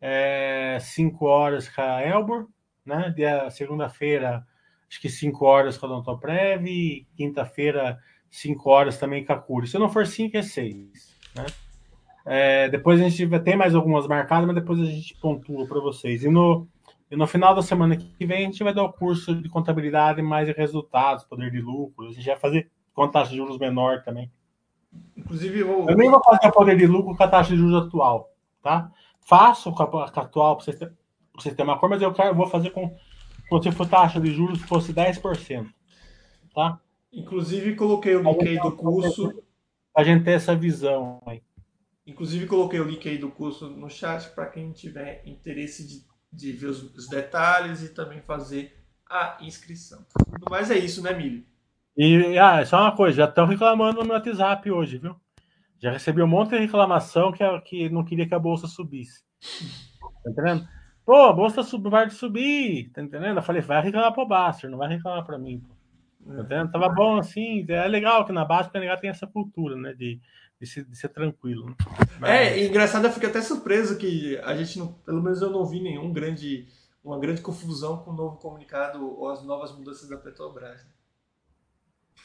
É, 0.05 0.79
5 0.81 1.25
horas 1.25 1.69
com 1.69 1.81
a 1.81 2.03
Elbor, 2.03 2.49
né? 2.85 3.13
Dia, 3.15 3.49
segunda-feira, 3.51 4.45
acho 4.91 5.01
que 5.01 5.09
5 5.09 5.45
horas 5.45 5.79
com 5.79 5.87
a 5.87 5.91
Odontoprev. 5.91 7.07
Quinta-feira, 7.17 8.01
5 8.29 8.69
horas 8.69 8.99
também 8.99 9.25
com 9.25 9.33
a 9.33 9.39
Curi. 9.39 9.69
Se 9.69 9.79
não 9.79 9.89
for 9.89 10.05
5, 10.05 10.37
é 10.37 10.43
6. 10.43 11.17
Né? 11.37 11.47
É, 12.27 12.69
depois 12.69 13.01
a 13.01 13.09
gente 13.09 13.29
ter 13.41 13.55
mais 13.55 13.77
algumas 13.77 14.09
marcadas, 14.09 14.47
mas 14.47 14.57
depois 14.57 14.81
a 14.81 14.85
gente 14.85 15.17
pontua 15.21 15.67
para 15.69 15.81
vocês. 15.81 16.25
E 16.25 16.29
no, 16.29 16.67
e 17.09 17.17
no 17.17 17.27
final 17.27 17.55
da 17.55 17.63
semana 17.63 17.97
que 17.97 18.27
vem 18.27 18.39
a 18.39 18.47
gente 18.47 18.65
vai 18.65 18.75
dar 18.75 18.85
o 18.85 18.93
curso 18.93 19.35
de 19.35 19.49
contabilidade 19.49 20.21
mais 20.21 20.49
resultados, 20.49 21.25
poder 21.25 21.51
de 21.53 21.61
lucro. 21.61 22.09
A 22.09 22.13
gente 22.13 22.27
vai 22.27 22.37
fazer 22.37 22.71
com 22.93 23.05
a 23.05 23.09
taxa 23.09 23.31
de 23.31 23.37
juros 23.37 23.59
menor 23.59 24.03
também. 24.03 24.31
Inclusive, 25.17 25.61
eu. 25.61 25.87
Eu 25.89 25.97
nem 25.97 26.11
vou 26.11 26.23
fazer 26.23 26.49
o 26.49 26.53
poder 26.53 26.77
de 26.77 26.87
lucro 26.87 27.17
com 27.17 27.23
a 27.23 27.29
taxa 27.29 27.51
de 27.51 27.57
juros 27.57 27.87
atual, 27.87 28.31
tá? 28.63 28.91
Faço 29.27 29.73
com 29.73 29.83
a, 29.83 29.87
com 29.87 29.99
a 29.99 30.05
atual 30.05 30.57
para 30.57 30.64
vocês 30.64 30.79
terem 31.55 31.64
uma 31.64 31.79
cor, 31.79 31.89
mas 31.89 32.03
eu 32.03 32.12
quero, 32.12 32.35
vou 32.35 32.47
fazer 32.47 32.70
com. 32.70 32.97
Se 33.62 33.70
for 33.70 33.87
taxa 33.87 34.20
de 34.20 34.33
juros 34.33 34.62
fosse 34.62 34.95
10%. 34.95 35.66
Tá? 36.55 36.81
Inclusive, 37.12 37.75
coloquei 37.75 38.16
o 38.16 38.23
link 38.23 38.49
aí 38.49 38.59
do 38.59 38.73
curso. 38.73 39.43
A 39.95 40.03
gente 40.03 40.25
ter 40.25 40.33
essa 40.33 40.57
visão 40.57 41.20
aí. 41.27 41.43
Inclusive, 42.07 42.47
coloquei 42.47 42.81
o 42.81 42.85
link 42.85 43.07
aí 43.09 43.18
do 43.18 43.31
curso 43.31 43.68
no 43.68 43.91
chat 43.91 44.31
para 44.35 44.47
quem 44.47 44.73
tiver 44.73 45.23
interesse 45.27 45.87
de, 45.87 46.05
de 46.33 46.53
ver 46.53 46.68
os, 46.68 46.83
os, 46.95 47.09
detalhes 47.09 47.83
e 47.83 47.91
também 47.91 48.20
fazer 48.23 48.75
a 49.09 49.37
inscrição. 49.41 50.05
Mas 50.51 50.70
é 50.70 50.79
isso, 50.79 51.03
né, 51.03 51.12
Milho? 51.12 51.45
E 51.97 52.39
ah, 52.39 52.64
só 52.64 52.81
uma 52.81 52.97
coisa, 52.97 53.18
já 53.18 53.25
estão 53.27 53.47
reclamando 53.47 54.03
no 54.03 54.14
WhatsApp 54.14 54.70
hoje, 54.70 54.99
viu? 54.99 55.14
Já 55.83 55.91
recebi 55.91 56.22
um 56.22 56.28
monte 56.28 56.51
de 56.51 56.59
reclamação 56.59 57.33
que, 57.33 57.43
que 57.62 57.91
não 57.91 58.05
queria 58.05 58.28
que 58.28 58.35
a 58.35 58.39
bolsa 58.39 58.68
subisse. 58.68 59.24
Tá 60.22 60.30
entendendo? 60.30 60.68
Pô, 61.05 61.16
a 61.16 61.33
bolsa 61.33 61.64
sub, 61.64 61.91
vai 61.91 62.09
subir, 62.09 62.91
tá 62.93 63.03
entendendo? 63.03 63.37
Eu 63.37 63.43
falei, 63.43 63.61
vai 63.61 63.83
reclamar 63.83 64.12
pro 64.12 64.24
Baster, 64.24 64.70
não 64.70 64.78
vai 64.78 64.89
reclamar 64.89 65.24
para 65.24 65.37
mim. 65.37 65.59
Pô. 65.59 65.74
Tá 66.45 66.68
Tava 66.68 66.89
bom 66.89 67.16
assim, 67.18 67.66
é 67.68 67.89
legal 67.89 68.24
que 68.24 68.30
na 68.30 68.45
base 68.45 68.68
o 68.68 68.70
tem 68.70 69.11
essa 69.11 69.26
cultura, 69.26 69.76
né? 69.76 69.93
De, 69.93 70.20
de, 70.61 70.66
ser, 70.68 70.85
de 70.85 70.97
ser 70.97 71.09
tranquilo. 71.09 71.66
Né? 71.66 71.74
Mas... 72.20 72.30
É, 72.30 72.64
engraçado, 72.64 73.05
eu 73.05 73.11
fico 73.11 73.26
até 73.26 73.43
surpreso 73.43 73.99
que 73.99 74.39
a 74.45 74.55
gente, 74.55 74.78
não, 74.78 74.93
pelo 74.93 75.20
menos 75.20 75.43
eu 75.43 75.51
não 75.51 75.66
vi 75.66 75.83
nenhum 75.83 76.12
grande, 76.12 76.68
uma 77.03 77.18
grande 77.18 77.41
confusão 77.41 77.99
com 77.99 78.12
o 78.12 78.14
novo 78.14 78.37
comunicado 78.37 79.05
ou 79.18 79.28
as 79.28 79.45
novas 79.45 79.76
mudanças 79.76 80.09
da 80.09 80.16
Petrobras. 80.16 80.87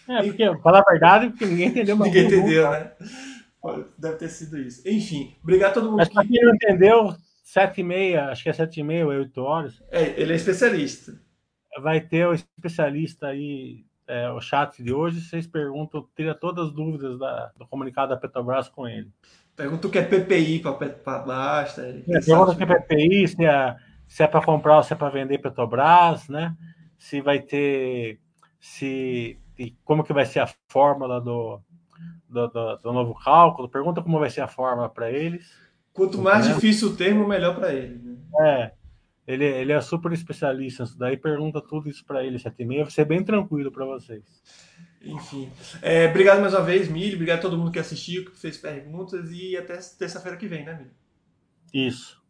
Né? 0.07 0.19
É, 0.19 0.23
porque, 0.23 0.43
e... 0.43 0.57
falar 0.59 0.81
a 0.81 0.91
verdade, 0.91 1.29
porque 1.31 1.47
ninguém 1.47 1.69
entendeu. 1.69 1.97
ninguém 1.97 2.27
entendeu, 2.27 2.69
né? 2.69 2.91
Deve 3.97 4.15
ter 4.17 4.29
sido 4.29 4.57
isso. 4.57 4.87
Enfim, 4.87 5.35
obrigado 5.43 5.71
a 5.71 5.73
todo 5.73 5.89
mundo. 5.89 5.97
Mas 5.97 6.09
pra 6.09 6.25
quem 6.25 6.43
não 6.43 6.55
entendeu, 6.55 7.15
sete 7.43 7.81
e 7.81 7.83
meia, 7.83 8.29
acho 8.29 8.43
que 8.43 8.49
é 8.49 8.53
sete 8.53 8.79
e 8.79 8.83
meia 8.83 9.05
ou 9.05 9.11
oito 9.11 9.41
horas. 9.41 9.81
É, 9.89 10.19
ele 10.21 10.33
é 10.33 10.35
especialista. 10.35 11.19
Vai 11.81 12.01
ter 12.01 12.27
o 12.27 12.33
especialista 12.33 13.27
aí 13.27 13.85
é, 14.07 14.29
o 14.31 14.39
chat 14.39 14.81
de 14.81 14.93
hoje, 14.93 15.19
vocês 15.19 15.45
perguntam, 15.45 16.07
tira 16.15 16.33
todas 16.33 16.67
as 16.67 16.73
dúvidas 16.73 17.19
da, 17.19 17.51
do 17.57 17.67
comunicado 17.67 18.09
da 18.09 18.17
Petrobras 18.17 18.69
com 18.69 18.87
ele. 18.87 19.11
Pergunta 19.55 19.87
o 19.87 19.91
que 19.91 19.97
é 19.99 20.03
PPI 20.03 20.59
para 20.59 21.19
basta. 21.19 21.81
É, 21.81 22.21
pergunta 22.21 22.51
o 22.51 22.55
que 22.55 22.63
é 22.63 22.65
PPI, 22.65 23.27
se 23.27 23.45
é, 23.45 23.75
se 24.07 24.23
é 24.23 24.27
para 24.27 24.45
comprar 24.45 24.77
ou 24.77 24.83
se 24.83 24.93
é 24.93 24.95
para 24.95 25.09
vender 25.09 25.39
Petrobras, 25.39 26.29
né? 26.29 26.55
Se 26.97 27.21
vai 27.21 27.39
ter. 27.39 28.19
Se, 28.59 29.39
como 29.83 30.03
que 30.03 30.13
vai 30.13 30.25
ser 30.25 30.39
a 30.39 30.49
fórmula 30.67 31.19
do, 31.19 31.61
do, 32.29 32.47
do, 32.47 32.75
do 32.77 32.93
novo 32.93 33.15
cálculo. 33.15 33.69
Pergunta 33.69 34.01
como 34.01 34.19
vai 34.19 34.29
ser 34.29 34.41
a 34.41 34.47
fórmula 34.47 34.89
para 34.89 35.11
eles. 35.11 35.51
Quanto 35.93 36.21
mais 36.21 36.47
difícil 36.47 36.89
o 36.89 36.95
termo, 36.95 37.27
melhor 37.27 37.55
para 37.55 37.73
ele. 37.73 37.97
Né? 37.97 38.17
É. 38.41 38.71
Ele, 39.27 39.43
ele 39.43 39.73
é 39.73 39.81
super 39.81 40.13
especialista 40.13 40.85
daí, 40.97 41.17
pergunta 41.17 41.59
tudo 41.59 41.89
isso 41.89 42.05
para 42.05 42.23
ele, 42.23 42.39
sete 42.39 42.63
e 42.63 42.65
meia, 42.65 42.83
vai 42.83 42.91
ser 42.91 43.03
bem 43.03 43.21
tranquilo 43.21 43.69
para 43.69 43.83
vocês. 43.83 44.23
Enfim. 45.01 45.51
É, 45.81 46.07
obrigado 46.07 46.39
mais 46.39 46.53
uma 46.53 46.63
vez, 46.63 46.87
Milho. 46.87 47.15
Obrigado 47.15 47.39
a 47.39 47.41
todo 47.41 47.57
mundo 47.57 47.71
que 47.71 47.79
assistiu, 47.79 48.23
que 48.23 48.37
fez 48.37 48.57
perguntas 48.57 49.29
e 49.31 49.57
até 49.57 49.77
terça-feira 49.77 50.37
que 50.37 50.47
vem, 50.47 50.63
né, 50.63 50.75
Milho? 50.75 50.91
Isso. 51.73 52.21